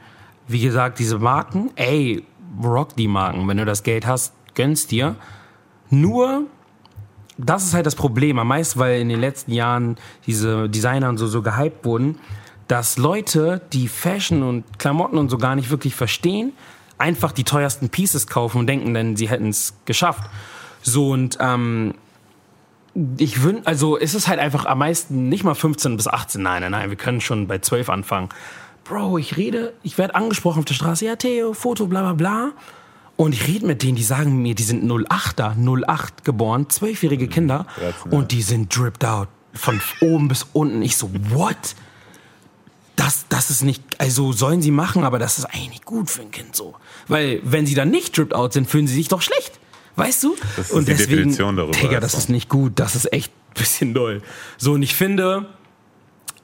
wie 0.48 0.62
gesagt, 0.62 1.00
diese 1.00 1.20
Marken, 1.20 1.72
ey, 1.76 2.24
rock 2.64 2.96
die 2.96 3.08
Marken. 3.08 3.48
Wenn 3.48 3.58
du 3.58 3.66
das 3.66 3.84
Geld 3.84 4.06
hast, 4.06 4.34
gönnst 4.54 4.92
dir. 4.92 5.16
Nur, 5.90 6.44
das 7.38 7.64
ist 7.64 7.74
halt 7.74 7.86
das 7.86 7.96
Problem. 7.96 8.40
Am 8.40 8.48
meisten, 8.48 8.80
weil 8.80 9.02
in 9.02 9.10
den 9.10 9.20
letzten 9.20 9.52
Jahren 9.52 9.98
diese 10.26 10.70
Designer 10.70 11.10
und 11.10 11.18
so, 11.18 11.28
so 11.28 11.42
gehypt 11.42 11.86
wurden, 11.86 12.20
dass 12.68 12.98
Leute, 12.98 13.62
die 13.74 13.88
Fashion 13.88 14.44
und 14.44 14.80
Klamotten 14.80 15.18
und 15.18 15.30
so 15.30 15.38
gar 15.38 15.56
nicht 15.56 15.70
wirklich 15.70 15.96
verstehen, 15.96 16.54
einfach 16.98 17.32
die 17.32 17.44
teuersten 17.44 17.90
Pieces 17.90 18.28
kaufen 18.28 18.60
und 18.60 18.68
denken, 18.68 18.94
denn 18.94 19.16
sie 19.16 19.30
hätten 19.30 19.50
es 19.50 19.74
geschafft. 19.86 20.30
So 20.82 21.12
und 21.12 21.38
ähm, 21.40 21.94
ich 23.18 23.44
wünsche, 23.44 23.68
also 23.68 23.98
es 23.98 24.16
ist 24.16 24.28
halt 24.28 24.40
einfach 24.40 24.66
am 24.66 24.80
meisten 24.80 25.28
nicht 25.28 25.44
mal 25.44 25.54
15 25.54 25.98
bis 25.98 26.08
18, 26.08 26.42
nein, 26.42 26.62
nein, 26.62 26.72
nein, 26.72 26.90
wir 26.90 26.98
können 26.98 27.22
schon 27.22 27.48
bei 27.48 27.60
12 27.60 27.90
anfangen. 27.90 28.30
Bro, 28.86 29.18
ich 29.18 29.36
rede, 29.36 29.74
ich 29.84 29.98
werde 29.98 30.16
angesprochen 30.16 30.60
auf 30.60 30.66
der 30.66 30.76
Straße, 30.76 31.06
ja, 31.06 31.16
Theo, 31.16 31.54
Foto, 31.54 31.88
bla 31.88 32.02
bla 32.02 32.14
bla. 32.14 32.52
Und 33.18 33.34
ich 33.34 33.48
rede 33.48 33.66
mit 33.66 33.82
denen, 33.82 33.96
die 33.96 34.04
sagen 34.04 34.42
mir, 34.42 34.56
die 34.56 34.64
sind 34.64 34.84
08er, 34.84 35.56
08 35.56 36.24
geboren, 36.24 36.70
zwölfjährige 36.70 37.28
Kinder. 37.28 37.66
Und 38.12 38.32
die 38.32 38.42
sind 38.42 38.76
dripped 38.76 39.06
out. 39.06 39.30
Von 39.54 39.80
oben 40.02 40.28
bis 40.28 40.46
unten. 40.52 40.82
Ich 40.82 40.98
so, 40.98 41.10
what? 41.30 41.76
Das, 42.98 43.26
das 43.30 43.50
ist 43.50 43.64
nicht, 43.64 43.82
also 44.00 44.34
sollen 44.34 44.62
sie 44.62 44.72
machen, 44.72 45.06
aber 45.06 45.18
das 45.18 45.38
ist 45.38 45.46
eigentlich 45.46 45.70
nicht 45.70 45.86
gut 45.86 46.10
für 46.10 46.22
ein 46.22 46.32
Kind 46.32 46.56
so. 46.56 46.76
Weil, 47.08 47.40
wenn 47.44 47.66
sie 47.66 47.74
dann 47.74 47.90
nicht 47.90 48.18
dripped 48.18 48.34
out 48.34 48.52
sind, 48.52 48.70
fühlen 48.70 48.88
sie 48.88 48.96
sich 48.96 49.08
doch 49.08 49.22
schlecht. 49.22 49.60
Weißt 49.96 50.24
du? 50.24 50.36
Das 50.58 50.68
ist 50.68 50.72
und 50.74 50.88
die 50.88 50.92
deswegen, 50.92 51.18
Definition 51.18 51.56
darüber, 51.56 51.78
Digga, 51.78 52.00
das 52.00 52.14
ist 52.14 52.30
nicht 52.30 52.50
gut. 52.50 52.74
Das 52.76 52.96
ist 52.96 53.12
echt 53.14 53.32
ein 53.32 53.54
bisschen 53.54 53.94
doll. 53.94 54.22
So, 54.58 54.74
und 54.74 54.84
ich 54.84 54.94
finde, 54.96 55.48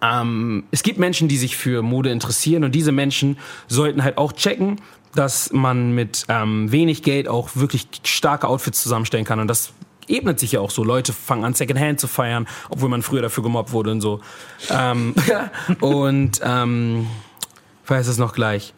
ähm, 0.01 0.63
es 0.71 0.83
gibt 0.83 0.99
Menschen, 0.99 1.27
die 1.27 1.37
sich 1.37 1.57
für 1.57 1.81
Mode 1.81 2.11
interessieren 2.11 2.63
und 2.63 2.73
diese 2.73 2.91
Menschen 2.91 3.37
sollten 3.67 4.03
halt 4.03 4.17
auch 4.17 4.33
checken, 4.33 4.79
dass 5.15 5.51
man 5.51 5.93
mit 5.93 6.25
ähm, 6.29 6.71
wenig 6.71 7.03
Geld 7.03 7.27
auch 7.27 7.49
wirklich 7.55 7.87
starke 8.03 8.47
Outfits 8.47 8.81
zusammenstellen 8.81 9.25
kann 9.25 9.39
und 9.39 9.47
das 9.47 9.73
ebnet 10.07 10.39
sich 10.39 10.53
ja 10.53 10.59
auch 10.59 10.71
so. 10.71 10.83
Leute 10.83 11.13
fangen 11.13 11.43
an, 11.43 11.53
Secondhand 11.53 11.99
zu 11.99 12.07
feiern, 12.07 12.47
obwohl 12.69 12.89
man 12.89 13.01
früher 13.01 13.21
dafür 13.21 13.43
gemobbt 13.43 13.71
wurde 13.71 13.91
und 13.91 14.01
so. 14.01 14.21
Ähm, 14.69 15.13
und 15.79 16.41
ähm, 16.43 17.07
ich 17.83 17.89
weiß 17.89 18.07
es 18.07 18.17
noch 18.17 18.33
gleich. 18.33 18.73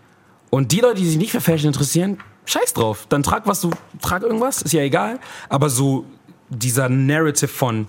Und 0.50 0.72
die 0.72 0.80
Leute, 0.80 1.02
die 1.02 1.08
sich 1.08 1.18
nicht 1.18 1.32
für 1.32 1.42
Fashion 1.42 1.68
interessieren, 1.68 2.20
scheiß 2.46 2.74
drauf. 2.74 3.06
Dann 3.10 3.24
trag 3.24 3.48
was 3.48 3.62
du, 3.62 3.72
trag 4.02 4.24
irgendwas, 4.24 4.62
ist 4.62 4.74
ja 4.74 4.82
egal. 4.82 5.20
Aber 5.50 5.70
so 5.70 6.06
dieser 6.50 6.90
Narrative 6.90 7.48
von 7.48 7.88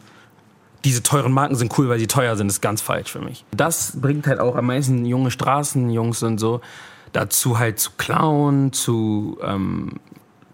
diese 0.84 1.02
teuren 1.02 1.32
Marken 1.32 1.54
sind 1.56 1.76
cool, 1.78 1.88
weil 1.88 1.98
sie 1.98 2.06
teuer 2.06 2.36
sind, 2.36 2.48
ist 2.48 2.60
ganz 2.60 2.82
falsch 2.82 3.10
für 3.10 3.20
mich. 3.20 3.44
Das 3.56 3.98
bringt 4.00 4.26
halt 4.26 4.38
auch 4.38 4.54
am 4.54 4.66
meisten 4.66 5.06
junge 5.06 5.30
Straßenjungs 5.30 6.22
und 6.22 6.38
so 6.38 6.60
dazu 7.14 7.58
halt 7.58 7.78
zu 7.78 7.92
klauen, 7.96 8.72
zu, 8.72 9.38
ähm, 9.42 9.92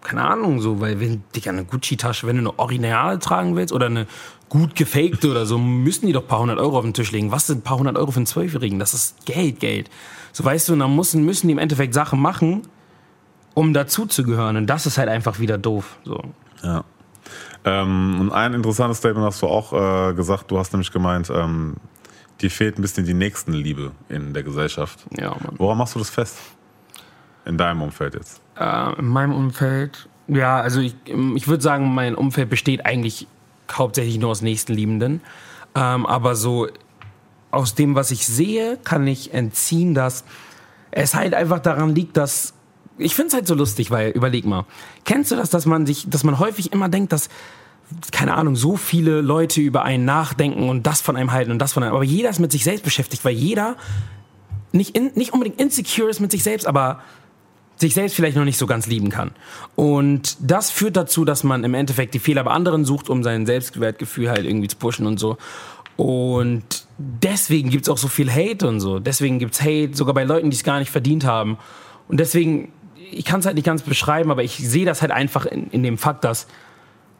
keine 0.01 0.23
Ahnung, 0.23 0.61
so, 0.61 0.79
weil 0.79 0.99
wenn, 0.99 1.23
Digga, 1.35 1.51
eine 1.51 1.65
Gucci-Tasche, 1.65 2.27
wenn 2.27 2.37
du 2.37 2.41
eine 2.41 2.59
Original 2.59 3.19
tragen 3.19 3.55
willst 3.55 3.73
oder 3.73 3.87
eine 3.87 4.07
gut 4.47 4.75
gefakte 4.75 5.29
oder 5.29 5.45
so, 5.45 5.57
müssen 5.57 6.07
die 6.07 6.13
doch 6.13 6.23
ein 6.23 6.27
paar 6.27 6.39
hundert 6.39 6.59
Euro 6.59 6.77
auf 6.77 6.83
den 6.83 6.93
Tisch 6.93 7.11
legen. 7.11 7.31
Was 7.31 7.47
sind 7.47 7.59
ein 7.59 7.63
paar 7.63 7.79
hundert 7.79 7.97
Euro 7.97 8.11
für 8.11 8.17
einen 8.17 8.25
Zwölfjährigen? 8.25 8.79
Das 8.79 8.93
ist 8.93 9.25
Geld, 9.25 9.59
Geld. 9.59 9.89
So, 10.33 10.43
weißt 10.43 10.69
du, 10.69 10.73
und 10.73 10.79
dann 10.79 10.95
müssen, 10.95 11.25
müssen 11.25 11.47
die 11.47 11.53
im 11.53 11.57
Endeffekt 11.57 11.93
Sachen 11.93 12.21
machen, 12.21 12.61
um 13.53 13.73
dazuzugehören. 13.73 14.57
Und 14.57 14.67
das 14.67 14.85
ist 14.85 14.97
halt 14.97 15.09
einfach 15.09 15.39
wieder 15.39 15.57
doof. 15.57 15.97
So. 16.03 16.21
Ja. 16.63 16.83
Ähm, 17.63 18.17
und 18.19 18.31
ein 18.31 18.53
interessantes 18.53 18.97
Statement 18.97 19.25
hast 19.25 19.41
du 19.41 19.47
auch 19.47 19.73
äh, 19.73 20.13
gesagt. 20.13 20.49
Du 20.49 20.57
hast 20.57 20.73
nämlich 20.73 20.91
gemeint, 20.91 21.29
ähm, 21.29 21.75
dir 22.41 22.49
fehlt 22.49 22.77
ein 22.77 22.81
bisschen 22.81 23.05
die 23.05 23.13
Nächstenliebe 23.13 23.91
in 24.09 24.33
der 24.33 24.43
Gesellschaft. 24.43 25.05
Ja, 25.17 25.29
Mann. 25.29 25.55
Woran 25.57 25.77
machst 25.77 25.95
du 25.95 25.99
das 25.99 26.09
fest? 26.09 26.37
In 27.45 27.57
deinem 27.57 27.81
Umfeld 27.81 28.15
jetzt? 28.15 28.41
Äh, 28.57 28.99
in 28.99 29.07
meinem 29.07 29.33
Umfeld, 29.33 30.07
ja, 30.27 30.59
also 30.59 30.79
ich, 30.79 30.95
ich 31.35 31.47
würde 31.47 31.63
sagen, 31.63 31.93
mein 31.93 32.15
Umfeld 32.15 32.49
besteht 32.49 32.85
eigentlich 32.85 33.27
hauptsächlich 33.71 34.19
nur 34.19 34.31
aus 34.31 34.41
Nächstenliebenden. 34.41 35.21
Ähm, 35.75 36.05
aber 36.05 36.35
so 36.35 36.67
aus 37.51 37.75
dem, 37.75 37.95
was 37.95 38.11
ich 38.11 38.25
sehe, 38.25 38.77
kann 38.83 39.05
ich 39.07 39.33
entziehen, 39.33 39.93
dass 39.93 40.23
es 40.91 41.15
halt 41.15 41.33
einfach 41.33 41.59
daran 41.59 41.95
liegt, 41.95 42.17
dass 42.17 42.53
ich 43.01 43.15
finde 43.15 43.29
es 43.29 43.33
halt 43.33 43.47
so 43.47 43.55
lustig, 43.55 43.91
weil 43.91 44.11
überleg 44.11 44.45
mal, 44.45 44.65
kennst 45.05 45.31
du 45.31 45.35
das, 45.35 45.49
dass 45.49 45.65
man 45.65 45.85
sich, 45.85 46.09
dass 46.09 46.23
man 46.23 46.39
häufig 46.39 46.71
immer 46.73 46.89
denkt, 46.89 47.11
dass 47.11 47.29
keine 48.11 48.35
Ahnung, 48.35 48.55
so 48.55 48.77
viele 48.77 49.21
Leute 49.21 49.59
über 49.59 49.83
einen 49.83 50.05
nachdenken 50.05 50.69
und 50.69 50.87
das 50.87 51.01
von 51.01 51.17
einem 51.17 51.31
halten 51.31 51.51
und 51.51 51.59
das 51.59 51.73
von 51.73 51.83
einem, 51.83 51.93
aber 51.93 52.05
jeder 52.05 52.29
ist 52.29 52.39
mit 52.39 52.51
sich 52.51 52.63
selbst 52.63 52.83
beschäftigt, 52.83 53.25
weil 53.25 53.33
jeder 53.33 53.75
nicht, 54.71 54.95
in, 54.95 55.11
nicht 55.15 55.33
unbedingt 55.33 55.59
insecure 55.59 56.09
ist 56.09 56.21
mit 56.21 56.31
sich 56.31 56.43
selbst, 56.43 56.67
aber 56.67 57.01
sich 57.75 57.93
selbst 57.93 58.15
vielleicht 58.15 58.37
noch 58.37 58.45
nicht 58.45 58.57
so 58.57 58.67
ganz 58.67 58.87
lieben 58.87 59.09
kann. 59.09 59.31
Und 59.75 60.37
das 60.39 60.69
führt 60.69 60.95
dazu, 60.95 61.25
dass 61.25 61.43
man 61.43 61.63
im 61.63 61.73
Endeffekt 61.73 62.13
die 62.13 62.19
Fehler 62.19 62.43
bei 62.43 62.51
anderen 62.51 62.85
sucht, 62.85 63.09
um 63.09 63.23
sein 63.23 63.45
Selbstwertgefühl 63.45 64.29
halt 64.29 64.45
irgendwie 64.45 64.67
zu 64.67 64.77
pushen 64.77 65.07
und 65.07 65.19
so. 65.19 65.37
Und 65.97 66.85
deswegen 66.97 67.69
gibt's 67.69 67.89
auch 67.89 67.97
so 67.97 68.07
viel 68.07 68.31
Hate 68.31 68.67
und 68.67 68.79
so. 68.79 68.99
Deswegen 68.99 69.39
gibt's 69.39 69.61
Hate 69.61 69.91
sogar 69.93 70.13
bei 70.13 70.23
Leuten, 70.23 70.49
die 70.49 70.55
es 70.55 70.63
gar 70.63 70.79
nicht 70.79 70.91
verdient 70.91 71.25
haben. 71.25 71.57
Und 72.07 72.19
deswegen, 72.19 72.71
ich 73.11 73.25
kann 73.25 73.39
es 73.39 73.45
halt 73.45 73.55
nicht 73.55 73.65
ganz 73.65 73.81
beschreiben, 73.81 74.31
aber 74.31 74.43
ich 74.43 74.57
sehe 74.57 74.85
das 74.85 75.01
halt 75.01 75.11
einfach 75.11 75.45
in, 75.45 75.67
in 75.67 75.83
dem 75.83 75.97
Fakt, 75.97 76.23
dass, 76.23 76.47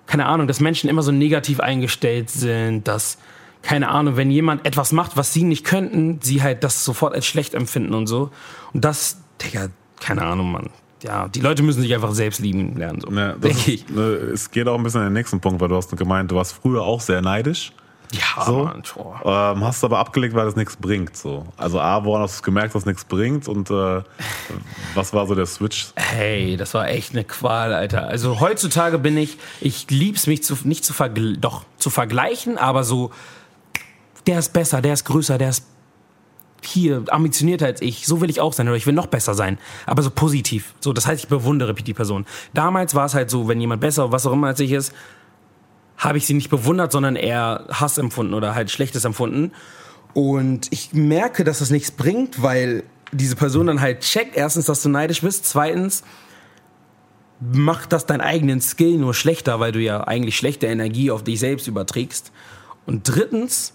keine 0.08 0.26
Ahnung, 0.26 0.48
dass 0.48 0.60
Menschen 0.60 0.90
immer 0.90 1.04
so 1.04 1.12
negativ 1.12 1.60
eingestellt 1.60 2.30
sind, 2.30 2.88
dass, 2.88 3.18
keine 3.62 3.90
Ahnung, 3.90 4.18
wenn 4.18 4.32
jemand 4.32 4.66
etwas 4.66 4.92
macht, 4.92 5.18
was 5.18 5.34
sie 5.34 5.44
nicht 5.44 5.66
könnten, 5.66 6.20
sie 6.22 6.42
halt 6.42 6.64
das 6.64 6.84
sofort 6.84 7.14
als 7.14 7.26
schlecht 7.26 7.54
empfinden 7.54 7.94
und 7.94 8.08
so. 8.08 8.32
Und 8.74 8.84
das, 8.84 9.18
Digga, 9.42 9.68
keine 10.00 10.24
Ahnung, 10.24 10.52
Mann. 10.52 10.70
Ja, 11.04 11.28
die 11.28 11.40
Leute 11.40 11.64
müssen 11.64 11.82
sich 11.82 11.94
einfach 11.94 12.12
selbst 12.14 12.40
lieben 12.40 12.78
lernen, 12.78 13.02
so. 13.02 13.12
Ja, 13.12 13.34
denke 13.34 13.58
ist, 13.58 13.68
ich. 13.68 13.90
ne, 13.90 14.02
es 14.34 14.52
geht 14.52 14.68
auch 14.68 14.78
ein 14.78 14.84
bisschen 14.84 15.02
in 15.02 15.08
den 15.08 15.14
nächsten 15.14 15.40
Punkt, 15.40 15.60
weil 15.60 15.68
du 15.68 15.76
hast 15.76 15.96
gemeint, 15.98 16.30
du 16.30 16.36
warst 16.36 16.54
früher 16.54 16.84
auch 16.84 17.02
sehr 17.02 17.22
neidisch. 17.22 17.74
Ja, 18.12 18.46
So. 18.46 18.66
Mann. 18.66 18.84
Ähm, 19.24 19.64
hast 19.66 19.84
aber 19.84 20.00
abgelegt, 20.00 20.36
weil 20.36 20.46
das 20.46 20.56
nichts 20.56 20.76
bringt. 20.76 21.16
So. 21.16 21.46
Also 21.58 21.80
A, 21.80 22.04
woran 22.04 22.24
hast 22.24 22.40
du 22.40 22.44
gemerkt, 22.44 22.76
dass 22.76 22.84
es 22.84 22.86
nichts 22.86 23.06
bringt? 23.06 23.48
Und 23.48 23.70
äh, 23.70 24.02
was 24.96 25.14
war 25.14 25.28
so 25.28 25.36
der 25.36 25.46
Switch? 25.46 25.88
Hey, 25.96 26.58
das 26.58 26.74
war 26.74 26.90
echt 26.90 27.14
eine 27.14 27.24
Qual, 27.24 27.74
Alter. 27.74 28.08
Also 28.08 28.40
heutzutage 28.40 29.00
bin 29.00 29.18
ich, 29.18 29.38
ich 29.62 29.90
lieb's 29.90 30.28
mich 30.28 30.44
zu, 30.44 30.58
nicht 30.64 30.84
zu 30.84 30.94
vergl 30.94 31.38
doch 31.38 31.64
zu 31.78 31.90
vergleichen, 31.90 32.58
aber 32.58 32.84
so, 32.84 33.12
der 34.28 34.40
ist 34.40 34.54
besser, 34.54 34.82
der 34.82 34.94
ist 34.94 35.06
größer, 35.06 35.38
der 35.38 35.50
ist 35.50 35.66
hier 36.64 37.04
ambitionierter 37.10 37.66
als 37.66 37.82
ich. 37.82 38.06
So 38.06 38.22
will 38.22 38.30
ich 38.30 38.40
auch 38.40 38.54
sein 38.54 38.68
oder 38.68 38.78
ich 38.78 38.86
will 38.86 38.94
noch 38.94 39.08
besser 39.08 39.34
sein, 39.34 39.58
aber 39.86 40.04
so 40.04 40.12
positiv. 40.12 40.76
So, 40.80 40.94
das 40.94 41.08
heißt, 41.08 41.24
ich 41.24 41.30
bewundere 41.30 41.74
die 41.74 41.94
Person. 41.94 42.26
Damals 42.54 42.94
war 42.94 43.06
es 43.06 43.16
halt 43.16 43.30
so, 43.30 43.48
wenn 43.48 43.60
jemand 43.60 43.82
besser, 43.82 44.12
was 44.12 44.28
auch 44.28 44.34
immer 44.34 44.48
als 44.48 44.60
ich 44.60 44.72
ist, 44.72 44.94
habe 46.02 46.18
ich 46.18 46.26
sie 46.26 46.34
nicht 46.34 46.50
bewundert, 46.50 46.92
sondern 46.92 47.16
eher 47.16 47.66
Hass 47.70 48.00
empfunden 48.00 48.34
oder 48.34 48.56
halt 48.56 48.72
Schlechtes 48.72 49.06
empfunden. 49.06 49.52
Und 50.14 50.68
ich 50.72 50.94
merke, 50.94 51.44
dass 51.44 51.60
das 51.60 51.70
nichts 51.70 51.92
bringt, 51.92 52.42
weil 52.42 52.84
diese 53.12 53.36
Person 53.36 53.68
dann 53.68 53.82
halt 53.82 54.02
checkt, 54.02 54.36
erstens, 54.36 54.66
dass 54.66 54.82
du 54.82 54.90
neidisch 54.90 55.22
bist, 55.22 55.46
zweitens, 55.46 56.04
macht 57.40 57.94
das 57.94 58.08
deinen 58.08 58.22
eigenen 58.22 58.62
Skill 58.62 58.98
nur 58.98 59.14
schlechter, 59.14 59.60
weil 59.60 59.72
du 59.72 59.80
ja 59.80 60.04
eigentlich 60.06 60.38
schlechte 60.38 60.66
Energie 60.66 61.12
auf 61.12 61.24
dich 61.24 61.40
selbst 61.40 61.68
überträgst. 61.68 62.32
Und 62.88 63.04
drittens, 63.04 63.74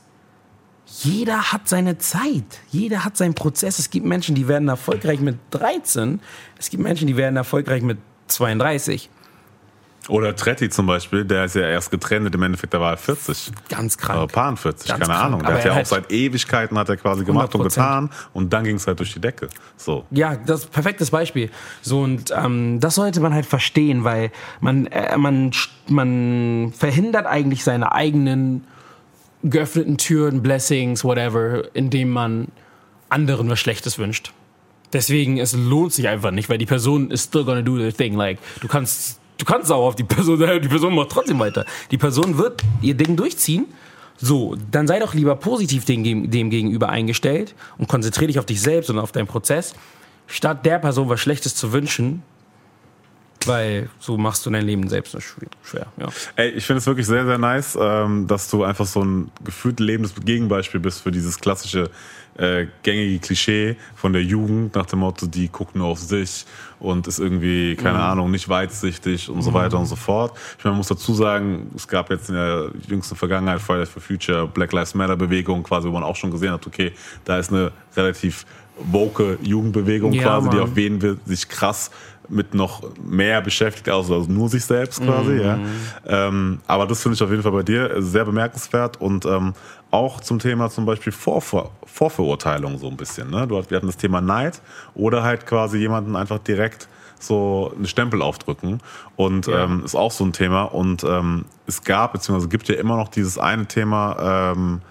jeder 0.86 1.52
hat 1.52 1.68
seine 1.68 1.98
Zeit. 1.98 2.60
Jeder 2.70 3.04
hat 3.04 3.16
seinen 3.16 3.34
Prozess. 3.34 3.78
Es 3.78 3.90
gibt 3.90 4.04
Menschen, 4.04 4.34
die 4.34 4.48
werden 4.48 4.68
erfolgreich 4.68 5.20
mit 5.20 5.38
13. 5.52 6.20
Es 6.58 6.70
gibt 6.70 6.82
Menschen, 6.82 7.06
die 7.06 7.16
werden 7.16 7.36
erfolgreich 7.36 7.82
mit 7.82 7.98
32. 8.26 9.10
Oder 10.08 10.36
Tretti 10.36 10.68
zum 10.70 10.86
Beispiel, 10.86 11.24
der 11.24 11.46
ist 11.46 11.56
ja 11.56 11.62
erst 11.62 11.90
getrennt, 11.90 12.32
im 12.34 12.42
Endeffekt, 12.42 12.72
der 12.72 12.80
war 12.80 12.96
40. 12.96 13.52
Ganz 13.68 13.94
Äh, 13.96 13.98
krank. 13.98 14.32
Paar 14.32 14.56
40, 14.56 14.88
Ganz 14.88 15.00
keine 15.00 15.12
krank. 15.12 15.24
Ahnung. 15.26 15.40
Der 15.40 15.48
Aber 15.50 15.58
hat 15.58 15.64
ja 15.64 15.80
auch 15.80 15.86
seit 15.86 16.12
Ewigkeiten 16.12 16.78
hat 16.78 16.88
er 16.88 16.96
quasi 16.96 17.24
gemacht 17.24 17.54
und 17.54 17.62
100%. 17.62 17.64
getan 17.64 18.10
und 18.32 18.52
dann 18.52 18.64
ging 18.64 18.76
es 18.76 18.86
halt 18.86 18.98
durch 19.00 19.12
die 19.12 19.20
Decke. 19.20 19.48
So. 19.76 20.04
Ja, 20.10 20.36
das 20.36 20.60
ist 20.60 20.66
ein 20.66 20.72
perfektes 20.72 21.10
Beispiel. 21.10 21.50
So 21.82 22.00
und 22.02 22.32
ähm, 22.36 22.78
das 22.80 22.94
sollte 22.94 23.20
man 23.20 23.34
halt 23.34 23.46
verstehen, 23.46 24.04
weil 24.04 24.30
man 24.60 24.86
äh, 24.86 25.16
man 25.16 25.50
man 25.88 26.72
verhindert 26.76 27.26
eigentlich 27.26 27.64
seine 27.64 27.92
eigenen 27.92 28.64
geöffneten 29.42 29.98
Türen, 29.98 30.42
Blessings, 30.42 31.04
whatever, 31.04 31.64
indem 31.74 32.10
man 32.10 32.48
anderen 33.08 33.48
was 33.50 33.58
Schlechtes 33.60 33.98
wünscht. 33.98 34.32
Deswegen 34.92 35.38
es 35.38 35.52
lohnt 35.52 35.92
sich 35.92 36.08
einfach 36.08 36.30
nicht, 36.30 36.48
weil 36.48 36.58
die 36.58 36.66
Person 36.66 37.10
is 37.10 37.24
still 37.24 37.44
gonna 37.44 37.62
do 37.62 37.76
the 37.76 37.92
thing. 37.92 38.14
Like 38.14 38.38
du 38.60 38.68
kannst 38.68 39.20
du 39.38 39.44
kannst 39.44 39.70
auch 39.70 39.86
auf 39.86 39.96
die 39.96 40.04
Person, 40.04 40.38
die 40.62 40.68
Person 40.68 40.94
macht 40.94 41.10
trotzdem 41.10 41.38
weiter. 41.38 41.64
Die 41.90 41.98
Person 41.98 42.38
wird 42.38 42.62
ihr 42.82 42.94
Ding 42.94 43.16
durchziehen. 43.16 43.66
So, 44.18 44.56
dann 44.70 44.86
sei 44.86 44.98
doch 44.98 45.12
lieber 45.12 45.36
positiv 45.36 45.84
dem, 45.84 46.30
dem 46.30 46.48
gegenüber 46.48 46.88
eingestellt 46.88 47.54
und 47.76 47.86
konzentriere 47.86 48.28
dich 48.28 48.38
auf 48.38 48.46
dich 48.46 48.62
selbst 48.62 48.88
und 48.88 48.98
auf 48.98 49.12
deinen 49.12 49.26
Prozess, 49.26 49.74
statt 50.26 50.64
der 50.64 50.78
Person 50.78 51.08
was 51.10 51.20
Schlechtes 51.20 51.54
zu 51.54 51.72
wünschen, 51.72 52.22
weil 53.46 53.88
so 53.98 54.16
machst 54.16 54.44
du 54.46 54.50
dein 54.50 54.64
Leben 54.66 54.88
selbst 54.88 55.14
nur 55.14 55.22
schwer. 55.22 55.86
ja. 55.96 56.08
Ey, 56.36 56.50
ich 56.50 56.66
finde 56.66 56.78
es 56.78 56.86
wirklich 56.86 57.06
sehr, 57.06 57.24
sehr 57.24 57.38
nice, 57.38 57.78
ähm, 57.80 58.26
dass 58.26 58.50
du 58.50 58.64
einfach 58.64 58.86
so 58.86 59.02
ein 59.02 59.30
gefühlt 59.44 59.80
lebendes 59.80 60.14
Gegenbeispiel 60.24 60.80
bist 60.80 61.02
für 61.02 61.10
dieses 61.10 61.38
klassische 61.38 61.90
äh, 62.38 62.66
gängige 62.82 63.18
Klischee 63.18 63.76
von 63.94 64.12
der 64.12 64.22
Jugend 64.22 64.74
nach 64.74 64.86
dem 64.86 64.98
Motto, 65.00 65.26
die 65.26 65.48
guckt 65.48 65.74
nur 65.74 65.86
auf 65.86 65.98
sich 65.98 66.44
und 66.78 67.06
ist 67.06 67.18
irgendwie, 67.18 67.76
keine 67.76 67.98
Ahnung, 67.98 68.30
nicht 68.30 68.48
weitsichtig 68.48 69.30
und 69.30 69.40
so 69.42 69.54
weiter 69.54 69.78
und 69.78 69.86
so 69.86 69.96
fort. 69.96 70.36
Ich 70.58 70.64
meine, 70.64 70.72
man 70.72 70.78
muss 70.78 70.88
dazu 70.88 71.14
sagen, 71.14 71.70
es 71.74 71.88
gab 71.88 72.10
jetzt 72.10 72.28
in 72.28 72.34
der 72.34 72.70
jüngsten 72.86 73.16
Vergangenheit 73.16 73.60
Fridays 73.60 73.88
for 73.88 74.02
Future, 74.02 74.46
Black 74.46 74.72
Lives 74.72 74.94
Matter 74.94 75.16
Bewegung 75.16 75.62
quasi, 75.62 75.88
wo 75.88 75.92
man 75.92 76.02
auch 76.02 76.16
schon 76.16 76.30
gesehen 76.30 76.52
hat, 76.52 76.66
okay, 76.66 76.92
da 77.24 77.38
ist 77.38 77.50
eine 77.50 77.72
relativ 77.96 78.44
woke 78.78 79.38
Jugendbewegung 79.42 80.12
Ja, 80.12 80.24
quasi, 80.24 80.50
die 80.50 80.56
Mann. 80.56 80.64
auf 80.64 80.76
wen 80.76 81.00
wir 81.00 81.16
sich 81.24 81.48
krass 81.48 81.90
mit 82.28 82.54
noch 82.54 82.82
mehr 83.02 83.40
beschäftigt, 83.40 83.88
also 83.88 84.24
nur 84.28 84.48
sich 84.48 84.64
selbst 84.64 85.02
quasi, 85.02 85.32
Mhm. 85.32 85.40
ja. 85.40 85.58
Ähm, 86.06 86.60
aber 86.66 86.86
das 86.86 87.02
finde 87.02 87.14
ich 87.14 87.22
auf 87.22 87.30
jeden 87.30 87.42
Fall 87.42 87.52
bei 87.52 87.62
dir 87.62 88.02
sehr 88.02 88.24
bemerkenswert 88.24 89.00
und 89.00 89.24
ähm, 89.26 89.54
auch 89.90 90.20
zum 90.20 90.38
Thema 90.38 90.68
zum 90.70 90.84
Beispiel 90.86 91.12
Vorver 91.12 91.70
Vorverurteilung 91.84 92.78
so 92.78 92.88
ein 92.88 92.96
bisschen. 92.96 93.30
Ne? 93.30 93.46
Du, 93.46 93.54
wir 93.68 93.76
hatten 93.76 93.86
das 93.86 93.96
Thema 93.96 94.20
Neid 94.20 94.60
oder 94.94 95.22
halt 95.22 95.46
quasi 95.46 95.78
jemanden 95.78 96.16
einfach 96.16 96.38
direkt 96.38 96.88
so 97.18 97.72
einen 97.74 97.86
Stempel 97.86 98.20
aufdrücken 98.20 98.80
und 99.16 99.48
ähm, 99.48 99.82
ist 99.84 99.94
auch 99.94 100.10
so 100.12 100.24
ein 100.24 100.32
Thema 100.34 100.64
und 100.64 101.02
ähm, 101.04 101.46
es 101.66 101.82
gab 101.82 102.12
beziehungsweise 102.12 102.48
gibt 102.48 102.68
ja 102.68 102.74
immer 102.74 102.96
noch 102.96 103.08
dieses 103.08 103.38
eine 103.38 103.66
Thema, 103.66 104.52
ähm, 104.52 104.82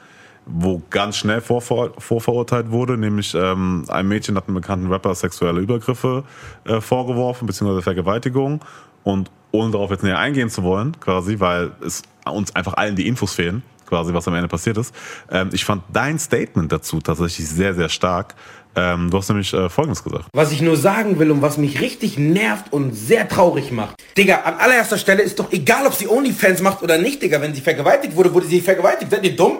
wo 0.45 0.81
ganz 0.89 1.17
schnell 1.17 1.41
vorver 1.41 1.91
vorverurteilt 1.97 2.69
wurde, 2.71 2.97
nämlich 2.97 3.33
ähm, 3.33 3.85
ein 3.87 4.07
Mädchen 4.07 4.35
hat 4.35 4.47
einem 4.47 4.55
bekannten 4.55 4.91
Rapper 4.91 5.15
sexuelle 5.15 5.59
Übergriffe 5.59 6.23
äh, 6.65 6.81
vorgeworfen, 6.81 7.47
beziehungsweise 7.47 7.81
Vergewaltigung. 7.81 8.63
Und 9.03 9.29
ohne 9.51 9.71
darauf 9.71 9.91
jetzt 9.91 10.03
näher 10.03 10.19
eingehen 10.19 10.49
zu 10.49 10.63
wollen, 10.63 10.99
quasi, 10.99 11.39
weil 11.39 11.71
es 11.85 12.01
uns 12.25 12.55
einfach 12.55 12.73
allen 12.73 12.95
die 12.95 13.07
Infos 13.07 13.33
fehlen, 13.33 13.63
quasi, 13.85 14.13
was 14.13 14.27
am 14.27 14.33
Ende 14.35 14.47
passiert 14.47 14.77
ist. 14.77 14.93
Ähm, 15.31 15.49
ich 15.53 15.63
fand 15.63 15.83
dein 15.93 16.19
Statement 16.19 16.71
dazu 16.71 16.99
tatsächlich 16.99 17.47
sehr, 17.47 17.73
sehr 17.73 17.89
stark. 17.89 18.35
Ähm, 18.75 19.09
du 19.09 19.17
hast 19.17 19.29
nämlich 19.29 19.53
äh, 19.53 19.69
Folgendes 19.69 20.03
gesagt. 20.03 20.25
Was 20.33 20.51
ich 20.51 20.61
nur 20.61 20.75
sagen 20.75 21.17
will 21.17 21.31
und 21.31 21.41
was 21.41 21.57
mich 21.57 21.79
richtig 21.79 22.17
nervt 22.17 22.73
und 22.73 22.93
sehr 22.93 23.29
traurig 23.29 23.71
macht. 23.71 23.95
Digga, 24.17 24.41
an 24.41 24.55
allererster 24.55 24.97
Stelle 24.97 25.23
ist 25.23 25.39
doch 25.39 25.51
egal, 25.51 25.87
ob 25.87 25.93
sie 25.93 26.09
Onlyfans 26.09 26.61
macht 26.61 26.83
oder 26.83 26.97
nicht, 26.97 27.21
Digga. 27.21 27.39
Wenn 27.39 27.53
sie 27.53 27.61
vergewaltigt 27.61 28.15
wurde, 28.15 28.33
wurde 28.33 28.47
sie 28.47 28.59
vergewaltigt. 28.59 29.11
Seid 29.11 29.23
ihr 29.23 29.35
dumm? 29.35 29.59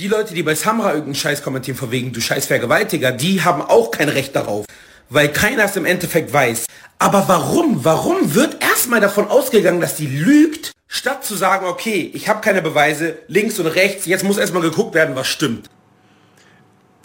Die 0.00 0.08
Leute, 0.08 0.34
die 0.34 0.42
bei 0.42 0.56
Samra 0.56 0.88
irgendeinen 0.88 1.14
Scheiß 1.14 1.44
kommentieren, 1.44 1.78
von 1.78 1.92
wegen, 1.92 2.12
du 2.12 2.20
scheiß 2.20 2.46
Vergewaltiger, 2.46 3.12
die 3.12 3.42
haben 3.42 3.62
auch 3.62 3.92
kein 3.92 4.08
Recht 4.08 4.34
darauf. 4.34 4.66
Weil 5.08 5.28
keiner 5.28 5.66
es 5.66 5.76
im 5.76 5.84
Endeffekt 5.84 6.32
weiß. 6.32 6.66
Aber 6.98 7.28
warum? 7.28 7.84
Warum 7.84 8.34
wird 8.34 8.60
erstmal 8.60 9.00
davon 9.00 9.28
ausgegangen, 9.28 9.80
dass 9.80 9.94
die 9.94 10.08
lügt, 10.08 10.72
statt 10.88 11.24
zu 11.24 11.36
sagen, 11.36 11.66
okay, 11.66 12.10
ich 12.12 12.28
habe 12.28 12.40
keine 12.40 12.60
Beweise, 12.60 13.18
links 13.28 13.60
und 13.60 13.68
rechts, 13.68 14.06
jetzt 14.06 14.24
muss 14.24 14.36
erstmal 14.36 14.62
geguckt 14.62 14.94
werden, 14.96 15.14
was 15.14 15.28
stimmt. 15.28 15.70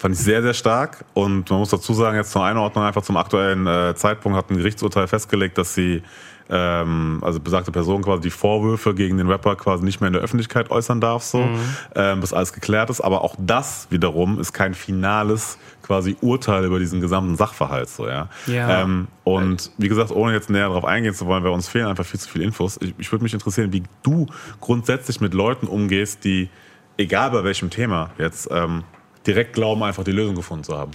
Fand 0.00 0.16
ich 0.16 0.20
sehr, 0.22 0.42
sehr 0.42 0.54
stark. 0.54 1.04
Und 1.14 1.48
man 1.48 1.60
muss 1.60 1.70
dazu 1.70 1.94
sagen, 1.94 2.16
jetzt 2.16 2.32
zur 2.32 2.44
Einordnung 2.44 2.82
einfach 2.82 3.02
zum 3.02 3.16
aktuellen 3.16 3.68
äh, 3.68 3.94
Zeitpunkt 3.94 4.36
hat 4.36 4.50
ein 4.50 4.56
Gerichtsurteil 4.56 5.06
festgelegt, 5.06 5.58
dass 5.58 5.74
sie, 5.74 6.02
ähm, 6.50 7.18
also 7.22 7.40
besagte 7.40 7.70
Person 7.70 8.02
quasi 8.02 8.22
die 8.22 8.30
Vorwürfe 8.30 8.94
gegen 8.94 9.16
den 9.16 9.28
Rapper 9.28 9.56
quasi 9.56 9.84
nicht 9.84 10.00
mehr 10.00 10.08
in 10.08 10.14
der 10.14 10.22
Öffentlichkeit 10.22 10.70
äußern 10.70 11.00
darf, 11.00 11.22
so, 11.22 11.38
mhm. 11.38 11.58
ähm, 11.94 12.20
bis 12.20 12.32
alles 12.32 12.52
geklärt 12.52 12.90
ist. 12.90 13.00
Aber 13.00 13.22
auch 13.22 13.36
das 13.38 13.86
wiederum 13.90 14.40
ist 14.40 14.52
kein 14.52 14.74
finales 14.74 15.58
quasi 15.82 16.16
Urteil 16.20 16.64
über 16.64 16.78
diesen 16.78 17.00
gesamten 17.00 17.36
Sachverhalt, 17.36 17.88
so, 17.88 18.06
ja. 18.06 18.28
ja. 18.46 18.82
Ähm, 18.82 19.08
und 19.24 19.70
wie 19.78 19.88
gesagt, 19.88 20.10
ohne 20.10 20.32
jetzt 20.32 20.50
näher 20.50 20.68
darauf 20.68 20.84
eingehen 20.84 21.14
zu 21.14 21.26
wollen, 21.26 21.44
weil 21.44 21.52
uns 21.52 21.68
fehlen 21.68 21.86
einfach 21.86 22.04
viel 22.04 22.20
zu 22.20 22.28
viele 22.28 22.44
Infos. 22.44 22.78
Ich, 22.80 22.94
ich 22.98 23.12
würde 23.12 23.22
mich 23.22 23.34
interessieren, 23.34 23.72
wie 23.72 23.82
du 24.02 24.26
grundsätzlich 24.60 25.20
mit 25.20 25.34
Leuten 25.34 25.66
umgehst, 25.66 26.24
die, 26.24 26.48
egal 26.96 27.30
bei 27.30 27.44
welchem 27.44 27.70
Thema 27.70 28.10
jetzt, 28.18 28.48
ähm, 28.50 28.84
direkt 29.26 29.52
glauben, 29.52 29.82
einfach 29.82 30.04
die 30.04 30.12
Lösung 30.12 30.34
gefunden 30.34 30.64
zu 30.64 30.76
haben. 30.76 30.92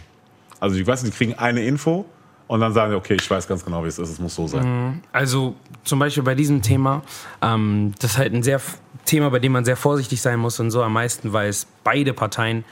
Also 0.60 0.78
ich 0.78 0.86
weiß, 0.86 1.03
die 1.03 1.12
kriegen 1.12 1.34
eine 1.34 1.64
Info 1.64 2.06
und 2.48 2.60
dann 2.60 2.74
sagen 2.74 2.91
sie, 2.91 2.98
okay, 2.98 3.16
ich 3.16 3.30
weiß 3.30 3.48
ganz 3.48 3.66
genau, 3.66 3.84
wie 3.84 3.88
es 3.88 4.00
ist, 4.00 4.10
es 4.10 4.20
muss 4.20 4.36
so 4.36 4.48
sein. 4.48 4.64
Mhm. 4.64 5.02
Also 5.12 5.56
zum 5.84 6.00
Beispiel 6.00 6.24
bei 6.24 6.36
diesem 6.36 6.62
Thema, 6.62 7.02
ähm, 7.41 7.93
das 8.00 8.12
ist 8.12 8.18
halt 8.18 8.34
ein 8.34 8.43
sehr 8.43 8.62
Thema, 9.06 9.30
bei 9.30 9.39
dem 9.39 9.52
man 9.52 9.66
sehr 9.66 9.78
vorsichtig 9.78 10.22
sein 10.22 10.39
muss 10.39 10.60
und 10.60 10.72
so 10.72 10.84
am 10.84 10.93
meisten, 10.93 11.34
weil 11.34 11.50
es 11.50 11.68
beide 11.84 12.14
Parteien, 12.14 12.64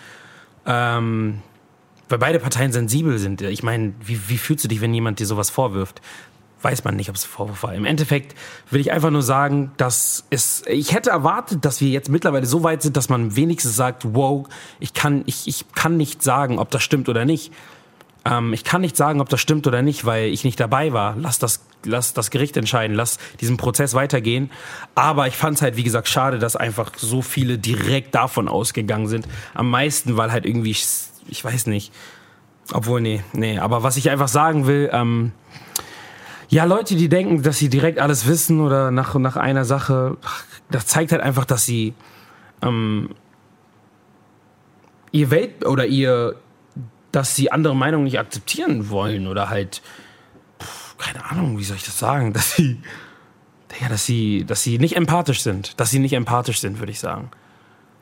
ähm, 0.66 1.42
weil 2.10 2.20
beide 2.20 2.40
Parteien 2.40 2.72
sensibel 2.72 3.18
sind. 3.18 3.42
Ich 3.42 3.64
meine, 3.64 3.94
wie, 4.04 4.30
wie 4.30 4.38
fühlst 4.38 4.64
du 4.64 4.68
dich, 4.68 4.82
wenn 4.82 4.94
jemand 4.94 5.20
dir 5.20 5.26
sowas 5.26 5.50
vorwirft? 5.50 6.02
weiß 6.64 6.84
man 6.84 6.96
nicht, 6.96 7.10
ob 7.10 7.16
es 7.16 7.26
Vorwurf 7.26 7.64
war. 7.64 7.74
Im 7.74 7.86
Endeffekt 7.86 8.36
will 8.70 8.80
ich 8.80 8.92
einfach 8.92 9.12
nur 9.12 9.22
sagen, 9.22 9.72
dass 9.78 10.26
es, 10.30 10.64
ich 10.68 10.94
hätte 10.94 11.10
erwartet, 11.10 11.66
dass 11.66 11.82
wir 11.82 11.90
jetzt 11.90 12.10
mittlerweile 12.10 12.46
so 12.46 12.64
weit 12.64 12.82
sind, 12.82 12.96
dass 12.96 13.10
man 13.10 13.36
wenigstens 13.36 13.76
sagt, 13.76 14.16
wow, 14.16 14.48
ich 14.80 14.94
kann, 14.94 15.24
ich, 15.26 15.48
ich 15.48 15.66
kann 15.74 15.98
nicht 15.98 16.24
sagen, 16.24 16.60
ob 16.60 16.72
das 16.72 16.82
stimmt 16.82 17.10
oder 17.10 17.26
nicht. 17.26 17.52
Ähm, 18.26 18.54
ich 18.54 18.64
kann 18.64 18.82
nicht 18.82 18.96
sagen, 18.96 19.22
ob 19.22 19.30
das 19.30 19.42
stimmt 19.42 19.68
oder 19.68 19.82
nicht, 19.82 20.06
weil 20.06 20.28
ich 20.28 20.44
nicht 20.44 20.60
dabei 20.60 20.94
war. 20.94 21.16
Lass 21.18 21.40
das, 21.40 21.66
lass 21.84 22.14
das 22.14 22.32
Gericht 22.32 22.56
entscheiden, 22.58 22.96
lass 22.96 23.18
diesen 23.42 23.58
Prozess 23.58 23.94
weitergehen. 23.94 24.50
Aber 24.96 25.28
ich 25.28 25.36
fand 25.36 25.58
es 25.58 25.62
halt, 25.62 25.78
wie 25.78 25.84
gesagt, 25.84 26.08
schade, 26.08 26.40
dass 26.40 26.56
einfach 26.56 26.92
so 26.96 27.22
viele 27.22 27.58
direkt 27.58 28.16
davon 28.16 28.48
ausgegangen 28.48 29.08
sind. 29.08 29.28
Am 29.54 29.70
meisten, 29.70 30.18
weil 30.18 30.32
halt 30.32 30.46
irgendwie, 30.46 30.72
ich, 30.72 30.86
ich 31.28 31.44
weiß 31.44 31.68
nicht. 31.68 31.92
Obwohl, 32.72 33.02
nee, 33.02 33.24
nee. 33.34 33.60
Aber 33.60 33.84
was 33.84 33.98
ich 33.98 34.10
einfach 34.10 34.30
sagen 34.30 34.68
will, 34.68 34.90
ähm, 34.94 35.34
ja, 36.50 36.66
Leute, 36.66 36.96
die 36.96 37.10
denken, 37.10 37.42
dass 37.42 37.58
sie 37.58 37.68
direkt 37.68 38.00
alles 38.00 38.28
wissen 38.28 38.62
oder 38.62 38.92
nach, 38.92 39.16
nach 39.16 39.38
einer 39.38 39.66
Sache, 39.66 40.18
das 40.70 40.86
zeigt 40.86 41.12
halt 41.12 41.22
einfach, 41.22 41.46
dass 41.46 41.66
sie 41.66 41.94
ähm, 42.62 43.10
ihr 45.12 45.32
Welt 45.32 45.66
oder 45.66 45.86
ihr, 45.86 46.36
dass 47.14 47.36
sie 47.36 47.52
andere 47.52 47.76
Meinungen 47.76 48.04
nicht 48.04 48.20
akzeptieren 48.20 48.90
wollen 48.90 49.28
oder 49.28 49.50
halt, 49.50 49.82
pff, 50.60 50.98
keine 50.98 51.24
Ahnung, 51.30 51.58
wie 51.60 51.64
soll 51.64 51.78
ich 51.78 51.86
das 51.86 51.98
sagen, 51.98 52.34
dass 52.34 52.56
sie, 52.56 52.82
ja, 53.80 53.88
dass 53.88 54.06
sie, 54.06 54.44
dass 54.46 54.64
sie 54.64 54.80
nicht 54.80 54.98
empathisch 54.98 55.42
sind, 55.42 55.80
dass 55.80 55.92
sie 55.92 56.00
nicht 56.00 56.14
empathisch 56.14 56.60
sind, 56.60 56.80
würde 56.80 56.92
ich 56.92 57.00
sagen. 57.00 57.30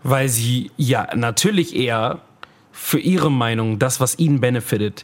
Weil 0.01 0.30
sie 0.30 0.72
ja 0.78 1.09
natürlich 1.14 1.76
eher 1.76 2.22
für 2.72 2.99
ihre 2.99 3.30
Meinung, 3.30 3.78
das, 3.78 3.99
was 3.99 4.18
ihnen 4.18 4.39
benefitet, 4.39 5.03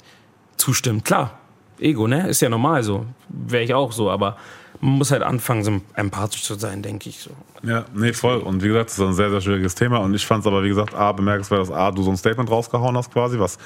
zustimmt. 0.56 1.06
Klar, 1.06 1.38
Ego, 1.78 2.08
ne? 2.08 2.28
Ist 2.30 2.42
ja 2.42 2.50
normal 2.50 2.84
so. 2.84 3.06
Wäre 3.28 3.64
ich 3.64 3.74
auch 3.74 3.92
so, 3.92 4.10
aber 4.10 4.38
man 4.80 4.94
muss 4.94 5.12
halt 5.12 5.22
anfangen, 5.22 5.64
so 5.64 5.82
empathisch 5.96 6.44
zu 6.44 6.56
sein, 6.56 6.82
denke 6.82 7.10
ich 7.10 7.20
so. 7.20 7.32
Ja, 7.64 7.86
nee, 7.94 8.14
voll. 8.14 8.38
Und 8.38 8.64
wie 8.64 8.68
gesagt, 8.70 8.90
das 8.90 8.98
ist 8.98 9.06
ein 9.06 9.14
sehr, 9.14 9.30
sehr 9.30 9.42
schwieriges 9.42 9.76
Thema. 9.76 9.98
Und 9.98 10.14
ich 10.14 10.26
fand 10.26 10.42
es 10.42 10.48
aber, 10.48 10.64
wie 10.64 10.70
gesagt, 10.70 10.94
A, 10.94 11.12
bemerkenswert, 11.12 11.62
dass 11.62 11.72
A, 11.72 11.92
du 11.92 12.04
so 12.04 12.12
ein 12.12 12.18
Statement 12.18 12.50
rausgehauen 12.50 12.96
hast 12.96 13.12
quasi, 13.12 13.38
was 13.40 13.58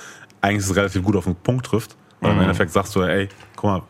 eigentlich 0.42 0.76
relativ 0.76 1.04
gut 1.04 1.16
auf 1.16 1.26
den 1.26 1.36
Punkt 1.36 1.66
trifft. 1.66 1.96
Weil 2.20 2.32
mhm. 2.32 2.38
im 2.38 2.44
Endeffekt 2.44 2.72
sagst 2.72 2.96
du, 2.96 3.02
ey, 3.02 3.30
guck 3.56 3.64
mal, 3.70 3.82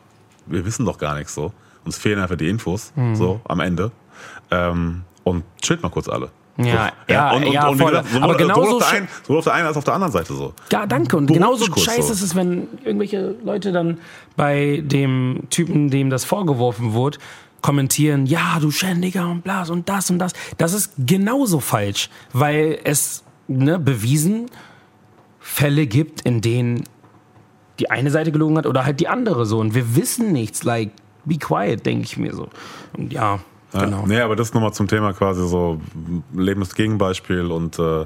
wir 0.45 0.66
wissen 0.66 0.86
doch 0.86 0.97
gar 0.97 1.16
nichts 1.16 1.34
so. 1.34 1.52
Uns 1.84 1.97
fehlen 1.97 2.20
einfach 2.20 2.38
die 2.38 2.49
Infos, 2.49 2.93
mhm. 2.95 3.16
so, 3.16 3.41
am 3.45 3.60
Ende. 3.60 3.91
Ähm, 4.52 5.04
und 5.24 5.43
chillt 5.62 5.82
mal 5.82 5.89
kurz 5.89 6.08
alle. 6.08 6.30
Ja, 6.58 6.91
ja, 7.08 7.32
und, 7.32 7.45
und, 7.45 7.54
ja, 7.54 7.68
und 7.68 7.78
voll. 7.78 7.91
Gesagt, 7.91 8.10
sowohl, 8.10 8.24
aber 8.24 8.38
genauso 8.38 8.64
sowohl 8.64 8.76
auf, 8.76 8.89
der 8.89 8.97
einen, 8.97 9.08
sowohl 9.24 9.38
auf 9.38 9.43
der 9.45 9.54
einen 9.54 9.68
als 9.68 9.78
auf 9.78 9.84
der 9.84 9.93
anderen 9.93 10.12
Seite 10.12 10.34
so. 10.34 10.54
Ja, 10.72 10.86
danke. 10.86 11.18
Und 11.18 11.28
genauso 11.28 11.66
scheiße 11.66 12.04
so. 12.04 12.14
ist 12.14 12.22
es, 12.22 12.36
wenn 12.36 12.68
irgendwelche 12.84 13.36
Leute 13.43 13.72
dann 13.72 13.99
bei 14.36 14.84
dem 14.86 15.43
Typen, 15.49 15.89
dem 15.89 16.10
das 16.10 16.24
vorgeworfen 16.24 16.93
wurde, 16.93 17.18
kommentieren, 17.62 18.26
ja, 18.26 18.58
du 18.60 18.72
Schändiger 18.72 19.28
und 19.30 19.43
blas 19.43 19.70
und 19.70 19.88
das 19.88 20.10
und 20.12 20.20
das. 20.20 20.34
Das 20.58 20.74
ist 20.74 20.93
genauso 20.97 21.60
falsch, 21.60 22.10
weil 22.34 22.80
es 22.84 23.24
ne, 23.47 23.80
bewiesen 23.80 24.47
Fälle 25.52 25.86
gibt, 25.86 26.22
in 26.22 26.39
denen 26.39 26.86
die 27.80 27.89
eine 27.89 28.10
Seite 28.10 28.32
gelogen 28.32 28.58
hat 28.58 28.66
oder 28.66 28.86
halt 28.86 29.02
die 29.02 29.10
andere 29.10 29.45
so. 29.45 29.60
Und 29.60 29.76
wir 29.76 29.97
wissen 29.97 30.32
nichts. 30.32 30.64
Like, 30.64 30.91
be 31.26 31.38
quiet, 31.38 31.86
denke 31.86 32.06
ich 32.06 32.18
mir 32.18 32.34
so. 32.34 32.47
Und 32.97 33.12
ja, 33.12 33.39
ja, 33.74 33.86
genau. 33.86 34.06
Nee, 34.08 34.22
aber 34.22 34.38
das 34.38 34.54
nochmal 34.54 34.74
zum 34.74 34.88
Thema 34.88 35.12
quasi 35.14 35.45
so 35.47 35.82
Lebensgegenbeispiel 36.34 37.52
und 37.52 37.78
äh, 37.80 38.06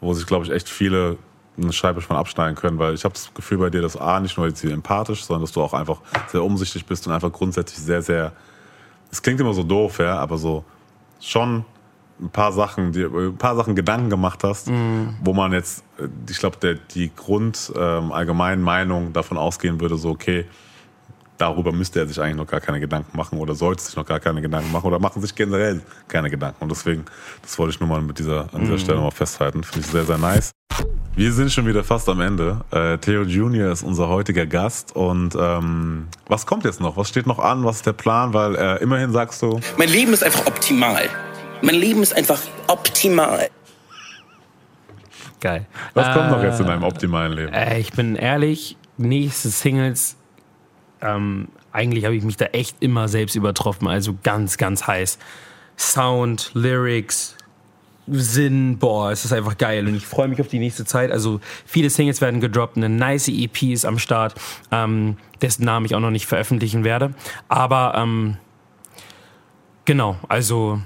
wo 0.00 0.14
sich, 0.14 0.24
glaube 0.24 0.44
ich, 0.44 0.52
echt 0.52 0.68
viele 0.68 1.16
eine 1.56 1.72
Scheibe 1.72 2.00
von 2.00 2.16
abschneiden 2.16 2.54
können, 2.54 2.78
weil 2.78 2.94
ich 2.94 3.04
habe 3.04 3.14
das 3.14 3.32
Gefühl 3.34 3.58
bei 3.58 3.70
dir, 3.70 3.82
dass 3.82 3.96
A, 3.96 4.20
nicht 4.20 4.36
nur 4.36 4.46
jetzt 4.46 4.64
empathisch, 4.64 5.24
sondern 5.24 5.42
dass 5.42 5.52
du 5.52 5.62
auch 5.62 5.74
einfach 5.74 6.00
sehr 6.28 6.42
umsichtig 6.42 6.86
bist 6.86 7.06
und 7.06 7.12
einfach 7.12 7.32
grundsätzlich 7.32 7.78
sehr, 7.78 8.02
sehr, 8.02 8.32
es 9.10 9.20
klingt 9.20 9.40
immer 9.40 9.54
so 9.54 9.62
doof, 9.62 9.98
ja, 9.98 10.18
aber 10.18 10.38
so 10.38 10.64
schon 11.20 11.64
ein 12.20 12.30
paar 12.30 12.52
Sachen, 12.52 12.92
die, 12.92 13.04
ein 13.04 13.36
paar 13.36 13.56
Sachen 13.56 13.74
Gedanken 13.74 14.10
gemacht 14.10 14.44
hast, 14.44 14.68
mm. 14.68 15.16
wo 15.22 15.32
man 15.32 15.52
jetzt, 15.52 15.84
äh, 15.98 16.08
ich 16.28 16.38
glaube, 16.38 16.78
die 16.94 17.10
Grund 17.14 17.72
ähm, 17.76 18.12
allgemeinen 18.12 18.62
Meinung 18.62 19.12
davon 19.12 19.36
ausgehen 19.36 19.80
würde, 19.80 19.96
so 19.96 20.10
okay, 20.10 20.46
darüber 21.38 21.72
müsste 21.72 22.00
er 22.00 22.06
sich 22.06 22.20
eigentlich 22.20 22.36
noch 22.36 22.46
gar 22.46 22.60
keine 22.60 22.80
Gedanken 22.80 23.16
machen 23.16 23.38
oder 23.38 23.54
sollte 23.54 23.82
sich 23.82 23.96
noch 23.96 24.06
gar 24.06 24.20
keine 24.20 24.40
Gedanken 24.40 24.70
machen 24.72 24.86
oder 24.86 24.98
machen 24.98 25.20
sich 25.20 25.34
generell 25.34 25.80
keine 26.08 26.30
Gedanken. 26.30 26.62
Und 26.62 26.70
deswegen, 26.70 27.04
das 27.42 27.58
wollte 27.58 27.74
ich 27.74 27.80
nur 27.80 27.88
mal 27.88 28.00
mit 28.00 28.18
dieser, 28.18 28.52
an 28.54 28.60
dieser 28.60 28.74
mhm. 28.74 28.78
Stelle 28.78 29.00
mal 29.00 29.10
festhalten. 29.10 29.64
Finde 29.64 29.86
ich 29.86 29.92
sehr, 29.92 30.04
sehr 30.04 30.18
nice. 30.18 30.52
Wir 31.16 31.32
sind 31.32 31.52
schon 31.52 31.66
wieder 31.66 31.84
fast 31.84 32.08
am 32.08 32.20
Ende. 32.20 32.60
Äh, 32.72 32.98
Theo 32.98 33.22
Junior 33.22 33.70
ist 33.70 33.84
unser 33.84 34.08
heutiger 34.08 34.46
Gast 34.46 34.96
und 34.96 35.36
ähm, 35.38 36.08
was 36.26 36.44
kommt 36.44 36.64
jetzt 36.64 36.80
noch? 36.80 36.96
Was 36.96 37.08
steht 37.08 37.26
noch 37.26 37.38
an? 37.38 37.64
Was 37.64 37.76
ist 37.76 37.86
der 37.86 37.92
Plan? 37.92 38.32
Weil 38.34 38.56
äh, 38.56 38.82
immerhin 38.82 39.12
sagst 39.12 39.40
du. 39.42 39.60
Mein 39.78 39.88
Leben 39.88 40.12
ist 40.12 40.24
einfach 40.24 40.46
optimal. 40.46 41.08
Mein 41.64 41.76
Leben 41.76 42.02
ist 42.02 42.14
einfach 42.14 42.40
optimal. 42.66 43.48
Geil. 45.40 45.66
Was 45.94 46.08
äh, 46.08 46.12
kommt 46.12 46.30
noch 46.30 46.42
jetzt 46.42 46.60
in 46.60 46.66
deinem 46.66 46.84
optimalen 46.84 47.32
Leben? 47.32 47.52
Äh, 47.52 47.80
ich 47.80 47.92
bin 47.92 48.16
ehrlich, 48.16 48.76
nächste 48.96 49.48
Singles 49.48 50.16
ähm, 51.04 51.48
eigentlich 51.72 52.04
habe 52.04 52.16
ich 52.16 52.24
mich 52.24 52.36
da 52.36 52.46
echt 52.46 52.76
immer 52.80 53.08
selbst 53.08 53.36
übertroffen. 53.36 53.88
Also 53.88 54.16
ganz, 54.22 54.56
ganz 54.56 54.86
heiß. 54.86 55.18
Sound, 55.76 56.50
Lyrics, 56.54 57.36
Sinn, 58.06 58.78
boah, 58.78 59.10
es 59.10 59.24
ist 59.24 59.32
einfach 59.32 59.58
geil 59.58 59.86
und 59.86 59.94
ich 59.94 60.06
freue 60.06 60.28
mich 60.28 60.40
auf 60.40 60.48
die 60.48 60.58
nächste 60.58 60.84
Zeit. 60.84 61.10
Also 61.10 61.40
viele 61.66 61.90
Singles 61.90 62.20
werden 62.20 62.40
gedroppt, 62.40 62.76
eine 62.76 62.88
nice 62.88 63.28
EP 63.28 63.62
ist 63.64 63.84
am 63.84 63.98
Start, 63.98 64.34
ähm, 64.70 65.16
dessen 65.42 65.64
Namen 65.64 65.86
ich 65.86 65.94
auch 65.94 66.00
noch 66.00 66.10
nicht 66.10 66.26
veröffentlichen 66.26 66.84
werde. 66.84 67.14
Aber 67.48 67.94
ähm, 67.96 68.36
genau, 69.84 70.16
also 70.28 70.80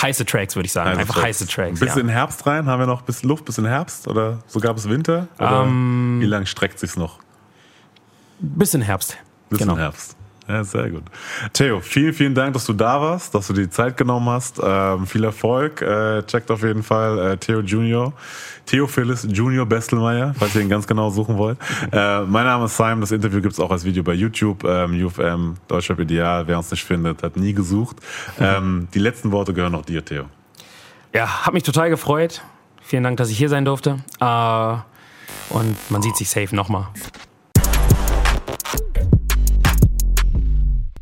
heiße 0.00 0.24
Tracks 0.24 0.56
würde 0.56 0.66
ich 0.66 0.72
sagen, 0.72 0.90
heiße 0.90 1.00
einfach 1.00 1.14
Tracks. 1.14 1.26
heiße 1.26 1.46
Tracks. 1.46 1.80
Bis 1.80 1.94
ja. 1.94 2.00
in 2.00 2.08
Herbst 2.08 2.46
rein, 2.46 2.66
haben 2.66 2.80
wir 2.80 2.86
noch 2.86 3.02
bis 3.02 3.22
Luft 3.22 3.44
bis 3.44 3.58
in 3.58 3.66
Herbst 3.66 4.08
oder 4.08 4.38
sogar 4.46 4.74
bis 4.74 4.88
Winter? 4.88 5.28
Oder 5.38 5.62
um, 5.62 5.68
ähm, 5.68 6.20
wie 6.20 6.26
lange 6.26 6.46
streckt 6.46 6.78
sich's 6.78 6.96
noch? 6.96 7.18
Bis 8.40 8.74
in 8.74 8.82
Herbst. 8.82 9.16
Bis 9.50 9.58
genau. 9.58 9.74
in 9.74 9.78
Herbst. 9.78 10.16
Ja, 10.52 10.64
sehr 10.64 10.90
gut. 10.90 11.04
Theo, 11.54 11.80
vielen, 11.80 12.12
vielen 12.12 12.34
Dank, 12.34 12.52
dass 12.52 12.66
du 12.66 12.74
da 12.74 13.00
warst, 13.00 13.34
dass 13.34 13.46
du 13.46 13.54
die 13.54 13.70
Zeit 13.70 13.96
genommen 13.96 14.28
hast. 14.28 14.60
Ähm, 14.62 15.06
viel 15.06 15.24
Erfolg. 15.24 15.80
Äh, 15.80 16.22
checkt 16.24 16.50
auf 16.50 16.62
jeden 16.62 16.82
Fall 16.82 17.18
äh, 17.18 17.36
Theo 17.38 17.60
Junior. 17.60 18.12
Theophilus 18.66 19.26
Junior 19.30 19.64
Bestelmeier, 19.64 20.34
falls 20.38 20.54
ihr 20.54 20.60
ihn 20.60 20.68
ganz 20.68 20.86
genau 20.86 21.08
suchen 21.08 21.38
wollt. 21.38 21.56
Äh, 21.90 22.20
mein 22.22 22.44
Name 22.44 22.66
ist 22.66 22.76
Simon. 22.76 23.00
Das 23.00 23.12
Interview 23.12 23.40
gibt 23.40 23.54
es 23.54 23.60
auch 23.60 23.70
als 23.70 23.82
Video 23.82 24.02
bei 24.02 24.12
YouTube. 24.12 24.62
Ähm, 24.64 25.02
UFM, 25.02 25.54
Deutschrap 25.68 26.00
Ideal. 26.00 26.46
Wer 26.46 26.58
uns 26.58 26.70
nicht 26.70 26.84
findet, 26.84 27.22
hat 27.22 27.34
nie 27.38 27.54
gesucht. 27.54 27.96
Ähm, 28.38 28.88
die 28.92 28.98
letzten 28.98 29.32
Worte 29.32 29.54
gehören 29.54 29.72
noch 29.72 29.86
dir, 29.86 30.04
Theo. 30.04 30.24
Ja, 31.14 31.46
hat 31.46 31.54
mich 31.54 31.62
total 31.62 31.88
gefreut. 31.88 32.42
Vielen 32.82 33.04
Dank, 33.04 33.16
dass 33.16 33.30
ich 33.30 33.38
hier 33.38 33.48
sein 33.48 33.64
durfte. 33.64 34.00
Äh, 34.20 34.74
und 35.48 35.76
man 35.90 36.02
sieht 36.02 36.16
sich 36.16 36.28
safe 36.28 36.54
nochmal. 36.54 36.88